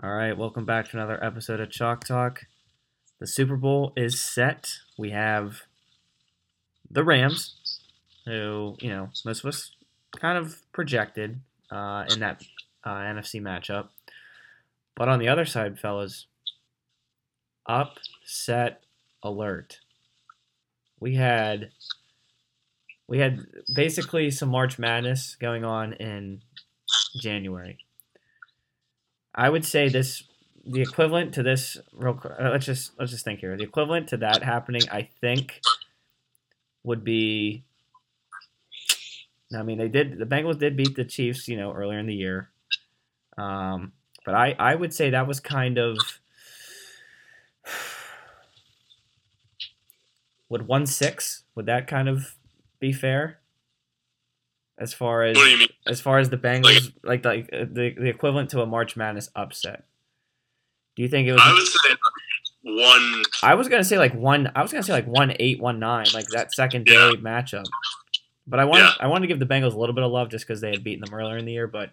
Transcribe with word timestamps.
All 0.00 0.12
right, 0.12 0.38
welcome 0.38 0.64
back 0.64 0.88
to 0.88 0.96
another 0.96 1.18
episode 1.24 1.58
of 1.58 1.72
Chalk 1.72 2.04
Talk. 2.04 2.46
The 3.18 3.26
Super 3.26 3.56
Bowl 3.56 3.92
is 3.96 4.20
set. 4.22 4.70
We 4.96 5.10
have 5.10 5.62
the 6.88 7.02
Rams, 7.02 7.80
who, 8.24 8.76
you 8.78 8.90
know, 8.90 9.08
most 9.24 9.42
of 9.42 9.48
us 9.48 9.72
kind 10.16 10.38
of 10.38 10.62
projected 10.70 11.40
uh, 11.72 12.04
in 12.12 12.20
that 12.20 12.44
uh, 12.84 12.90
NFC 12.90 13.42
matchup. 13.42 13.88
But 14.94 15.08
on 15.08 15.18
the 15.18 15.26
other 15.26 15.44
side, 15.44 15.80
fellas, 15.80 16.26
upset 17.66 18.84
alert. 19.20 19.80
We 21.00 21.16
had 21.16 21.70
we 23.08 23.18
had 23.18 23.40
basically 23.74 24.30
some 24.30 24.50
March 24.50 24.78
Madness 24.78 25.34
going 25.34 25.64
on 25.64 25.94
in 25.94 26.42
January. 27.20 27.78
I 29.38 29.48
would 29.48 29.64
say 29.64 29.88
this 29.88 30.24
the 30.66 30.82
equivalent 30.82 31.32
to 31.34 31.44
this 31.44 31.78
real 31.92 32.20
uh, 32.24 32.50
let's 32.50 32.66
just 32.66 32.90
let's 32.98 33.12
just 33.12 33.24
think 33.24 33.38
here. 33.38 33.56
The 33.56 33.62
equivalent 33.62 34.08
to 34.08 34.16
that 34.18 34.42
happening, 34.42 34.82
I 34.90 35.08
think, 35.20 35.60
would 36.82 37.04
be. 37.04 37.62
I 39.56 39.62
mean, 39.62 39.78
they 39.78 39.88
did. 39.88 40.18
The 40.18 40.26
Bengals 40.26 40.58
did 40.58 40.76
beat 40.76 40.96
the 40.96 41.04
Chiefs, 41.04 41.46
you 41.46 41.56
know, 41.56 41.72
earlier 41.72 42.00
in 42.00 42.06
the 42.06 42.14
year. 42.14 42.50
Um, 43.38 43.92
but 44.26 44.34
I 44.34 44.56
I 44.58 44.74
would 44.74 44.92
say 44.92 45.10
that 45.10 45.28
was 45.28 45.38
kind 45.38 45.78
of. 45.78 45.96
Would 50.50 50.66
one 50.66 50.86
six? 50.86 51.44
Would 51.54 51.66
that 51.66 51.86
kind 51.86 52.08
of 52.08 52.34
be 52.80 52.90
fair? 52.90 53.40
As 54.78 54.94
far 54.94 55.22
as 55.22 55.36
What 55.88 55.94
do 55.94 55.94
you 55.94 55.94
mean? 55.94 55.94
as 55.94 56.00
far 56.00 56.18
as 56.18 56.30
the 56.30 56.36
Bengals, 56.38 56.92
like 57.02 57.24
like 57.24 57.48
uh, 57.52 57.64
the 57.70 57.94
the 57.98 58.08
equivalent 58.08 58.50
to 58.50 58.62
a 58.62 58.66
March 58.66 58.96
Madness 58.96 59.30
upset. 59.34 59.84
Do 60.96 61.02
you 61.02 61.08
think 61.08 61.28
it 61.28 61.32
was? 61.32 61.40
I 61.44 61.52
would 61.52 61.66
say 61.66 61.96
one. 62.62 63.22
I 63.42 63.54
was 63.54 63.68
gonna 63.68 63.84
say 63.84 63.98
like 63.98 64.14
one. 64.14 64.50
I 64.54 64.62
was 64.62 64.72
gonna 64.72 64.82
say 64.82 64.92
like 64.92 65.06
one 65.06 65.34
eight, 65.38 65.60
one 65.60 65.78
nine, 65.78 66.06
like 66.14 66.26
that 66.28 66.52
second 66.52 66.86
day 66.86 66.94
Yeah. 66.94 67.12
matchup. 67.20 67.64
But 68.46 68.60
I 68.60 68.64
wanted 68.64 68.84
Yeah. 68.84 68.92
I 69.00 69.06
wanted 69.06 69.22
to 69.22 69.28
give 69.28 69.38
the 69.40 69.46
Bengals 69.46 69.74
a 69.74 69.78
little 69.78 69.94
bit 69.94 70.04
of 70.04 70.10
love 70.10 70.28
just 70.30 70.46
because 70.46 70.60
they 70.60 70.70
had 70.70 70.82
beaten 70.84 71.04
them 71.04 71.14
earlier 71.14 71.36
in 71.36 71.44
the 71.44 71.52
year. 71.52 71.66
But 71.66 71.90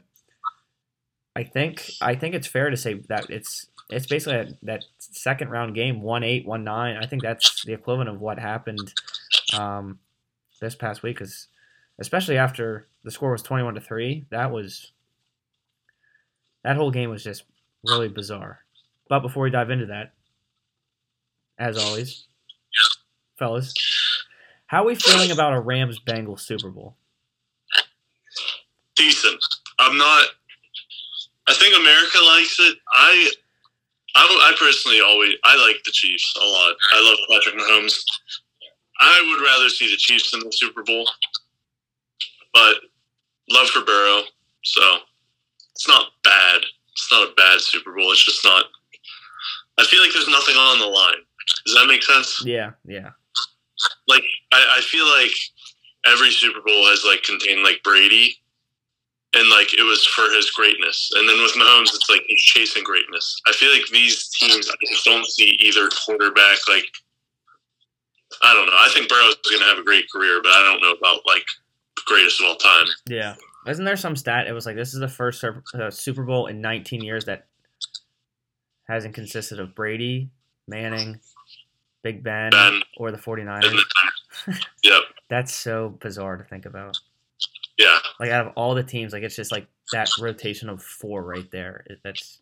I 1.35 1.43
think 1.43 1.91
I 2.01 2.15
think 2.15 2.33
it's 2.35 2.47
fair 2.47 2.69
to 2.69 2.77
say 2.77 2.95
that 3.09 3.29
it's 3.29 3.67
it's 3.89 4.07
basically 4.07 4.37
that, 4.37 4.53
that 4.63 4.83
second 4.99 5.49
round 5.49 5.75
game 5.75 6.01
one 6.01 6.23
eight, 6.23 6.45
one 6.47 6.63
nine. 6.63 6.97
I 6.97 7.05
think 7.05 7.21
that's 7.21 7.63
the 7.65 7.73
equivalent 7.73 8.09
of 8.09 8.19
what 8.19 8.39
happened 8.39 8.93
um, 9.57 9.99
this 10.61 10.75
past 10.75 11.03
week. 11.03 11.17
Because 11.17 11.47
especially 11.99 12.37
after 12.37 12.87
the 13.03 13.11
score 13.11 13.31
was 13.31 13.41
twenty 13.41 13.63
one 13.63 13.75
to 13.75 13.81
three, 13.81 14.25
that 14.31 14.51
was 14.51 14.91
that 16.63 16.75
whole 16.75 16.91
game 16.91 17.09
was 17.09 17.23
just 17.23 17.43
really 17.87 18.07
bizarre. 18.07 18.59
But 19.07 19.19
before 19.19 19.43
we 19.43 19.51
dive 19.51 19.69
into 19.69 19.85
that, 19.87 20.13
as 21.59 21.77
always, 21.77 22.27
fellas, 23.37 23.73
how 24.67 24.83
are 24.83 24.87
we 24.87 24.95
feeling 24.95 25.31
about 25.31 25.53
a 25.53 25.59
Rams 25.59 25.99
Bengals 25.99 26.41
Super 26.41 26.69
Bowl? 26.69 26.95
decent. 28.95 29.39
I'm 29.79 29.97
not. 29.97 30.25
I 31.47 31.53
think 31.53 31.75
America 31.75 32.17
likes 32.25 32.57
it. 32.59 32.77
I, 32.91 33.29
I, 34.15 34.23
I 34.23 34.55
personally 34.57 35.01
always 35.01 35.35
I 35.43 35.55
like 35.57 35.77
the 35.85 35.91
Chiefs 35.91 36.33
a 36.41 36.45
lot. 36.45 36.75
I 36.93 37.01
love 37.01 37.17
Patrick 37.29 37.61
Mahomes. 37.61 38.03
I 38.99 39.21
would 39.29 39.45
rather 39.45 39.69
see 39.69 39.89
the 39.91 39.97
Chiefs 39.97 40.33
in 40.33 40.39
the 40.39 40.51
Super 40.51 40.83
Bowl, 40.83 41.07
but 42.55 42.75
love 43.51 43.67
for 43.67 43.83
Burrow. 43.85 44.21
So 44.63 44.81
it's 45.75 45.87
not 45.87 46.07
bad. 46.23 46.61
It's 46.93 47.11
not 47.11 47.29
a 47.29 47.35
bad 47.35 47.59
Super 47.59 47.93
Bowl. 47.93 48.11
It's 48.11 48.25
just 48.25 48.43
not. 48.43 48.65
I 49.77 49.83
feel 49.83 50.01
like 50.01 50.13
there's 50.13 50.29
nothing 50.29 50.55
on 50.55 50.79
the 50.79 50.87
line. 50.87 51.21
Does 51.65 51.75
that 51.75 51.87
make 51.87 52.01
sense? 52.01 52.41
Yeah, 52.43 52.71
yeah, 52.85 53.11
like 54.07 54.23
I, 54.53 54.77
I 54.77 54.81
feel 54.81 55.05
like 55.05 55.35
every 56.07 56.31
Super 56.31 56.61
Bowl 56.65 56.87
has 56.87 57.03
like 57.05 57.21
contained 57.23 57.61
like 57.61 57.83
Brady, 57.83 58.39
and 59.35 59.49
like 59.49 59.73
it 59.77 59.83
was 59.83 60.05
for 60.05 60.33
his 60.33 60.49
greatness. 60.51 61.11
And 61.15 61.27
then 61.27 61.43
with 61.43 61.53
Mahomes, 61.53 61.93
it's 61.93 62.09
like 62.09 62.23
he's 62.27 62.41
chasing 62.41 62.83
greatness. 62.83 63.41
I 63.47 63.51
feel 63.51 63.71
like 63.71 63.85
these 63.91 64.29
teams, 64.29 64.69
I 64.69 64.75
just 64.89 65.05
don't 65.05 65.25
see 65.27 65.59
either 65.61 65.89
quarterback 66.05 66.57
like. 66.69 66.87
I 68.41 68.53
don't 68.53 68.65
know. 68.65 68.73
I 68.75 68.89
think 68.91 69.07
Burrow's 69.07 69.37
going 69.47 69.61
to 69.61 69.65
have 69.67 69.77
a 69.77 69.83
great 69.83 70.09
career, 70.11 70.41
but 70.41 70.51
I 70.51 70.63
don't 70.63 70.81
know 70.81 70.91
about 70.91 71.21
like 71.25 71.45
greatest 72.05 72.39
of 72.41 72.47
all 72.47 72.55
time. 72.55 72.85
yeah. 73.07 73.35
Isn't 73.67 73.85
there 73.85 73.97
some 73.97 74.15
stat? 74.15 74.47
It 74.47 74.51
was 74.53 74.65
like 74.67 74.75
this 74.75 74.93
is 74.93 74.99
the 74.99 75.07
first 75.07 75.43
uh, 75.43 75.89
Super 75.89 76.23
Bowl 76.23 76.45
in 76.47 76.61
19 76.61 77.03
years 77.03 77.25
that 77.25 77.47
hasn't 78.87 79.15
consisted 79.15 79.59
of 79.59 79.73
Brady, 79.73 80.29
Manning, 80.67 81.19
Big 82.03 82.23
Ben, 82.23 82.51
Ben. 82.51 82.81
or 82.97 83.11
the 83.11 83.17
49ers. 83.17 83.75
And 84.45 84.59
yep. 84.83 85.01
That's 85.29 85.51
so 85.51 85.89
bizarre 85.99 86.37
to 86.37 86.43
think 86.43 86.65
about. 86.67 86.95
Yeah. 87.79 87.97
Like 88.19 88.29
out 88.29 88.45
of 88.45 88.53
all 88.55 88.75
the 88.75 88.83
teams, 88.83 89.11
like 89.13 89.23
it's 89.23 89.35
just 89.35 89.51
like 89.51 89.65
that 89.91 90.09
rotation 90.19 90.69
of 90.69 90.83
four 90.83 91.23
right 91.23 91.49
there. 91.51 91.83
It- 91.89 91.99
That's 92.03 92.39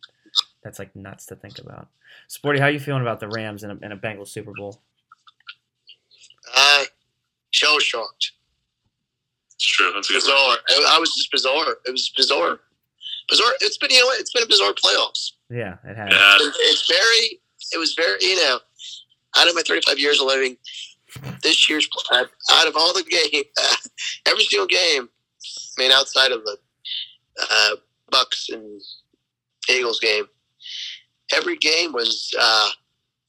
that's 0.62 0.78
like 0.78 0.94
nuts 0.96 1.26
to 1.26 1.36
think 1.36 1.58
about. 1.58 1.88
Sporty, 2.28 2.58
how 2.58 2.66
are 2.66 2.70
you 2.70 2.80
feeling 2.80 3.02
about 3.02 3.20
the 3.20 3.28
Rams 3.28 3.64
in 3.64 3.70
a, 3.70 3.76
in 3.82 3.92
a 3.92 3.96
Bengals 3.96 4.28
Super 4.28 4.52
Bowl? 4.56 4.80
I 6.54 6.86
shell 7.50 7.78
shocked. 7.78 8.32
It's 9.64 9.72
true. 9.72 9.90
That's. 9.94 10.12
Bizarre. 10.12 10.56
I, 10.68 10.94
I 10.96 10.98
was 10.98 11.14
just 11.14 11.30
bizarre. 11.32 11.76
It 11.86 11.90
was 11.92 12.10
bizarre. 12.14 12.60
Bizarre. 13.30 13.52
It's 13.62 13.78
been 13.78 13.90
you 13.90 14.00
know 14.00 14.06
what? 14.06 14.20
it's 14.20 14.32
been 14.32 14.42
a 14.42 14.46
bizarre 14.46 14.74
playoffs. 14.74 15.32
Yeah, 15.48 15.76
it 15.84 15.96
has. 15.96 16.10
Yeah. 16.12 16.36
It- 16.40 16.54
It's 16.58 16.86
very. 16.86 17.40
It 17.72 17.78
was 17.78 17.94
very 17.94 18.18
you 18.20 18.36
know. 18.36 18.58
Out 19.36 19.48
of 19.48 19.54
my 19.54 19.62
35 19.66 19.98
years 19.98 20.20
of 20.20 20.26
living, 20.26 20.56
this 21.42 21.68
year's 21.68 21.88
out 22.12 22.28
out 22.52 22.68
of 22.68 22.76
all 22.76 22.92
the 22.92 23.02
game, 23.02 23.42
every 24.26 24.44
single 24.44 24.66
game. 24.66 25.08
I 25.78 25.82
mean, 25.82 25.90
outside 25.90 26.30
of 26.30 26.44
the 26.44 26.56
uh, 27.50 27.76
Bucks 28.10 28.48
and 28.50 28.80
Eagles 29.68 29.98
game, 30.00 30.26
every 31.32 31.56
game 31.56 31.92
was 31.92 32.32
uh, 32.38 32.68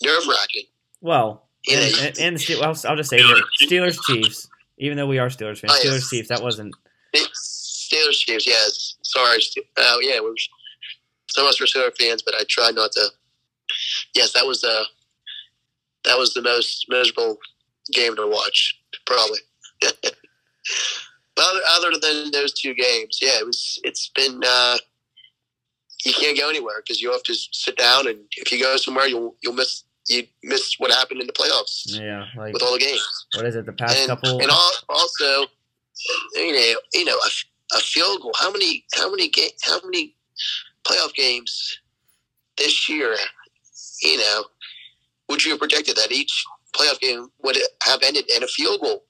nerve 0.04 0.28
wracking. 0.28 0.66
Well, 1.02 1.48
and, 1.72 1.96
and, 2.06 2.20
and 2.20 2.36
the 2.36 2.40
Steel- 2.40 2.62
I'll, 2.62 2.76
I'll 2.88 2.98
just 2.98 3.10
say 3.10 3.18
that 3.22 3.44
Steelers 3.64 3.98
Chiefs. 4.06 4.48
Even 4.78 4.98
though 4.98 5.08
we 5.08 5.20
are 5.20 5.30
Steelers 5.30 5.60
fans, 5.60 5.74
Oh. 5.74 5.80
Steelers 5.86 6.10
Chiefs. 6.10 6.30
That 6.30 6.42
wasn't. 6.44 6.76
Steelers 7.16 8.12
Chiefs, 8.20 8.46
yes. 8.48 8.96
Sorry, 9.04 9.40
uh, 9.78 9.98
yeah, 10.02 10.20
we're 10.20 10.34
some 11.30 11.46
of 11.46 11.50
us 11.50 11.62
are 11.62 11.66
Steelers 11.66 11.98
fans, 11.98 12.22
but 12.22 12.36
I 12.36 12.44
try 12.48 12.72
not 12.72 12.92
to. 12.94 13.08
Yes, 14.14 14.34
that 14.34 14.46
was 14.46 14.64
uh, 14.64 14.84
that 16.04 16.18
was 16.18 16.34
the 16.34 16.42
most 16.42 16.86
miserable 16.90 17.38
game 17.94 18.16
to 18.16 18.28
watch, 18.28 18.80
probably. 19.06 19.40
but 19.82 19.96
other, 21.38 21.60
other 21.72 21.92
than 22.02 22.32
those 22.32 22.54
two 22.54 22.74
games, 22.74 23.20
yeah, 23.22 23.40
it 23.40 23.46
was. 23.46 23.80
It's 23.84 24.10
been. 24.16 24.42
Uh, 24.46 24.78
you 26.06 26.14
can't 26.14 26.38
go 26.38 26.50
anywhere 26.50 26.82
because 26.86 27.02
you 27.02 27.12
have 27.12 27.24
to 27.24 27.34
sit 27.34 27.78
down, 27.78 28.08
and 28.08 28.20
if 28.38 28.52
you 28.52 28.62
go 28.62 28.78
somewhere, 28.78 29.08
you'll 29.08 29.36
you'll 29.42 29.54
miss 29.54 29.84
you 30.08 30.24
miss 30.44 30.76
what 30.78 30.92
happened 30.92 31.20
in 31.22 31.28
the 31.28 31.34
playoffs 31.34 32.00
Yeah, 32.00 32.26
like 32.38 32.54
with 32.54 32.62
all 32.62 32.74
the 32.74 32.80
games 32.80 33.26
what 33.36 33.46
is 33.46 33.56
it? 33.56 33.66
The 33.66 33.74
past 33.74 33.98
and, 33.98 34.08
couple. 34.08 34.40
and 34.42 34.50
also, 34.90 35.46
you 36.36 36.54
know, 36.54 36.80
you 36.94 37.06
know, 37.06 37.16
a, 37.16 37.78
a 37.78 37.80
field 37.80 38.22
goal. 38.22 38.32
How 38.38 38.52
many, 38.52 38.86
how 38.96 39.10
many 39.10 39.30
game, 39.30 39.50
how 39.64 39.80
many 39.84 40.16
playoff 40.84 41.14
games 41.14 41.80
this 42.58 42.88
year? 42.90 43.16
You 44.02 44.18
know, 44.18 44.46
would 45.30 45.44
you 45.44 45.52
have 45.52 45.60
predicted 45.60 45.98
that 45.98 46.12
each 46.12 46.46
playoff 46.74 47.00
game 47.00 47.28
would 47.44 47.58
have 47.84 48.02
ended 48.04 48.30
in 48.36 48.44
a 48.44 48.48
field 48.48 48.82
goal? 48.82 49.04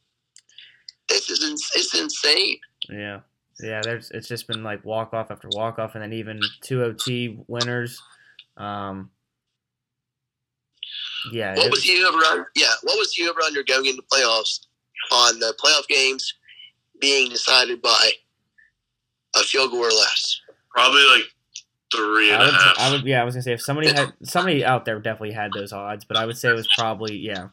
This 1.08 1.30
is 1.30 1.44
it's 1.76 1.94
insane. 1.94 2.58
Yeah, 2.90 3.20
yeah. 3.60 3.82
There's 3.84 4.10
it's 4.12 4.28
just 4.28 4.48
been 4.48 4.64
like 4.64 4.84
walk 4.84 5.14
off 5.14 5.30
after 5.30 5.50
walk 5.52 5.78
off, 5.78 5.94
and 5.94 6.04
then 6.04 6.14
even 6.14 6.40
two 6.62 6.84
OT 6.84 7.38
winners. 7.48 8.02
Um, 8.58 9.12
yeah, 11.32 11.56
What 11.56 11.72
was 11.72 11.84
the 11.84 12.04
over 12.04 12.24
under? 12.26 12.52
Yeah, 12.56 12.72
what 12.84 12.98
was 12.98 13.14
the 13.14 13.28
over 13.30 13.42
under 13.42 13.64
going 13.64 13.86
into 13.86 14.04
playoffs 14.12 14.60
on 15.12 15.40
the 15.40 15.54
playoff 15.64 15.88
games 15.88 16.34
being 17.00 17.30
decided 17.30 17.82
by 17.82 18.12
a 19.36 19.40
field 19.40 19.72
goal 19.72 19.82
or 19.86 19.90
less? 19.92 20.42
Probably 20.72 21.04
like 21.14 21.24
three 21.94 22.32
and 22.32 22.42
I 22.42 22.46
a 22.46 22.52
would, 22.52 22.56
half. 22.56 22.76
I 22.80 22.92
would, 22.92 23.04
yeah, 23.06 23.22
I 23.22 23.24
was 23.24 23.36
gonna 23.36 23.44
say 23.44 23.54
if 23.54 23.62
somebody 23.62 23.88
had 23.90 24.14
somebody 24.24 24.66
out 24.66 24.86
there 24.86 25.00
definitely 25.00 25.32
had 25.34 25.52
those 25.54 25.72
odds, 25.74 26.04
but 26.06 26.18
I 26.18 26.26
would 26.26 26.38
say 26.38 26.50
it 26.50 26.54
was 26.54 26.68
probably 26.78 27.16
yeah, 27.18 27.48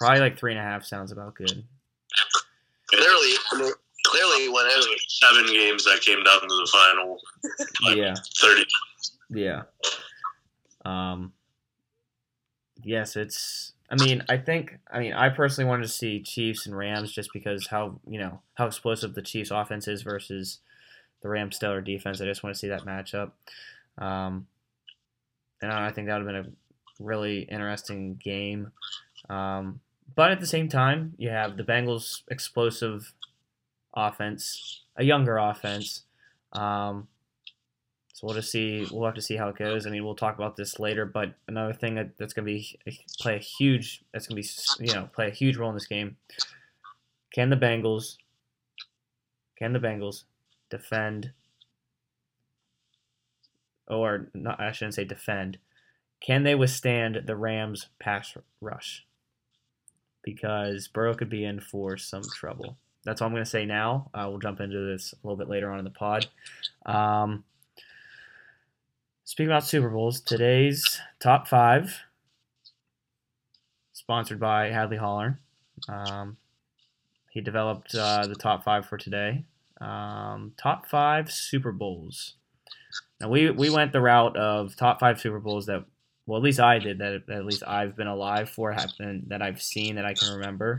probably 0.00 0.20
like 0.20 0.38
three 0.38 0.52
and 0.52 0.60
a 0.60 0.62
half 0.62 0.84
sounds 0.84 1.12
about 1.12 1.34
good. 1.34 1.64
Clearly, 2.88 3.32
I 3.52 3.58
mean, 3.58 3.72
clearly 4.04 4.44
it 4.44 4.52
went. 4.52 4.70
Seven 5.08 5.46
games 5.46 5.84
that 5.84 6.00
came 6.02 6.22
down 6.22 6.40
to 6.40 6.46
the 6.46 6.68
final 6.94 7.18
Like- 7.84 7.96
Yeah, 7.96 8.14
thirty. 8.40 8.64
yeah. 9.30 9.62
Um. 10.84 11.32
Yes, 12.86 13.16
it's. 13.16 13.72
I 13.90 13.96
mean, 13.96 14.22
I 14.28 14.36
think. 14.36 14.78
I 14.88 15.00
mean, 15.00 15.12
I 15.12 15.28
personally 15.28 15.68
wanted 15.68 15.82
to 15.82 15.92
see 15.92 16.22
Chiefs 16.22 16.66
and 16.66 16.76
Rams 16.76 17.10
just 17.10 17.32
because 17.32 17.66
how 17.66 17.98
you 18.06 18.16
know 18.16 18.40
how 18.54 18.66
explosive 18.66 19.14
the 19.14 19.22
Chiefs' 19.22 19.50
offense 19.50 19.88
is 19.88 20.02
versus 20.02 20.60
the 21.20 21.28
Rams' 21.28 21.56
stellar 21.56 21.80
defense. 21.80 22.20
I 22.20 22.26
just 22.26 22.44
want 22.44 22.54
to 22.54 22.58
see 22.58 22.68
that 22.68 22.86
matchup. 22.86 23.32
Um, 23.98 24.46
and 25.60 25.72
I 25.72 25.90
think 25.90 26.06
that 26.06 26.22
would 26.22 26.32
have 26.32 26.44
been 26.44 26.54
a 26.54 27.02
really 27.04 27.40
interesting 27.40 28.20
game. 28.22 28.70
Um, 29.28 29.80
but 30.14 30.30
at 30.30 30.38
the 30.38 30.46
same 30.46 30.68
time, 30.68 31.14
you 31.18 31.30
have 31.30 31.56
the 31.56 31.64
Bengals' 31.64 32.22
explosive 32.30 33.12
offense, 33.96 34.82
a 34.96 35.02
younger 35.02 35.38
offense. 35.38 36.04
Um, 36.52 37.08
so 38.16 38.26
we'll 38.26 38.36
just 38.36 38.50
see. 38.50 38.86
We'll 38.90 39.04
have 39.04 39.14
to 39.16 39.20
see 39.20 39.36
how 39.36 39.50
it 39.50 39.58
goes. 39.58 39.86
I 39.86 39.90
mean, 39.90 40.02
we'll 40.02 40.14
talk 40.14 40.36
about 40.36 40.56
this 40.56 40.78
later. 40.78 41.04
But 41.04 41.34
another 41.48 41.74
thing 41.74 41.96
that, 41.96 42.16
that's 42.16 42.32
going 42.32 42.46
to 42.46 42.50
be 42.50 42.78
play 43.20 43.36
a 43.36 43.38
huge 43.38 44.02
that's 44.10 44.26
going 44.26 44.42
to 44.42 44.48
be 44.48 44.86
you 44.86 44.94
know 44.94 45.10
play 45.14 45.26
a 45.28 45.32
huge 45.32 45.58
role 45.58 45.68
in 45.68 45.76
this 45.76 45.86
game. 45.86 46.16
Can 47.34 47.50
the 47.50 47.58
Bengals? 47.58 48.16
Can 49.58 49.74
the 49.74 49.78
Bengals 49.78 50.24
defend? 50.70 51.32
Or 53.86 54.28
not? 54.32 54.58
I 54.60 54.72
shouldn't 54.72 54.94
say 54.94 55.04
defend. 55.04 55.58
Can 56.18 56.42
they 56.42 56.54
withstand 56.54 57.20
the 57.26 57.36
Rams' 57.36 57.88
pass 57.98 58.34
rush? 58.62 59.04
Because 60.22 60.88
Burrow 60.88 61.12
could 61.12 61.28
be 61.28 61.44
in 61.44 61.60
for 61.60 61.98
some 61.98 62.24
trouble. 62.34 62.78
That's 63.04 63.20
all 63.20 63.26
I'm 63.26 63.34
going 63.34 63.44
to 63.44 63.50
say 63.50 63.66
now. 63.66 64.10
Uh, 64.14 64.24
we'll 64.30 64.38
jump 64.38 64.62
into 64.62 64.90
this 64.90 65.12
a 65.12 65.26
little 65.26 65.36
bit 65.36 65.50
later 65.50 65.70
on 65.70 65.78
in 65.78 65.84
the 65.84 65.90
pod. 65.90 66.26
Um, 66.86 67.44
Speaking 69.26 69.50
about 69.50 69.66
Super 69.66 69.88
Bowls, 69.90 70.20
today's 70.20 71.00
top 71.18 71.48
five, 71.48 71.98
sponsored 73.92 74.38
by 74.38 74.70
Hadley 74.70 74.98
Holler. 74.98 75.40
Um, 75.88 76.36
he 77.30 77.40
developed 77.40 77.92
uh, 77.92 78.28
the 78.28 78.36
top 78.36 78.62
five 78.62 78.86
for 78.86 78.96
today. 78.96 79.42
Um, 79.80 80.52
top 80.56 80.86
five 80.86 81.32
Super 81.32 81.72
Bowls. 81.72 82.34
Now 83.20 83.28
we 83.28 83.50
we 83.50 83.68
went 83.68 83.92
the 83.92 84.00
route 84.00 84.36
of 84.36 84.76
top 84.76 85.00
five 85.00 85.20
Super 85.20 85.40
Bowls 85.40 85.66
that, 85.66 85.84
well, 86.26 86.36
at 86.36 86.44
least 86.44 86.60
I 86.60 86.78
did 86.78 86.98
that. 86.98 87.24
At 87.28 87.44
least 87.44 87.64
I've 87.66 87.96
been 87.96 88.06
alive 88.06 88.48
for, 88.48 88.76
been, 88.96 89.24
that 89.26 89.42
I've 89.42 89.60
seen 89.60 89.96
that 89.96 90.06
I 90.06 90.14
can 90.14 90.34
remember. 90.34 90.78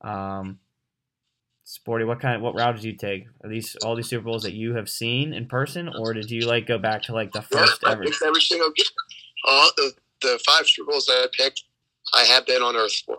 Um, 0.00 0.58
Sporty, 1.68 2.04
what 2.04 2.20
kind 2.20 2.36
of 2.36 2.42
what 2.42 2.54
route 2.54 2.76
did 2.76 2.84
you 2.84 2.92
take? 2.92 3.26
Are 3.42 3.50
these 3.50 3.74
all 3.82 3.96
these 3.96 4.08
Super 4.08 4.22
Bowls 4.22 4.44
that 4.44 4.52
you 4.52 4.76
have 4.76 4.88
seen 4.88 5.32
in 5.32 5.46
person, 5.46 5.90
or 5.98 6.14
did 6.14 6.30
you 6.30 6.46
like 6.46 6.64
go 6.64 6.78
back 6.78 7.02
to 7.02 7.12
like 7.12 7.32
the 7.32 7.42
first 7.42 7.80
yeah, 7.82 7.90
ever? 7.90 8.04
Every 8.24 8.40
single 8.40 8.70
game, 8.70 8.86
all 9.44 9.68
the, 9.76 9.92
the 10.22 10.40
five 10.46 10.68
Super 10.68 10.92
Bowls 10.92 11.06
that 11.06 11.24
I 11.24 11.26
picked, 11.36 11.64
I 12.14 12.22
have 12.22 12.46
been 12.46 12.62
on 12.62 12.76
Earth 12.76 13.02
for. 13.04 13.16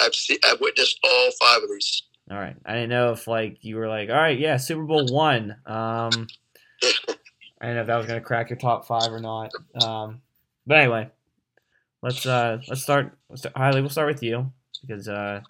I've 0.00 0.14
seen, 0.14 0.38
I've 0.46 0.58
witnessed 0.58 0.98
all 1.04 1.30
five 1.38 1.62
of 1.62 1.68
these. 1.68 2.04
All 2.30 2.38
right, 2.38 2.56
I 2.64 2.72
didn't 2.72 2.88
know 2.88 3.12
if 3.12 3.28
like 3.28 3.58
you 3.60 3.76
were 3.76 3.88
like, 3.88 4.08
all 4.08 4.16
right, 4.16 4.38
yeah, 4.38 4.56
Super 4.56 4.84
Bowl 4.84 5.04
one. 5.10 5.50
Um, 5.66 6.28
I 6.82 6.86
didn't 7.60 7.74
know 7.74 7.80
if 7.82 7.86
that 7.88 7.96
was 7.96 8.06
gonna 8.06 8.22
crack 8.22 8.48
your 8.48 8.58
top 8.58 8.86
five 8.86 9.12
or 9.12 9.20
not. 9.20 9.50
Um, 9.84 10.22
but 10.66 10.78
anyway, 10.78 11.10
let's 12.00 12.24
uh 12.24 12.56
let's 12.68 12.82
start. 12.82 13.18
Let's 13.28 13.42
start 13.42 13.74
we'll 13.74 13.90
start 13.90 14.08
with 14.08 14.22
you 14.22 14.50
because 14.80 15.10
uh 15.10 15.42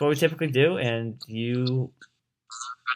what 0.00 0.10
we 0.10 0.16
typically 0.16 0.48
do, 0.48 0.78
and 0.78 1.20
you 1.26 1.90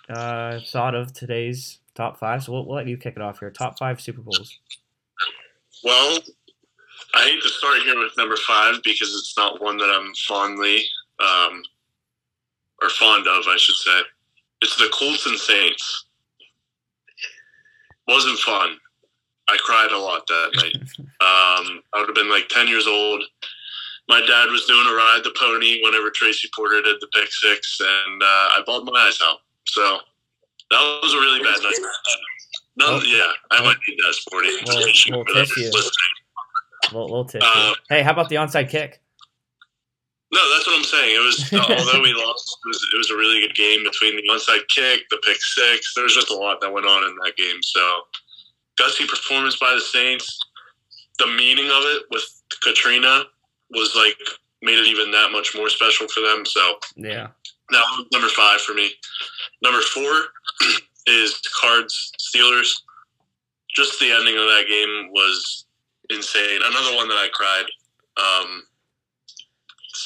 uh, 0.08 0.60
thought 0.66 0.94
of 0.94 1.12
today's 1.12 1.78
top 1.94 2.18
five. 2.18 2.42
So 2.42 2.52
we'll, 2.52 2.66
we'll, 2.66 2.76
let 2.76 2.86
you 2.86 2.96
kick 2.96 3.14
it 3.16 3.22
off 3.22 3.40
here. 3.40 3.50
Top 3.50 3.78
five 3.78 4.00
Super 4.00 4.20
Bowls. 4.20 4.58
Well, 5.82 6.18
I 7.14 7.24
hate 7.24 7.42
to 7.42 7.48
start 7.48 7.78
here 7.84 7.98
with 7.98 8.16
number 8.16 8.36
five 8.36 8.82
because 8.82 9.10
it's 9.10 9.34
not 9.36 9.62
one 9.62 9.76
that 9.76 9.90
I'm 9.90 10.12
fondly 10.26 10.84
um, 11.20 11.62
or 12.82 12.88
fond 12.90 13.26
of, 13.26 13.44
I 13.46 13.56
should 13.58 13.76
say. 13.76 14.00
It's 14.62 14.76
the 14.76 14.88
Colts 14.92 15.26
and 15.26 15.38
Saints. 15.38 16.06
Wasn't 18.08 18.38
fun. 18.38 18.76
I 19.48 19.56
cried 19.58 19.92
a 19.92 19.98
lot 19.98 20.26
that 20.26 20.50
night. 20.56 20.76
Um, 21.20 21.80
I 21.94 22.00
would 22.00 22.08
have 22.08 22.14
been 22.14 22.28
like 22.28 22.48
10 22.50 22.68
years 22.68 22.86
old 22.86 23.22
my 24.08 24.20
dad 24.20 24.50
was 24.50 24.66
doing 24.66 24.86
a 24.86 24.94
ride 24.94 25.20
the 25.24 25.34
pony 25.38 25.80
whenever 25.82 26.10
Tracy 26.10 26.48
Porter 26.54 26.82
did 26.82 26.96
the 27.00 27.08
pick 27.14 27.32
six, 27.32 27.78
and 27.80 28.22
uh, 28.22 28.26
I 28.26 28.62
bawled 28.66 28.86
my 28.90 28.98
eyes 28.98 29.18
out. 29.22 29.38
So 29.66 29.98
that 30.70 31.00
was 31.02 31.14
a 31.14 31.18
really 31.18 31.40
bad 31.40 31.62
night. 31.62 31.74
No, 32.76 32.86
oh, 32.88 33.02
yeah, 33.04 33.30
I 33.50 33.62
might 33.64 33.76
need 33.88 33.98
that 33.98 34.14
sporty. 34.14 34.48
We'll, 34.66 34.76
we'll 34.76 35.24
tip 35.46 35.56
you. 35.56 35.70
Little, 36.92 37.04
little 37.04 37.24
tip. 37.24 37.42
Uh, 37.44 37.74
hey, 37.88 38.02
how 38.02 38.12
about 38.12 38.28
the 38.28 38.36
onside 38.36 38.68
kick? 38.68 39.00
No, 40.32 40.40
that's 40.52 40.66
what 40.66 40.76
I'm 40.78 40.84
saying. 40.84 41.14
It 41.14 41.24
was 41.24 41.52
although 41.52 42.02
we 42.02 42.12
lost, 42.12 42.58
it 42.64 42.68
was, 42.68 42.88
it 42.92 42.96
was 42.96 43.10
a 43.10 43.16
really 43.16 43.40
good 43.40 43.54
game 43.54 43.84
between 43.84 44.16
the 44.16 44.22
onside 44.32 44.66
kick, 44.74 45.02
the 45.08 45.18
pick 45.24 45.36
six. 45.40 45.94
There 45.94 46.02
was 46.02 46.14
just 46.14 46.30
a 46.30 46.34
lot 46.34 46.60
that 46.60 46.72
went 46.72 46.86
on 46.86 47.04
in 47.04 47.14
that 47.24 47.36
game. 47.36 47.62
So, 47.62 48.00
gusty 48.76 49.06
performance 49.06 49.56
by 49.58 49.72
the 49.72 49.80
Saints. 49.80 50.38
The 51.20 51.28
meaning 51.28 51.66
of 51.66 51.84
it 51.84 52.02
with 52.10 52.24
Katrina 52.60 53.22
was 53.74 53.94
like 53.96 54.16
made 54.62 54.78
it 54.78 54.86
even 54.86 55.10
that 55.10 55.30
much 55.30 55.54
more 55.54 55.68
special 55.68 56.08
for 56.08 56.20
them. 56.20 56.44
So 56.46 56.76
yeah, 56.96 57.28
now 57.70 57.82
number 58.12 58.28
five 58.28 58.60
for 58.60 58.74
me. 58.74 58.90
Number 59.62 59.80
four 59.80 60.12
is 61.06 61.40
Cards 61.60 62.12
Steelers. 62.18 62.72
Just 63.74 63.98
the 63.98 64.12
ending 64.12 64.36
of 64.36 64.44
that 64.44 64.66
game 64.68 65.10
was 65.12 65.66
insane. 66.10 66.60
Another 66.64 66.96
one 66.96 67.08
that 67.08 67.14
I 67.14 67.28
cried. 67.32 67.64
Um, 68.16 68.62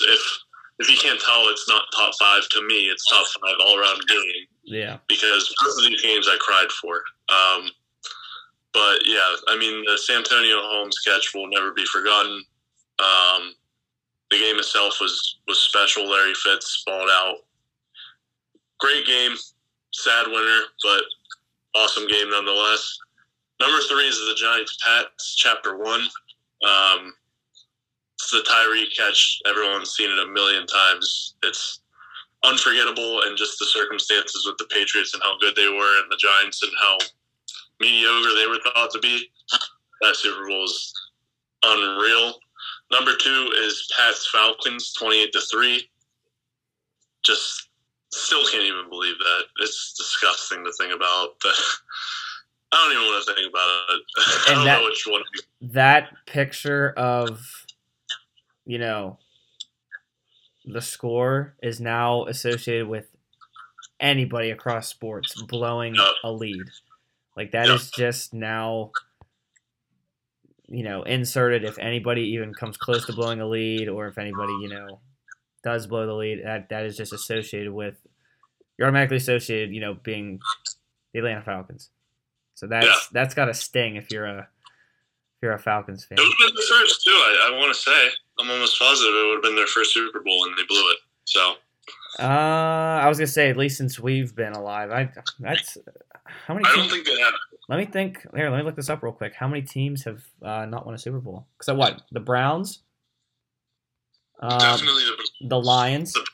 if 0.02 0.38
if 0.78 0.90
you 0.90 0.96
can't 0.96 1.20
tell, 1.20 1.48
it's 1.48 1.68
not 1.68 1.84
top 1.94 2.12
five 2.18 2.48
to 2.50 2.66
me. 2.66 2.86
It's 2.86 3.08
top 3.08 3.26
five 3.26 3.56
all 3.64 3.78
around 3.78 4.06
game. 4.06 4.46
Yeah. 4.64 4.98
Because 5.08 5.52
both 5.62 5.78
of 5.78 5.84
these 5.84 6.02
games 6.02 6.28
I 6.28 6.36
cried 6.40 6.70
for. 6.70 7.02
Um, 7.28 7.68
but 8.72 9.00
yeah, 9.06 9.34
I 9.48 9.58
mean 9.58 9.84
the 9.84 9.98
Santonio 9.98 10.60
Holmes 10.60 10.98
catch 11.00 11.34
will 11.34 11.48
never 11.48 11.72
be 11.72 11.84
forgotten. 11.86 12.44
Um, 13.00 13.54
the 14.30 14.38
game 14.38 14.56
itself 14.56 14.98
was 15.00 15.38
was 15.46 15.58
special. 15.58 16.08
Larry 16.08 16.34
Fitz 16.34 16.82
balled 16.86 17.08
out. 17.10 17.36
Great 18.78 19.06
game, 19.06 19.34
sad 19.92 20.26
winner, 20.26 20.62
but 20.82 21.02
awesome 21.74 22.06
game 22.06 22.30
nonetheless. 22.30 22.98
Number 23.60 23.78
three 23.88 24.06
is 24.06 24.18
the 24.18 24.36
Giants 24.36 24.76
Pats 24.84 25.34
Chapter 25.36 25.76
One. 25.78 26.02
Um, 26.64 27.12
it's 28.14 28.30
the 28.30 28.44
Tyree 28.48 28.90
catch. 28.96 29.40
Everyone's 29.46 29.90
seen 29.90 30.10
it 30.10 30.18
a 30.18 30.30
million 30.30 30.66
times. 30.66 31.34
It's 31.42 31.80
unforgettable, 32.44 33.22
and 33.22 33.36
just 33.36 33.58
the 33.58 33.66
circumstances 33.66 34.46
with 34.46 34.56
the 34.58 34.72
Patriots 34.72 35.14
and 35.14 35.22
how 35.22 35.38
good 35.38 35.56
they 35.56 35.68
were, 35.68 36.00
and 36.00 36.10
the 36.10 36.16
Giants 36.16 36.62
and 36.62 36.72
how 36.80 36.98
mediocre 37.80 38.34
they 38.34 38.46
were 38.46 38.60
thought 38.64 38.90
to 38.92 38.98
be. 39.00 39.30
That 40.02 40.16
Super 40.16 40.46
Bowl 40.46 40.64
is 40.64 40.92
unreal. 41.64 42.34
Number 42.90 43.12
two 43.16 43.52
is 43.56 43.88
Pats 43.96 44.28
Falcons, 44.30 44.92
twenty-eight 44.92 45.32
to 45.32 45.40
three. 45.40 45.88
Just 47.24 47.68
still 48.10 48.44
can't 48.46 48.64
even 48.64 48.88
believe 48.88 49.18
that. 49.18 49.42
It's 49.60 49.94
disgusting 49.94 50.64
to 50.64 50.72
think 50.72 50.94
about. 50.94 51.30
I 52.72 52.84
don't 52.84 52.92
even 52.92 53.04
want 53.04 53.24
to 53.24 53.34
think 53.34 53.48
about 53.48 53.68
it. 53.90 54.02
I 54.48 54.54
don't 54.54 54.64
that, 54.64 54.80
know 54.80 54.84
which 54.84 55.04
one. 55.06 55.22
That 55.72 56.10
picture 56.26 56.90
of, 56.96 57.40
you 58.66 58.78
know, 58.78 59.18
the 60.64 60.82
score 60.82 61.54
is 61.62 61.80
now 61.80 62.26
associated 62.26 62.88
with 62.88 63.06
anybody 64.00 64.50
across 64.50 64.88
sports 64.88 65.40
blowing 65.42 65.96
a 66.22 66.30
lead. 66.30 66.66
Like 67.36 67.52
that 67.52 67.68
is 67.68 67.90
just 67.90 68.34
now 68.34 68.90
you 70.68 70.84
know, 70.84 71.02
inserted 71.02 71.64
if 71.64 71.78
anybody 71.78 72.22
even 72.22 72.52
comes 72.52 72.76
close 72.76 73.06
to 73.06 73.12
blowing 73.12 73.40
a 73.40 73.46
lead 73.46 73.88
or 73.88 74.06
if 74.06 74.18
anybody, 74.18 74.52
you 74.60 74.68
know, 74.68 75.00
does 75.64 75.86
blow 75.86 76.06
the 76.06 76.14
lead, 76.14 76.42
that 76.44 76.68
that 76.68 76.84
is 76.84 76.96
just 76.96 77.12
associated 77.12 77.72
with 77.72 77.96
you're 78.78 78.86
automatically 78.86 79.16
associated, 79.16 79.74
you 79.74 79.80
know, 79.80 79.94
being 79.94 80.40
the 81.12 81.18
Atlanta 81.18 81.42
Falcons. 81.42 81.90
So 82.54 82.66
that's 82.66 82.86
yeah. 82.86 82.92
that's 83.12 83.34
got 83.34 83.48
a 83.48 83.54
sting 83.54 83.96
if 83.96 84.10
you're 84.10 84.26
a 84.26 84.38
if 84.38 85.42
you're 85.42 85.52
a 85.52 85.58
Falcons 85.58 86.04
fan. 86.04 86.18
It 86.18 86.22
would 86.22 86.32
have 86.40 86.48
been 86.48 86.56
the 86.56 86.66
first 86.68 87.02
too. 87.04 87.10
I, 87.10 87.50
I 87.52 87.58
want 87.58 87.74
to 87.74 87.80
say 87.80 88.08
I'm 88.38 88.50
almost 88.50 88.78
positive 88.78 89.14
it 89.14 89.26
would 89.26 89.34
have 89.34 89.42
been 89.42 89.56
their 89.56 89.66
first 89.66 89.94
Super 89.94 90.20
Bowl 90.20 90.44
and 90.46 90.56
they 90.56 90.64
blew 90.68 90.90
it. 90.90 90.98
So. 91.24 91.54
Uh, 92.18 92.22
I 93.02 93.08
was 93.08 93.18
gonna 93.18 93.26
say 93.26 93.48
at 93.48 93.56
least 93.56 93.78
since 93.78 93.98
we've 93.98 94.34
been 94.34 94.52
alive. 94.52 94.90
I 94.90 95.10
that's 95.38 95.78
how 96.46 96.54
many. 96.54 96.66
I 96.66 96.76
don't 96.76 96.88
think 96.88 97.06
they 97.06 97.18
have. 97.20 97.34
Let 97.68 97.78
me 97.78 97.86
think. 97.86 98.26
Here, 98.34 98.50
let 98.50 98.58
me 98.58 98.64
look 98.64 98.76
this 98.76 98.88
up 98.88 99.02
real 99.02 99.12
quick. 99.12 99.34
How 99.34 99.48
many 99.48 99.62
teams 99.62 100.04
have 100.04 100.22
uh, 100.42 100.66
not 100.66 100.86
won 100.86 100.94
a 100.94 100.98
Super 100.98 101.20
Bowl? 101.20 101.46
So 101.62 101.74
what? 101.74 102.02
The 102.12 102.20
Browns. 102.20 102.80
Uh, 104.40 104.58
Definitely 104.58 105.02
the, 105.40 105.48
the 105.48 105.60
Lions. 105.60 106.12
The, 106.12 106.24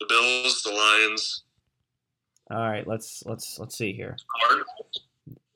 the, 0.00 0.06
Bills, 0.08 0.62
the 0.62 0.72
Lions. 0.72 1.44
All 2.50 2.58
right, 2.58 2.86
let's 2.86 3.22
let's 3.24 3.58
let's 3.58 3.76
see 3.76 3.92
here. 3.92 4.16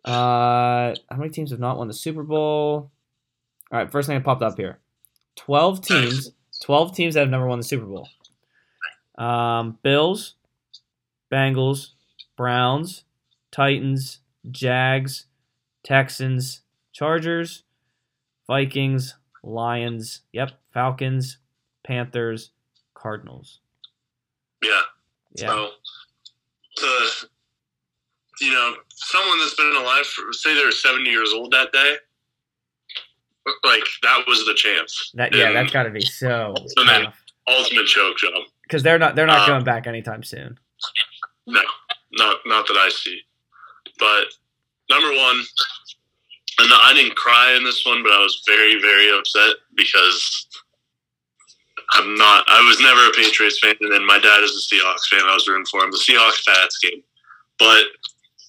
Uh, 0.04 0.94
how 1.10 1.16
many 1.16 1.30
teams 1.30 1.50
have 1.50 1.60
not 1.60 1.78
won 1.78 1.88
the 1.88 1.94
Super 1.94 2.22
Bowl? 2.22 2.90
All 3.72 3.78
right, 3.78 3.90
first 3.90 4.06
thing 4.06 4.16
that 4.16 4.24
popped 4.24 4.42
up 4.42 4.56
here: 4.56 4.78
twelve 5.34 5.82
teams. 5.82 6.30
Twelve 6.62 6.96
teams 6.96 7.14
that 7.14 7.20
have 7.20 7.28
never 7.28 7.46
won 7.46 7.58
the 7.58 7.64
Super 7.64 7.84
Bowl. 7.84 8.08
Um, 9.18 9.78
Bills, 9.82 10.34
Bengals, 11.30 11.90
Browns, 12.36 13.04
Titans, 13.56 14.18
Jags, 14.50 15.24
Texans, 15.82 16.60
Chargers, 16.92 17.62
Vikings, 18.46 19.14
Lions. 19.42 20.20
Yep, 20.34 20.50
Falcons, 20.74 21.38
Panthers, 21.86 22.50
Cardinals. 22.92 23.60
Yeah. 24.62 24.80
Yeah. 25.36 25.46
So, 25.46 25.70
the 26.76 27.26
you 28.42 28.52
know, 28.52 28.74
someone 28.90 29.38
that's 29.38 29.54
been 29.54 29.74
alive 29.74 30.06
for 30.06 30.30
say 30.34 30.54
they're 30.54 30.70
seventy 30.70 31.08
years 31.08 31.32
old 31.32 31.52
that 31.52 31.72
day, 31.72 31.94
like 33.64 33.84
that 34.02 34.24
was 34.28 34.44
the 34.44 34.52
chance. 34.54 35.12
That 35.14 35.34
yeah, 35.34 35.46
And 35.46 35.56
that's 35.56 35.72
got 35.72 35.84
to 35.84 35.90
be 35.90 36.02
so 36.02 36.54
tough 36.76 37.14
ultimate 37.48 37.86
choke 37.86 38.18
job. 38.18 38.32
because 38.64 38.82
they're 38.82 38.98
not 38.98 39.16
they're 39.16 39.26
not 39.26 39.42
Uh, 39.42 39.46
going 39.46 39.64
back 39.64 39.86
anytime 39.86 40.22
soon. 40.22 40.58
No, 41.46 41.62
not 42.12 42.36
not 42.44 42.66
that 42.66 42.76
I 42.76 42.90
see. 42.90 43.22
But 43.98 44.26
number 44.90 45.08
one, 45.08 45.42
and 46.58 46.70
I 46.72 46.92
didn't 46.94 47.16
cry 47.16 47.54
in 47.56 47.64
this 47.64 47.84
one, 47.84 48.02
but 48.02 48.12
I 48.12 48.18
was 48.18 48.42
very 48.46 48.80
very 48.80 49.10
upset 49.16 49.56
because 49.74 50.46
I'm 51.92 52.14
not. 52.16 52.44
I 52.48 52.66
was 52.66 52.80
never 52.80 53.06
a 53.06 53.12
Patriots 53.12 53.58
fan, 53.58 53.74
and 53.80 53.92
then 53.92 54.06
my 54.06 54.18
dad 54.18 54.42
is 54.42 54.52
a 54.52 54.74
Seahawks 54.74 55.08
fan. 55.08 55.20
I 55.24 55.34
was 55.34 55.46
rooting 55.46 55.66
for 55.66 55.82
him. 55.84 55.90
The 55.90 55.98
Seahawks 55.98 56.46
Pats 56.46 56.78
game, 56.78 57.02
but 57.58 57.84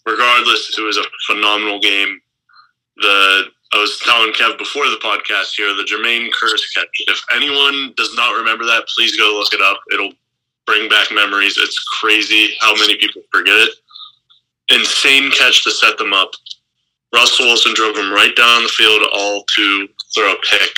regardless, 0.06 0.78
it 0.78 0.82
was 0.82 0.98
a 0.98 1.04
phenomenal 1.28 1.80
game. 1.80 2.22
The 2.98 3.52
I 3.74 3.80
was 3.80 4.00
telling 4.06 4.32
Kev 4.32 4.58
before 4.58 4.86
the 4.90 5.00
podcast 5.04 5.56
here, 5.58 5.76
the 5.76 5.84
Jermaine 5.84 6.30
Kearse 6.32 6.64
catch. 6.74 6.88
If 7.08 7.22
anyone 7.36 7.94
does 7.98 8.16
not 8.16 8.36
remember 8.36 8.64
that, 8.66 8.88
please 8.88 9.18
go 9.18 9.38
look 9.38 9.54
it 9.54 9.62
up. 9.62 9.82
It'll 9.92 10.14
bring 10.66 10.88
back 10.88 11.08
memories. 11.12 11.58
It's 11.58 11.78
crazy 12.00 12.56
how 12.62 12.74
many 12.76 12.96
people 12.98 13.22
forget 13.32 13.56
it. 13.56 13.72
Insane 14.70 15.32
catch 15.32 15.64
to 15.64 15.72
set 15.72 15.98
them 15.98 16.14
up. 16.14 16.32
Russell 17.14 17.46
Wilson 17.46 17.74
drove 17.74 17.96
him 17.96 18.12
right 18.12 18.36
down 18.36 18.64
the 18.64 18.70
field, 18.70 19.02
all 19.14 19.44
to 19.56 19.88
throw 20.14 20.34
a 20.34 20.38
pick. 20.50 20.72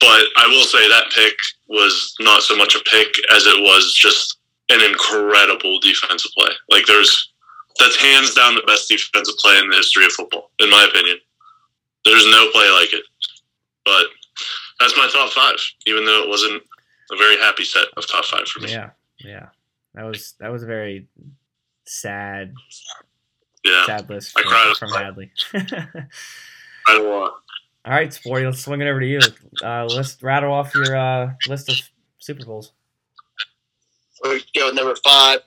But 0.00 0.24
I 0.36 0.46
will 0.48 0.64
say 0.64 0.88
that 0.88 1.12
pick 1.14 1.34
was 1.68 2.14
not 2.18 2.42
so 2.42 2.56
much 2.56 2.74
a 2.74 2.80
pick 2.90 3.08
as 3.34 3.46
it 3.46 3.62
was 3.62 3.94
just 3.94 4.38
an 4.68 4.80
incredible 4.80 5.78
defensive 5.80 6.32
play. 6.36 6.50
Like 6.70 6.86
there's 6.86 7.32
that's 7.78 7.96
hands 7.96 8.34
down 8.34 8.54
the 8.54 8.62
best 8.66 8.88
defensive 8.88 9.36
play 9.38 9.58
in 9.58 9.70
the 9.70 9.76
history 9.76 10.04
of 10.04 10.12
football, 10.12 10.50
in 10.58 10.70
my 10.70 10.86
opinion. 10.90 11.18
There's 12.04 12.26
no 12.26 12.50
play 12.50 12.68
like 12.70 12.92
it. 12.92 13.04
But 13.84 14.06
that's 14.80 14.96
my 14.96 15.08
top 15.12 15.30
five, 15.30 15.56
even 15.86 16.04
though 16.04 16.22
it 16.22 16.28
wasn't 16.28 16.62
a 17.12 17.16
very 17.16 17.36
happy 17.38 17.64
set 17.64 17.86
of 17.96 18.06
top 18.08 18.24
five 18.24 18.46
for 18.48 18.60
me. 18.60 18.72
Yeah, 18.72 18.90
yeah. 19.18 19.48
That 19.94 20.04
was 20.04 20.34
that 20.40 20.50
was 20.50 20.62
a 20.62 20.66
very 20.66 21.06
sad 21.92 22.54
Yeah, 23.64 23.84
sad 23.86 24.08
list 24.10 24.36
I 24.38 24.42
for, 24.42 24.48
cried. 24.48 24.76
from 24.78 24.90
Hadley. 24.90 25.30
I 25.54 25.58
don't 26.88 27.08
want. 27.08 27.34
All 27.84 27.92
right, 27.92 28.12
Sporty, 28.12 28.44
let's 28.46 28.60
swing 28.64 28.80
it 28.80 28.86
over 28.88 29.00
to 29.00 29.06
you. 29.06 29.20
Uh, 29.62 29.86
list 29.86 30.22
rattle 30.22 30.52
off 30.52 30.72
your 30.74 30.96
uh, 30.96 31.32
list 31.48 31.68
of 31.68 31.76
Super 32.18 32.44
Bowls. 32.44 32.72
We're 34.24 34.38
go 34.54 34.66
with 34.66 34.74
number 34.76 34.94
five. 35.04 35.40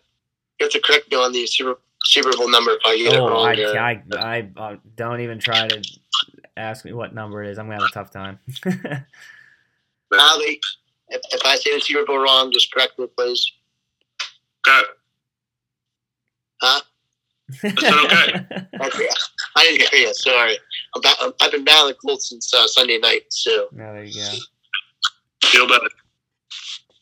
You 0.59 0.65
have 0.65 0.71
to 0.73 0.81
correct 0.81 1.09
me 1.11 1.17
on 1.17 1.31
the 1.31 1.45
Super 1.47 1.79
Super 2.03 2.31
Bowl 2.35 2.49
number 2.49 2.71
if 2.71 2.79
I 2.85 2.97
get 2.97 3.13
it 3.13 3.19
Oh, 3.19 3.29
wrong. 3.29 3.45
I, 3.47 3.55
here. 3.55 3.69
I, 3.77 4.03
I 4.17 4.49
uh, 4.57 4.75
don't 4.95 5.21
even 5.21 5.39
try 5.39 5.67
to 5.67 5.81
ask 6.57 6.83
me 6.85 6.91
what 6.93 7.13
number 7.15 7.41
it 7.43 7.49
is. 7.51 7.57
I'm 7.57 7.67
gonna 7.67 7.81
have 7.81 7.89
a 7.89 7.93
tough 7.93 8.11
time. 8.11 8.39
Ali, 10.17 10.59
if, 11.09 11.21
if 11.31 11.41
I 11.45 11.55
say 11.55 11.73
the 11.75 11.81
Super 11.81 12.05
Bowl 12.05 12.19
wrong, 12.19 12.51
just 12.51 12.71
correct 12.73 12.97
me, 12.99 13.07
please. 13.17 13.49
Okay. 14.67 14.81
Huh? 16.61 16.81
that 17.61 18.67
Okay. 18.81 19.07
I 19.55 19.63
didn't 19.63 19.87
hear 19.89 20.07
you. 20.07 20.13
Sorry. 20.13 20.57
I'm 20.95 21.01
ba- 21.01 21.15
I'm- 21.21 21.33
I've 21.41 21.51
been 21.51 21.63
battling 21.63 21.95
cold 22.03 22.21
since 22.21 22.51
uh, 22.53 22.67
Sunday 22.67 22.97
night, 22.97 23.23
so 23.29 23.67
No, 23.71 23.93
there 23.93 24.03
you 24.03 24.13
go. 24.13 24.29
Feel 25.49 25.67
better. 25.67 25.89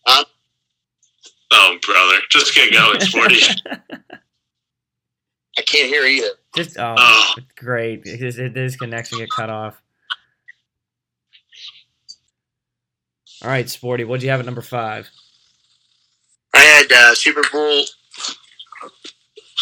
Huh? 0.05 0.25
Oh, 1.51 1.77
brother. 1.85 2.17
Just 2.31 2.53
get 2.55 2.73
going, 2.73 2.99
Sporty. 2.99 3.39
I 5.57 5.61
can't 5.61 5.87
hear 5.87 6.03
either. 6.05 6.29
Just 6.55 6.77
oh, 6.79 6.95
Oh. 6.97 7.33
great. 7.55 8.01
It 8.05 8.21
is, 8.21 8.37
it 8.39 8.57
is 8.57 8.75
connection 8.75 9.19
get 9.19 9.29
cut 9.29 9.49
off. 9.49 9.79
All 13.43 13.49
right, 13.49 13.69
Sporty, 13.69 14.03
what'd 14.03 14.23
you 14.23 14.29
have 14.29 14.39
at 14.39 14.45
number 14.45 14.61
five? 14.61 15.09
I 16.53 16.59
had 16.59 16.91
uh, 16.91 17.15
Super 17.15 17.43
Bowl 17.51 17.83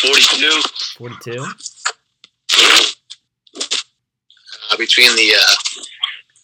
42 0.01 0.61
Forty-two. 0.97 1.45
uh, 4.71 4.77
between 4.77 5.15
the. 5.15 5.33
Uh, 5.37 5.55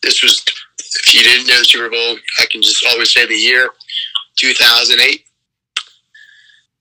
this 0.03 0.21
was, 0.21 0.43
if 0.79 1.13
you 1.15 1.23
didn't 1.23 1.47
know 1.47 1.57
the 1.57 1.65
Super 1.65 1.89
Bowl, 1.89 2.17
I 2.39 2.45
can 2.51 2.61
just 2.61 2.85
always 2.91 3.11
say 3.11 3.25
the 3.25 3.33
year 3.35 3.69
2008. 4.37 5.23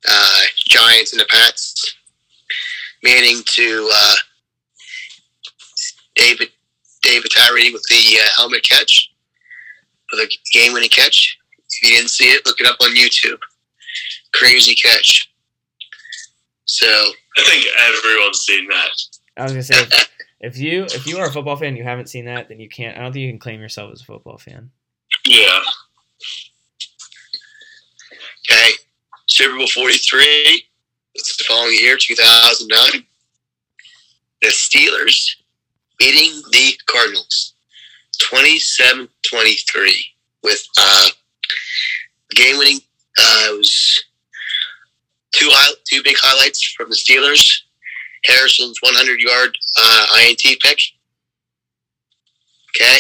Uh, 0.09 0.41
Giants 0.69 1.13
and 1.13 1.21
the 1.21 1.27
Pats. 1.31 1.95
Manning 3.03 3.43
to 3.47 3.89
uh, 3.93 4.15
David 6.15 6.49
David 7.03 7.31
Tyree 7.35 7.73
with 7.73 7.83
the 7.89 8.19
uh, 8.21 8.29
helmet 8.37 8.63
catch 8.69 9.11
for 10.11 10.17
the 10.17 10.31
game-winning 10.53 10.89
catch. 10.89 11.39
If 11.59 11.83
you 11.83 11.97
didn't 11.97 12.11
see 12.11 12.25
it, 12.27 12.45
look 12.47 12.61
it 12.61 12.67
up 12.67 12.77
on 12.83 12.95
YouTube. 12.97 13.39
Crazy 14.35 14.75
catch. 14.75 15.31
So 16.67 16.87
I 16.87 17.43
think 17.43 17.65
everyone's 17.89 18.41
seen 18.41 18.69
that. 18.69 18.91
I 19.37 19.43
was 19.45 19.53
gonna 19.53 19.63
say, 19.63 19.81
if, 19.81 20.11
if 20.41 20.59
you 20.59 20.85
if 20.85 21.07
you 21.07 21.19
are 21.19 21.29
a 21.29 21.33
football 21.33 21.57
fan, 21.57 21.69
and 21.69 21.79
you 21.79 21.85
haven't 21.85 22.09
seen 22.09 22.27
that, 22.27 22.49
then 22.49 22.61
you 22.61 22.69
can't. 22.69 22.97
I 22.97 23.03
don't 23.03 23.13
think 23.13 23.23
you 23.23 23.31
can 23.31 23.39
claim 23.39 23.61
yourself 23.61 23.93
as 23.93 24.03
a 24.03 24.05
football 24.05 24.39
fan. 24.39 24.71
Yeah. 25.25 25.61
Okay. 28.51 28.71
Super 29.27 29.57
Bowl 29.57 29.67
43. 29.67 30.63
It's 31.15 31.37
the 31.37 31.45
following 31.45 31.77
year, 31.81 31.97
2009. 31.97 33.05
The 34.43 34.49
Steelers 34.49 35.37
beating 35.99 36.43
the 36.53 36.75
Cardinals 36.87 37.55
27 38.21 39.09
23 39.31 40.07
with 40.43 40.65
uh, 40.79 41.09
game 42.35 42.59
winning. 42.59 42.81
Uh, 43.19 43.49
it 43.51 43.59
was 43.59 44.05
two, 45.37 45.49
high, 45.51 45.75
two 45.89 46.03
big 46.03 46.17
highlights 46.19 46.73
from 46.77 46.89
the 46.89 46.97
Steelers 46.97 47.63
Harrison's 48.25 48.79
100 48.81 49.21
yard 49.21 49.57
uh, 49.79 50.07
INT 50.27 50.61
pick. 50.61 50.79
Okay. 52.77 52.99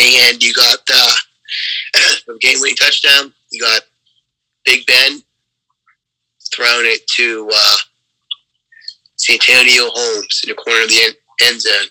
And 0.00 0.42
you 0.42 0.54
got 0.54 0.78
uh, 0.92 1.12
the 2.26 2.38
game 2.40 2.58
winning 2.60 2.76
touchdown. 2.76 3.32
You 3.50 3.60
got 3.60 3.82
Big 4.64 4.86
Ben 4.86 5.22
throwing 6.54 6.86
it 6.86 7.06
to 7.16 7.50
uh, 7.52 7.76
Santonio 9.16 9.88
Holmes 9.88 10.40
in 10.44 10.48
the 10.48 10.54
corner 10.54 10.82
of 10.82 10.88
the 10.88 11.00
end, 11.04 11.14
end 11.42 11.60
zone. 11.60 11.88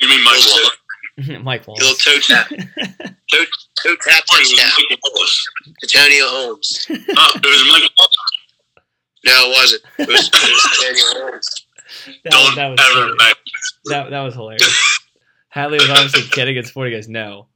You 0.00 0.08
mean 0.08 0.24
Mike 0.24 0.38
Little, 0.38 0.70
Wallace? 1.18 1.42
Mike 1.44 1.68
little 1.68 1.94
toe 1.94 2.18
tap, 2.20 2.48
toe, 2.48 3.44
toe 3.82 3.96
tap 4.00 4.24
it 4.24 4.38
was 4.38 4.52
touchdown. 4.52 4.86
Mike 4.90 4.98
Wallace. 5.04 5.48
Santonio 5.84 6.24
Holmes. 6.26 6.86
Oh, 6.90 7.32
it 7.36 7.46
was 7.46 7.68
Mike 7.68 7.90
Wallace. 7.98 8.29
No, 9.24 9.32
it 9.32 9.56
wasn't. 9.56 9.82
It 9.98 10.08
was, 10.08 10.30
it 10.32 10.32
was 10.32 10.62
Santonio 10.78 11.30
Holmes. 11.30 11.66
That, 12.24 12.30
Don't 12.30 12.44
was- 12.46 12.54
that 12.56 12.68
was 12.68 12.80
ever 12.80 13.16
funny. 13.16 13.34
that, 13.86 14.10
that 14.10 14.20
was 14.20 14.34
hilarious. 14.34 14.98
Hadley 15.48 15.78
was 15.78 15.90
obviously 15.90 16.22
kidding 16.30 16.56
at 16.56 16.66
Sporty. 16.66 16.90
He 16.90 16.96
goes, 16.96 17.08
"No, 17.08 17.48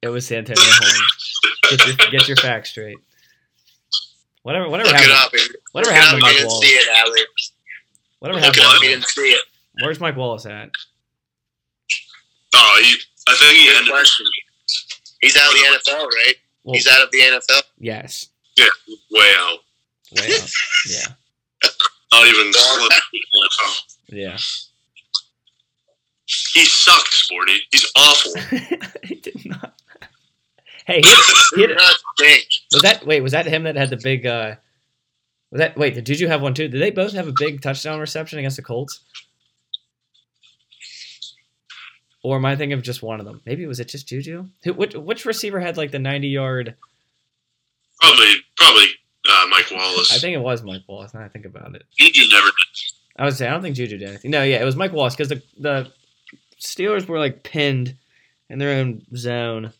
it 0.00 0.08
was 0.08 0.26
Santonio 0.26 0.62
Holmes. 0.64 1.40
Get 1.70 1.86
your 1.86 1.96
get 2.10 2.28
your 2.28 2.36
facts 2.38 2.70
straight." 2.70 2.96
Whatever, 4.42 4.68
whatever 4.68 4.88
Look 4.90 4.98
it 5.00 5.10
happened. 5.10 5.18
up. 5.18 5.30
if- 5.34 5.52
Whatever 5.72 5.94
look 5.94 6.00
it 6.00 6.02
up 6.02 6.04
happened 6.04 6.20
to 6.20 6.26
Mike 6.26 6.32
you 6.32 6.38
didn't 6.38 6.48
Wallace? 6.48 6.66
see 6.68 6.74
it, 6.74 6.88
Allie. 6.98 7.20
Whatever 8.18 8.36
Look 8.40 8.44
happened? 8.44 8.62
it 8.62 8.66
up 8.66 8.74
if 8.74 8.80
to 8.80 8.84
you 8.86 8.92
him? 8.92 8.98
didn't 9.00 9.08
see 9.10 9.20
it. 9.30 9.44
Where's 9.82 10.00
Mike 10.00 10.16
Wallace 10.16 10.46
at? 10.46 10.70
Oh, 12.54 12.80
he, 12.82 12.96
I 13.28 13.34
think 13.36 13.56
he 13.58 13.66
Good 13.66 13.76
ended 13.76 13.92
question. 13.92 14.26
He's 15.20 15.36
out 15.36 15.48
of 15.48 15.54
the 15.54 15.78
NFL, 15.92 16.04
right? 16.06 16.34
Well, 16.64 16.74
He's 16.74 16.86
out 16.88 17.02
of 17.02 17.10
the 17.10 17.18
NFL. 17.18 17.62
yes, 17.78 18.26
yeah, 18.56 18.66
way 19.10 19.32
out. 19.38 19.58
Way 20.16 20.26
out. 20.34 20.50
Yeah, 20.88 21.70
Not 22.12 22.26
even 22.28 22.52
close. 22.52 23.98
yeah. 24.08 24.36
He 26.54 26.64
sucked, 26.64 27.12
Sporty. 27.12 27.58
He's 27.70 27.90
awful. 27.96 28.32
he 29.04 29.16
did 29.16 29.44
not. 29.44 29.74
Hey, 30.86 31.00
he, 31.02 31.08
he 31.08 31.16
He 31.56 31.60
had, 31.62 31.70
not 31.76 31.94
stink. 32.16 32.44
was 32.72 32.82
that 32.82 33.06
wait? 33.06 33.22
Was 33.22 33.32
that 33.32 33.46
him 33.46 33.64
that 33.64 33.76
had 33.76 33.90
the 33.90 33.96
big? 33.96 34.26
uh 34.26 34.54
Was 35.50 35.58
that 35.60 35.76
wait? 35.76 35.94
Did 35.94 36.06
Juju 36.06 36.26
have 36.28 36.42
one 36.42 36.54
too? 36.54 36.68
Did 36.68 36.80
they 36.80 36.90
both 36.90 37.12
have 37.12 37.28
a 37.28 37.32
big 37.38 37.60
touchdown 37.60 38.00
reception 38.00 38.38
against 38.38 38.56
the 38.56 38.62
Colts? 38.62 39.00
Or 42.24 42.36
am 42.36 42.44
I 42.46 42.54
thinking 42.56 42.74
of 42.78 42.82
just 42.82 43.02
one 43.02 43.18
of 43.20 43.26
them? 43.26 43.40
Maybe 43.44 43.66
was 43.66 43.80
it 43.80 43.88
just 43.88 44.06
Juju? 44.08 44.46
Who, 44.64 44.72
which, 44.74 44.94
which 44.94 45.24
receiver 45.24 45.58
had 45.60 45.76
like 45.76 45.90
the 45.90 45.98
ninety-yard? 45.98 46.76
Probably, 48.00 48.32
probably 48.56 48.86
uh, 49.32 49.46
Mike 49.48 49.70
Wallace. 49.70 50.12
I 50.12 50.18
think 50.18 50.34
it 50.34 50.40
was 50.40 50.62
Mike 50.62 50.82
Wallace. 50.86 51.14
Now 51.14 51.22
I 51.22 51.28
think 51.28 51.44
about 51.44 51.74
it. 51.74 51.84
Juju 51.98 52.28
never 52.30 52.46
did. 52.46 52.82
I 53.16 53.24
would 53.24 53.34
say 53.34 53.46
I 53.46 53.50
don't 53.50 53.62
think 53.62 53.76
Juju 53.76 53.98
did 53.98 54.08
anything. 54.08 54.30
No, 54.30 54.42
yeah, 54.42 54.60
it 54.60 54.64
was 54.64 54.76
Mike 54.76 54.92
Wallace 54.92 55.14
because 55.14 55.28
the 55.28 55.42
the 55.58 55.92
Steelers 56.60 57.06
were 57.06 57.18
like 57.18 57.42
pinned 57.42 57.96
in 58.48 58.58
their 58.58 58.78
own 58.78 59.02
zone, 59.16 59.72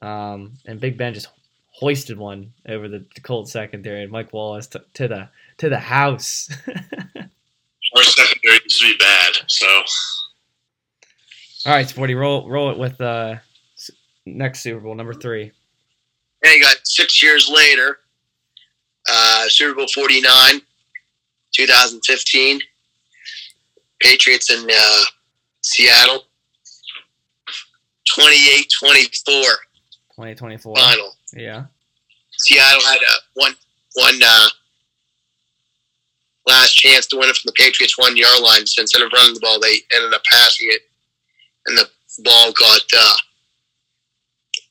um, 0.00 0.54
and 0.66 0.80
Big 0.80 0.96
Ben 0.96 1.14
just 1.14 1.28
hoisted 1.72 2.18
one 2.18 2.52
over 2.68 2.88
the, 2.88 3.04
the 3.14 3.20
Colts 3.20 3.52
secondary, 3.52 4.02
and 4.02 4.12
Mike 4.12 4.32
Wallace 4.32 4.68
t- 4.68 4.78
to 4.94 5.08
the 5.08 5.28
to 5.58 5.68
the 5.68 5.78
house. 5.78 6.48
Our 7.94 8.02
secondary 8.02 8.60
used 8.64 8.80
to 8.80 8.92
be 8.92 8.96
bad, 8.96 9.34
so 9.48 9.66
All 11.66 11.74
right, 11.74 11.88
Sporty, 11.88 12.14
roll 12.14 12.48
roll 12.48 12.70
it 12.70 12.78
with 12.78 13.00
uh, 13.00 13.36
next 14.24 14.60
Super 14.60 14.80
Bowl 14.80 14.94
number 14.94 15.14
three. 15.14 15.52
And 16.44 16.54
you 16.54 16.62
got 16.62 16.76
six 16.84 17.22
years 17.22 17.48
later, 17.48 17.98
uh, 19.10 19.44
Super 19.48 19.74
Bowl 19.76 19.86
49, 19.94 20.60
2015. 21.54 22.60
Patriots 24.00 24.50
in 24.50 24.66
uh, 24.68 25.00
Seattle. 25.62 26.24
28 28.14 28.66
24 28.80 29.42
Twenty 30.14 30.34
twenty 30.34 30.56
four. 30.58 30.76
final. 30.76 31.12
Yeah. 31.34 31.64
Seattle 32.38 32.82
had 32.82 32.96
a 32.98 33.14
one, 33.34 33.54
one 33.94 34.20
uh, 34.22 34.48
last 36.46 36.74
chance 36.74 37.06
to 37.06 37.16
win 37.16 37.30
it 37.30 37.36
from 37.36 37.46
the 37.48 37.52
Patriots 37.52 37.96
one 37.96 38.16
yard 38.16 38.42
line. 38.42 38.66
So 38.66 38.82
instead 38.82 39.02
of 39.02 39.12
running 39.12 39.34
the 39.34 39.40
ball, 39.40 39.58
they 39.60 39.76
ended 39.94 40.12
up 40.12 40.22
passing 40.30 40.68
it, 40.70 40.82
and 41.66 41.78
the 41.78 41.88
ball 42.24 42.52
got 42.52 42.82
uh, 42.96 43.14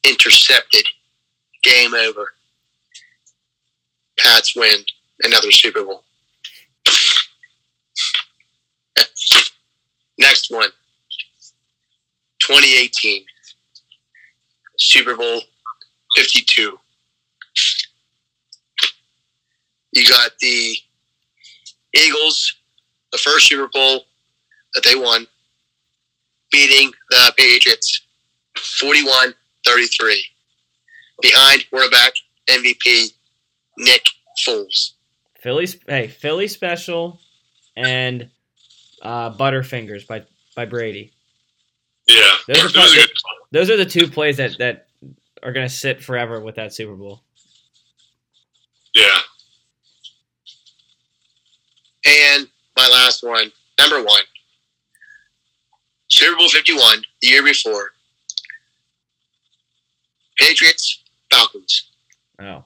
intercepted. 0.03 0.85
Game 1.63 1.93
over. 1.93 2.33
Pats 4.23 4.55
win 4.55 4.83
another 5.23 5.51
Super 5.51 5.83
Bowl. 5.83 6.03
Next 10.17 10.51
one. 10.51 10.69
2018. 12.39 13.25
Super 14.77 15.15
Bowl 15.15 15.41
52. 16.15 16.77
You 19.93 20.09
got 20.09 20.31
the 20.39 20.75
Eagles, 21.93 22.55
the 23.11 23.17
first 23.17 23.47
Super 23.47 23.67
Bowl 23.67 24.05
that 24.73 24.83
they 24.83 24.95
won, 24.95 25.27
beating 26.51 26.91
the 27.09 27.33
Patriots 27.37 28.01
41 28.57 29.33
33. 29.65 30.25
Behind 31.21 31.63
quarterback 31.69 32.13
MVP 32.47 33.11
Nick 33.81 34.05
Foles. 34.45 34.93
Philly, 35.41 35.67
hey, 35.87 36.07
Philly 36.07 36.47
special, 36.47 37.19
and 37.75 38.29
uh, 39.01 39.35
Butterfingers 39.35 40.07
by 40.07 40.23
by 40.55 40.65
Brady. 40.65 41.11
yeah. 42.07 42.35
Those 42.47 42.57
are 42.57 42.67
It 42.67 42.75
was 42.75 42.93
a 42.93 42.95
good 42.97 43.09
Those 43.51 43.69
are 43.69 43.77
the 43.77 43.85
two 43.85 44.07
plays 44.07 44.37
that 44.37 44.57
that 44.59 44.87
are 45.43 45.51
gonna 45.51 45.67
sit 45.69 46.03
forever 46.03 46.39
with 46.39 46.55
that 46.55 46.73
Super 46.73 46.95
Bowl. 46.95 47.23
Yeah. 48.93 49.17
And 52.05 52.47
my 52.77 52.87
last 52.87 53.23
one, 53.23 53.51
number 53.79 54.03
one, 54.03 54.23
Super 56.09 56.37
Bowl 56.37 56.49
51, 56.49 57.03
the 57.21 57.27
year 57.27 57.43
before. 57.43 57.91
Patriots, 60.37 61.03
Falcons. 61.31 61.91
Oh, 62.41 62.65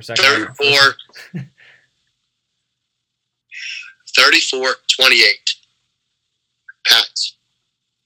a 0.00 0.02
second. 0.02 0.48
34 0.56 0.94
34 4.16 4.74
28 4.96 5.34
Pats. 6.86 7.36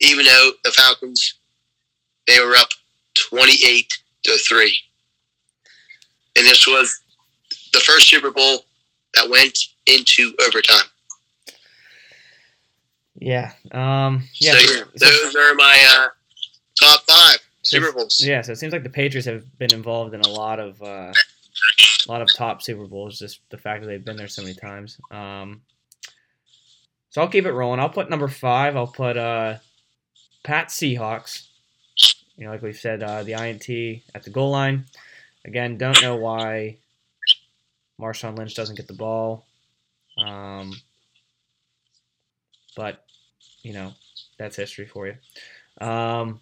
Even 0.00 0.24
though 0.24 0.50
the 0.64 0.70
Falcons 0.72 1.34
they 2.26 2.40
were 2.40 2.56
up 2.56 2.68
28 3.28 3.92
to 4.24 4.38
3. 4.38 4.76
And 6.36 6.46
this 6.46 6.66
was 6.66 7.00
the 7.72 7.80
first 7.80 8.08
Super 8.08 8.30
Bowl 8.30 8.64
that 9.14 9.28
went 9.28 9.58
into 9.86 10.32
overtime. 10.46 10.86
Yeah. 13.16 13.52
Um. 13.72 14.24
Yeah. 14.40 14.52
so, 14.52 14.84
those 14.96 15.36
are 15.36 15.54
my 15.54 15.86
uh, 15.96 16.08
top 16.80 17.02
5 17.08 17.38
Super 17.62 17.92
Bowls. 17.92 18.22
Yeah, 18.24 18.40
so 18.40 18.52
it 18.52 18.56
seems 18.56 18.72
like 18.72 18.82
the 18.82 18.90
Patriots 18.90 19.26
have 19.26 19.44
been 19.58 19.74
involved 19.74 20.14
in 20.14 20.20
a 20.20 20.28
lot 20.28 20.58
of 20.58 20.80
uh, 20.82 21.12
a 22.06 22.10
lot 22.10 22.22
of 22.22 22.32
top 22.34 22.62
Super 22.62 22.86
Bowls. 22.86 23.18
Just 23.18 23.40
the 23.50 23.58
fact 23.58 23.82
that 23.82 23.88
they've 23.88 24.04
been 24.04 24.16
there 24.16 24.28
so 24.28 24.42
many 24.42 24.54
times. 24.54 24.98
Um, 25.10 25.62
so 27.10 27.20
I'll 27.20 27.28
keep 27.28 27.46
it 27.46 27.52
rolling. 27.52 27.80
I'll 27.80 27.88
put 27.88 28.08
number 28.10 28.28
five. 28.28 28.76
I'll 28.76 28.86
put 28.86 29.16
uh, 29.16 29.56
Pat 30.44 30.68
Seahawks. 30.68 31.48
You 32.36 32.46
know, 32.46 32.52
like 32.52 32.62
we've 32.62 32.76
said, 32.76 33.02
uh, 33.02 33.22
the 33.22 33.32
INT 33.32 34.02
at 34.14 34.22
the 34.22 34.30
goal 34.30 34.50
line. 34.50 34.86
Again, 35.44 35.76
don't 35.76 36.00
know 36.02 36.16
why 36.16 36.78
Marshawn 38.00 38.38
Lynch 38.38 38.54
doesn't 38.54 38.76
get 38.76 38.88
the 38.88 38.94
ball. 38.94 39.46
Um, 40.18 40.72
but 42.76 43.04
you 43.62 43.72
know, 43.72 43.92
that's 44.38 44.56
history 44.56 44.86
for 44.86 45.06
you. 45.06 45.14
Um, 45.86 46.40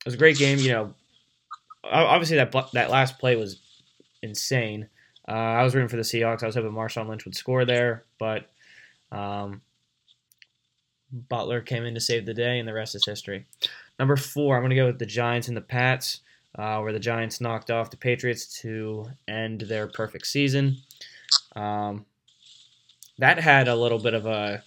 it 0.00 0.06
was 0.06 0.14
a 0.14 0.18
great 0.18 0.38
game. 0.38 0.58
You 0.58 0.72
know, 0.72 0.94
obviously 1.84 2.36
that 2.36 2.52
that 2.72 2.90
last 2.90 3.18
play 3.18 3.36
was 3.36 3.60
insane. 4.22 4.88
Uh, 5.28 5.32
I 5.32 5.62
was 5.62 5.74
rooting 5.74 5.88
for 5.88 5.96
the 5.96 6.02
Seahawks. 6.02 6.42
I 6.42 6.46
was 6.46 6.54
hoping 6.54 6.72
Marshawn 6.72 7.08
Lynch 7.08 7.24
would 7.24 7.36
score 7.36 7.64
there, 7.64 8.04
but 8.18 8.50
um, 9.12 9.62
Butler 11.12 11.60
came 11.60 11.84
in 11.84 11.94
to 11.94 12.00
save 12.00 12.26
the 12.26 12.34
day, 12.34 12.58
and 12.58 12.68
the 12.68 12.72
rest 12.72 12.94
is 12.94 13.04
history. 13.04 13.46
Number 13.98 14.16
four, 14.16 14.56
I'm 14.56 14.62
going 14.62 14.70
to 14.70 14.76
go 14.76 14.86
with 14.86 14.98
the 14.98 15.06
Giants 15.06 15.48
and 15.48 15.56
the 15.56 15.60
Pats, 15.60 16.20
uh, 16.58 16.80
where 16.80 16.92
the 16.92 16.98
Giants 16.98 17.40
knocked 17.40 17.70
off 17.70 17.90
the 17.90 17.96
Patriots 17.96 18.60
to 18.62 19.10
end 19.28 19.62
their 19.62 19.86
perfect 19.86 20.26
season. 20.26 20.78
Um, 21.54 22.06
that 23.18 23.38
had 23.38 23.68
a 23.68 23.76
little 23.76 23.98
bit 23.98 24.14
of 24.14 24.26
a 24.26 24.62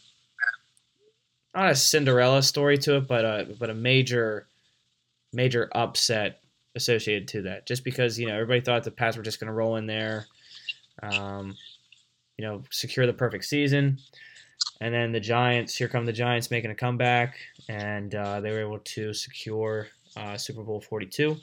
not 1.56 1.72
a 1.72 1.76
Cinderella 1.76 2.42
story 2.42 2.78
to 2.80 2.98
it, 2.98 3.08
but 3.08 3.26
a 3.26 3.56
but 3.60 3.70
a 3.70 3.76
major 3.76 4.48
major 5.34 5.70
upset 5.74 6.43
associated 6.76 7.28
to 7.30 7.42
that. 7.44 7.68
Just 7.68 7.84
because 7.84 8.20
you 8.20 8.28
know 8.28 8.34
everybody 8.34 8.62
thought 8.62 8.84
the 8.84 8.92
Pats 8.92 9.18
were 9.18 9.24
just 9.24 9.40
going 9.40 9.48
to 9.48 9.54
roll 9.54 9.76
in 9.76 9.86
there, 9.86 10.28
um, 11.02 11.56
you 12.38 12.46
know, 12.46 12.64
secure 12.72 13.06
the 13.06 13.14
perfect 13.14 13.46
season, 13.46 14.00
and 14.82 14.94
then 14.94 15.12
the 15.12 15.20
Giants. 15.20 15.76
Here 15.76 15.88
come 15.88 16.06
the 16.06 16.14
Giants 16.14 16.52
making 16.52 16.72
a 16.72 16.76
comeback, 16.76 17.38
and 17.70 18.14
uh, 18.16 18.40
they 18.42 18.52
were 18.52 18.62
able 18.62 18.80
to 18.80 19.14
secure 19.14 19.88
uh, 20.18 20.38
Super 20.38 20.64
Bowl 20.64 20.82
Forty 20.82 21.06
Two. 21.06 21.38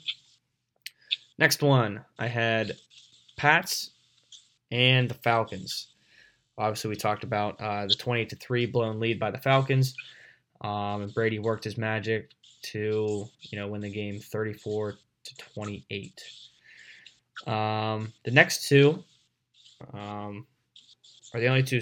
Next 1.37 1.63
one, 1.63 2.03
I 2.19 2.27
had 2.27 2.73
Pats 3.37 3.91
and 4.71 5.09
the 5.09 5.15
Falcons. 5.15 5.87
Obviously, 6.57 6.89
we 6.89 6.95
talked 6.95 7.23
about 7.23 7.59
uh, 7.59 7.87
the 7.87 7.95
twenty 7.95 8.25
to 8.25 8.35
three 8.35 8.65
blown 8.65 8.99
lead 8.99 9.19
by 9.19 9.31
the 9.31 9.39
Falcons, 9.39 9.95
um, 10.61 11.03
and 11.03 11.13
Brady 11.13 11.39
worked 11.39 11.63
his 11.63 11.77
magic 11.77 12.31
to 12.63 13.27
you 13.41 13.57
know 13.57 13.67
win 13.67 13.81
the 13.81 13.89
game 13.89 14.19
34 14.19 14.95
to 15.23 15.35
28 15.53 16.21
um, 17.47 18.13
the 18.23 18.31
next 18.31 18.67
two 18.67 19.03
um, 19.93 20.45
are 21.33 21.39
the 21.39 21.47
only 21.47 21.63
two 21.63 21.81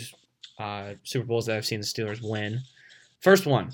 uh, 0.58 0.94
super 1.04 1.26
bowls 1.26 1.46
that 1.46 1.58
i've 1.58 1.66
seen 1.66 1.80
the 1.80 1.86
steelers 1.86 2.22
win. 2.22 2.62
First 3.22 3.46
one 3.46 3.72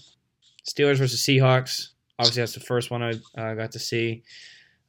steelers 0.67 0.97
versus 0.97 1.21
seahawks. 1.21 1.89
Obviously 2.17 2.41
that's 2.41 2.53
the 2.53 2.59
first 2.59 2.89
one 2.89 3.03
i 3.03 3.11
uh, 3.37 3.53
got 3.53 3.71
to 3.73 3.79
see. 3.79 4.23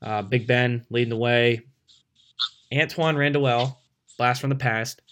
Uh, 0.01 0.23
big 0.23 0.47
ben 0.47 0.85
leading 0.91 1.11
the 1.11 1.17
way. 1.17 1.63
Antwaan 2.73 3.17
Randle 3.17 3.47
El 3.47 3.81
blast 4.19 4.41
from 4.41 4.51
the 4.51 4.57
past 4.57 5.03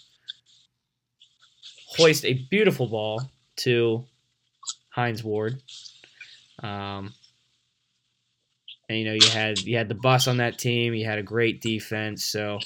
hoist 1.97 2.25
a 2.25 2.33
beautiful 2.49 2.87
ball 2.87 3.21
to 3.57 4.05
Hines 4.89 5.23
Ward. 5.23 5.61
Um, 6.61 7.13
and 8.89 8.97
you 8.97 9.05
know 9.05 9.13
you 9.13 9.27
had 9.29 9.59
you 9.59 9.77
had 9.77 9.89
the 9.89 9.95
bus 9.95 10.27
on 10.27 10.37
that 10.37 10.57
team. 10.57 10.93
You 10.93 11.05
had 11.05 11.17
a 11.17 11.23
great 11.23 11.61
defense, 11.61 12.23
so 12.23 12.59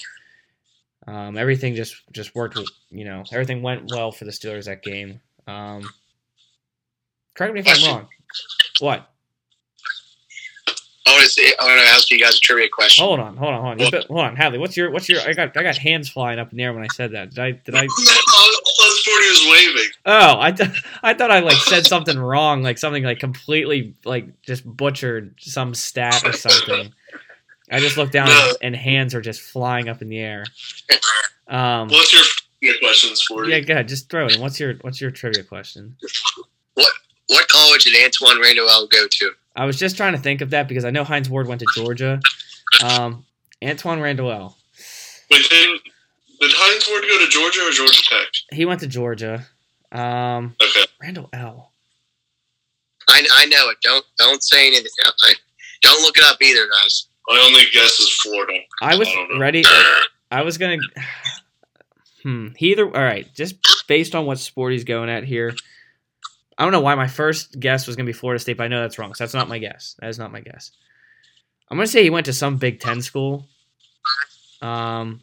um, 1.08 1.38
everything 1.38 1.76
just 1.76 1.96
just 2.12 2.36
worked. 2.36 2.60
You 2.90 3.06
know 3.06 3.24
everything 3.32 3.62
went 3.62 3.92
well 3.92 4.12
for 4.12 4.26
the 4.26 4.32
Steelers 4.32 4.66
that 4.66 4.84
game. 4.84 5.22
Um, 5.48 5.90
correct 7.36 7.54
me 7.54 7.62
if 7.62 7.68
I'm 7.68 7.92
wrong. 7.92 8.08
What? 8.80 9.10
I 11.08 11.14
want 11.14 11.24
to 11.24 11.30
say, 11.30 11.54
I 11.60 11.66
want 11.66 11.82
to 11.82 11.88
ask 11.88 12.12
you 12.12 12.20
guys 12.20 12.36
a 12.36 12.40
trivia 12.40 12.70
question. 12.70 13.04
Hold 13.04 13.20
on, 13.20 13.36
hold 13.36 13.54
on, 13.54 13.62
hold 13.62 13.82
on. 13.82 13.90
Bet- 13.90 14.06
hold 14.06 14.20
on, 14.20 14.36
Hadley. 14.36 14.60
What's 14.60 14.78
your 14.78 14.92
what's 14.92 15.10
your? 15.10 15.22
I 15.22 15.34
got 15.34 15.58
I 15.58 15.64
got 15.64 15.76
hands 15.78 16.08
flying 16.08 16.38
up 16.38 16.52
in 16.52 16.58
the 16.58 16.64
air 16.64 16.74
when 16.74 16.84
I 16.84 16.88
said 16.94 17.14
that. 17.14 17.32
Did 17.32 17.40
I 17.40 17.52
did 17.52 17.74
I? 17.76 17.88
Plus 19.04 19.16
forty 19.16 19.28
was 19.28 19.48
waving. 19.76 19.92
Oh, 20.06 20.40
I, 20.40 20.52
th- 20.52 20.84
I 21.04 21.14
thought 21.14 21.32
I 21.32 21.40
like 21.40 21.58
said 21.58 21.86
something 21.86 22.18
wrong, 22.18 22.62
like 22.64 22.78
something 22.78 23.04
like 23.04 23.20
completely 23.20 23.94
like 24.06 24.42
just 24.42 24.66
butchered 24.66 25.36
some 25.40 25.74
stat 25.74 26.24
or 26.26 26.34
something. 26.34 26.94
I 27.72 27.80
just 27.80 27.98
looked 27.98 28.14
down 28.14 28.28
No. 28.30 28.54
and 28.62 28.76
hands 28.76 29.14
are 29.14 29.22
just 29.22 29.42
flying 29.42 29.90
up 29.90 30.02
in 30.02 30.10
the 30.10 30.20
air. 30.20 30.44
Um, 31.48 31.88
What's 31.90 32.14
your 32.14 32.24
your 32.62 32.78
questions 32.80 33.22
for 33.22 33.46
yeah, 33.48 33.60
go 33.60 33.74
ahead, 33.74 33.88
just 33.88 34.10
throw 34.10 34.26
it 34.28 34.36
in. 34.36 34.42
What's 34.42 34.60
your 34.60 34.76
what's 34.82 35.00
your 35.02 35.12
trivia 35.12 35.44
question? 35.44 35.96
what 36.74 36.92
what 37.28 37.48
college 37.48 37.84
did 37.86 37.94
Antwaan 37.96 38.42
Randle 38.42 38.70
El 38.70 38.88
go 38.88 39.08
to? 39.10 39.32
I 39.56 39.66
was 39.66 39.78
just 39.78 39.98
trying 39.98 40.14
to 40.14 40.20
think 40.20 40.42
of 40.42 40.50
that 40.52 40.68
because 40.68 40.86
I 40.86 40.90
know 40.90 41.04
Hines 41.04 41.30
Ward 41.30 41.48
went 41.48 41.60
to 41.62 41.68
Georgia. 41.76 42.20
Um, 42.84 43.26
Antwaan 43.62 44.02
Randle 44.02 44.32
El. 44.32 44.58
Wait, 45.32 45.46
did, 46.40 46.48
did 46.48 46.56
Hines 46.56 46.88
Ward 46.90 47.04
go 47.08 47.20
to 47.24 47.30
Georgia 47.30 47.62
or 47.68 47.72
Georgia 47.72 48.02
Tech? 48.10 48.28
He 48.52 48.66
went 48.66 48.80
to 48.82 48.88
Georgia. 48.88 49.46
Um, 49.92 50.56
Okay. 50.62 50.86
Randle 51.02 51.30
El. 51.34 51.72
I, 53.10 53.26
I 53.38 53.46
know 53.48 53.70
it. 53.70 53.78
Don't 53.82 54.06
don't 54.18 54.44
say 54.44 54.68
anything. 54.68 54.86
I, 55.24 55.34
don't 55.82 56.02
look 56.04 56.18
it 56.18 56.24
up 56.24 56.38
either, 56.42 56.68
guys. 56.68 57.08
My 57.28 57.42
only 57.46 57.64
guess 57.74 58.00
is 58.00 58.12
Florida. 58.22 58.60
I 58.82 58.98
was 58.98 59.08
I 59.08 59.38
ready. 59.40 59.64
I 60.32 60.42
was 60.44 60.58
gonna. 60.58 60.78
Hmm. 62.22 62.50
He 62.58 62.72
either. 62.74 62.86
All 62.86 63.02
right. 63.02 63.34
Just 63.34 63.56
based 63.88 64.14
on 64.14 64.26
what 64.26 64.40
sport 64.40 64.74
he's 64.74 64.84
going 64.84 65.10
at 65.10 65.24
here. 65.24 65.56
I 66.58 66.64
don't 66.64 66.74
know 66.74 66.82
why 66.82 66.96
my 66.96 67.08
first 67.08 67.58
guess 67.58 67.88
was 67.88 67.96
gonna 67.96 68.08
be 68.08 68.12
Florida 68.14 68.40
State, 68.40 68.58
but 68.58 68.66
I 68.66 68.68
know 68.68 68.82
that's 68.82 69.00
wrong. 69.00 69.14
So 69.14 69.24
that's 69.24 69.34
not 69.34 69.48
my 69.48 69.58
guess. 69.58 69.96
That 70.00 70.10
is 70.10 70.20
not 70.20 70.30
my 70.30 70.42
guess. 70.42 70.72
I'm 71.72 71.78
gonna 71.78 71.88
say 71.88 72.04
he 72.04 72.10
went 72.10 72.26
to 72.26 72.34
some 72.34 72.58
Big 72.58 72.82
Ten 72.82 73.02
school. 73.02 73.48
Um. 74.62 75.22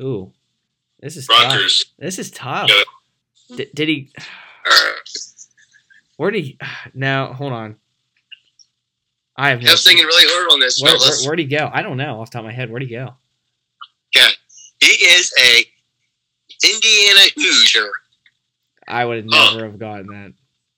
Ooh, 0.00 0.32
this 1.00 1.16
is 1.16 1.26
tough. 1.26 1.52
Rutgers. 1.52 1.84
This 1.98 2.18
is 2.18 2.30
tough. 2.30 2.68
Yeah. 2.68 3.56
Did, 3.56 3.74
did 3.74 3.88
he? 3.88 4.10
Where 6.16 6.30
did 6.30 6.44
he? 6.44 6.58
Now 6.94 7.32
hold 7.32 7.52
on. 7.52 7.76
I 9.36 9.50
have 9.50 9.60
I 9.60 9.64
no. 9.64 9.70
was 9.72 9.84
thinking 9.84 10.06
really 10.06 10.26
hard 10.28 10.52
on 10.52 10.60
this, 10.60 10.80
Where, 10.80 10.96
where, 10.96 11.16
where'd 11.26 11.38
he 11.40 11.44
go? 11.46 11.68
I 11.72 11.82
don't 11.82 11.96
know 11.96 12.20
off 12.20 12.30
the 12.30 12.34
top 12.34 12.40
of 12.40 12.46
my 12.46 12.52
head. 12.52 12.70
Where'd 12.70 12.82
he 12.82 12.88
go? 12.88 13.14
Yeah, 14.14 14.28
He 14.80 14.86
is 14.86 15.32
a 15.40 15.64
Indiana 16.64 17.20
Hoosier. 17.36 17.88
I 18.86 19.04
would 19.04 19.16
have 19.24 19.26
Huh. 19.28 19.54
never 19.54 19.66
have 19.66 19.78
gotten 19.78 20.06
that. 20.08 20.32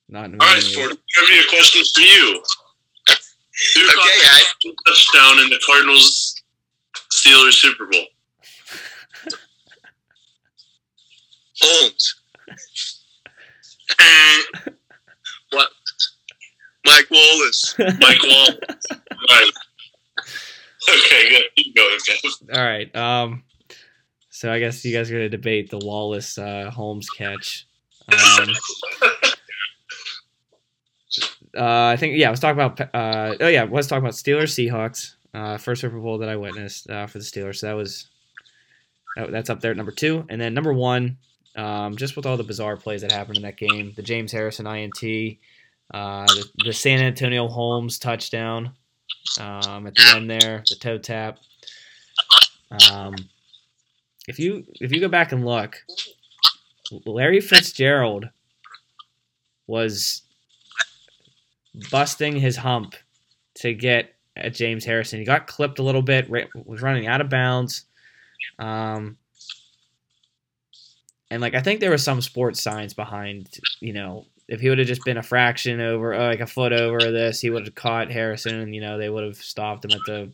Not 0.09 0.27
in 0.27 0.35
a 0.35 0.39
All 0.43 0.47
right, 0.49 0.57
million 0.63 0.79
years. 0.79 0.89
sport. 0.91 1.01
Trivia 1.11 1.43
questions 1.51 1.91
for 1.95 2.01
you. 2.01 2.43
Who 3.75 3.87
caught 3.89 4.07
Okay, 4.07 4.19
the 4.23 4.71
I, 4.71 4.73
touchdown 4.87 5.39
in 5.45 5.51
the 5.51 5.61
Cardinals 5.67 6.43
Steelers 7.13 7.55
Super 7.55 7.87
Bowl? 7.87 8.05
Holmes. 11.67 12.15
what? 15.51 15.69
Mike 16.85 17.11
Wallace. 17.11 17.75
Mike 17.79 18.23
Wallace. 18.25 18.59
right. 19.31 19.51
Okay, 20.89 21.29
good. 21.29 21.75
Going, 21.75 21.99
Kev. 21.99 22.57
All 22.57 22.65
right. 22.65 22.95
Um. 22.97 23.43
So 24.31 24.53
I 24.53 24.59
guess 24.59 24.85
you 24.85 24.95
guys 24.95 25.11
are 25.11 25.15
gonna 25.15 25.29
debate 25.29 25.71
the 25.71 25.79
Wallace 25.79 26.39
uh, 26.39 26.71
Holmes 26.71 27.09
catch. 27.11 27.67
Um, 28.13 28.49
uh, 31.57 31.87
I 31.87 31.97
think 31.97 32.19
yeah. 32.19 32.29
Let's 32.29 32.41
talk 32.41 32.53
about. 32.53 32.81
Uh, 32.81 33.35
oh 33.41 33.49
yeah. 33.49 33.67
Let's 33.69 33.89
talk 33.89 33.99
about 33.99 34.13
Steelers 34.13 34.53
Seahawks. 34.55 35.15
Uh, 35.35 35.57
first 35.59 35.81
Super 35.81 35.99
Bowl 35.99 36.19
that 36.19 36.29
I 36.29 36.37
witnessed 36.37 36.89
uh, 36.89 37.07
for 37.07 37.19
the 37.19 37.25
Steelers. 37.25 37.57
So 37.57 37.67
that 37.69 37.75
was. 37.75 38.09
That, 39.17 39.33
that's 39.33 39.49
up 39.49 39.61
there 39.61 39.71
at 39.71 39.77
number 39.79 39.93
two, 39.93 40.27
and 40.29 40.41
then 40.41 40.53
number 40.55 40.73
one. 40.75 41.17
Um, 41.57 41.97
just 41.97 42.17
with 42.17 42.27
all 42.27 42.37
the 42.37 42.45
bizarre 42.45 42.77
plays 42.77 43.01
that 43.01 43.13
happened 43.13 43.37
in 43.37 43.43
that 43.43 43.57
game, 43.57 43.93
the 43.97 44.03
James 44.03 44.31
Harrison 44.31 44.67
INT, 44.67 45.03
uh, 45.95 46.27
the, 46.27 46.49
the 46.65 46.73
Santonio 46.73 47.49
Holmes 47.49 47.99
touchdown 47.99 48.73
um, 49.41 49.87
at 49.87 49.95
the 49.95 50.13
end 50.15 50.31
there, 50.31 50.63
the 50.69 50.77
toe 50.77 50.99
tap. 50.99 51.39
Um, 52.93 53.15
if 54.29 54.39
you 54.39 54.65
if 54.81 54.93
you 54.93 55.01
go 55.01 55.09
back 55.09 55.33
and 55.33 55.47
look, 55.47 55.77
Larry 57.05 57.41
Fitzgerald 57.41 58.29
was 59.67 60.23
busting 61.91 62.37
his 62.37 62.57
hump 62.57 62.95
to 63.55 63.75
get 63.75 64.15
at 64.37 64.55
James 64.55 64.85
Harrison. 64.85 65.19
He 65.19 65.25
got 65.25 65.47
clipped 65.47 65.79
a 65.79 65.83
little 65.83 66.03
bit, 66.03 66.29
was 66.65 66.83
running 66.83 67.07
out 67.07 67.21
of 67.21 67.31
bounds. 67.31 67.85
Um, 68.59 69.17
and 71.31 71.43
like 71.43 71.55
I 71.55 71.61
think 71.61 71.81
there 71.81 71.91
was 71.91 72.05
some 72.05 72.21
sports 72.21 72.63
science 72.63 72.95
behind, 72.95 73.59
you 73.81 73.93
know, 73.93 74.27
if 74.49 74.61
he 74.61 74.69
would 74.69 74.79
have 74.79 74.87
just 74.87 75.05
been 75.05 75.17
a 75.17 75.23
fraction 75.23 75.81
over, 75.81 76.15
uh, 76.15 76.29
like 76.29 76.41
a 76.41 76.47
foot 76.47 76.73
over 76.73 76.99
this, 76.99 77.41
he 77.41 77.51
would 77.51 77.67
have 77.67 77.75
caught 77.75 78.13
Harrison, 78.13 78.55
and 78.55 78.75
you 78.75 78.81
know 78.81 78.97
they 78.99 79.09
would 79.09 79.25
have 79.25 79.37
stopped 79.37 79.85
him 79.85 79.91
at 79.91 80.05
the 80.07 80.31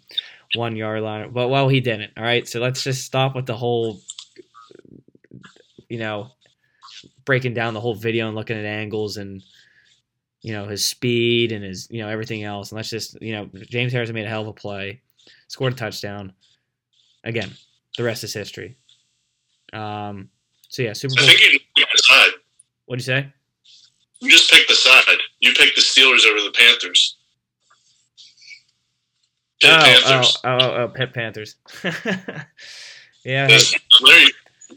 one 0.55 0.77
yard 0.77 1.03
line. 1.03 1.31
But 1.33 1.49
well, 1.49 1.69
he 1.69 1.81
didn't. 1.81 2.13
All 2.17 2.25
right, 2.25 2.47
so 2.47 2.61
let's 2.61 2.85
just 2.85 3.05
stop 3.05 3.35
with 3.35 3.47
the 3.47 3.57
whole, 3.57 4.01
you 5.89 5.99
know, 5.99 6.31
breaking 7.25 7.55
down 7.55 7.75
the 7.75 7.81
whole 7.81 7.95
video 7.95 8.27
and 8.27 8.37
looking 8.37 8.59
at 8.59 8.65
angles 8.65 9.17
and 9.17 9.43
you 10.43 10.53
know 10.53 10.67
his 10.67 10.87
speed 10.87 11.53
and 11.53 11.65
his 11.65 11.89
you 11.91 12.03
know 12.03 12.09
everything 12.09 12.43
else. 12.43 12.71
And 12.71 12.77
let's 12.77 12.91
just 12.91 13.21
you 13.23 13.33
know 13.33 13.49
James 13.71 13.93
Harrison 13.95 14.15
made 14.15 14.27
a 14.27 14.29
hell 14.29 14.43
of 14.43 14.49
a 14.49 14.53
play, 14.53 15.01
scored 15.49 15.73
a 15.73 15.77
touchdown. 15.77 16.35
Again, 17.25 17.53
the 17.97 18.05
rest 18.05 18.25
is 18.25 18.35
history. 18.35 18.77
Um. 19.73 20.29
So 20.73 20.81
yeah, 20.81 20.95
Super 20.95 21.15
I 21.19 21.27
think 21.27 21.39
you 21.43 21.59
just 21.59 21.75
picked 21.77 21.93
the 21.95 22.03
side. 22.03 22.31
What 22.87 22.97
do 22.97 23.01
you 23.01 23.05
say? 23.05 23.33
You 24.21 24.31
just 24.31 24.51
pick 24.51 24.67
the 24.67 24.75
side. 24.75 25.19
You 25.41 25.53
pick 25.53 25.75
the 25.75 25.83
Steelers 25.83 26.27
over 26.27 26.41
the 26.41 26.55
Panthers. 26.59 27.19
Pitt 29.61 29.71
oh, 29.71 29.79
Panthers. 29.79 30.39
oh, 30.45 30.59
oh, 30.61 30.83
oh, 30.83 30.89
Pitt 30.89 31.13
Panthers. 31.13 31.57
yeah. 33.23 33.47
Hey, 33.47 33.49
That's 33.49 33.75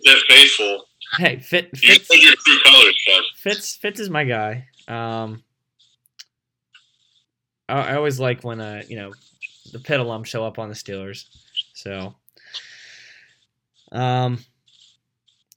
Pitt 0.04 0.18
faithful. 0.28 0.84
hey, 1.18 1.40
Fit, 1.40 1.78
Fitz, 1.78 2.08
said 2.08 2.18
your 2.18 2.34
true 2.46 2.60
colors. 2.66 2.96
Fitz, 3.38 3.76
Fitz 3.78 4.02
is 4.02 4.10
my 4.10 4.26
guy. 4.26 4.68
Um, 4.90 5.44
I, 7.70 7.92
I 7.92 7.96
always 7.96 8.20
like 8.20 8.44
when 8.44 8.60
uh, 8.60 8.84
you 8.90 8.98
know, 8.98 9.14
the 9.72 9.80
Pitt 9.80 10.02
alums 10.02 10.26
show 10.26 10.46
up 10.46 10.60
on 10.60 10.68
the 10.68 10.76
Steelers. 10.76 11.24
So, 11.74 12.16
um, 13.94 14.40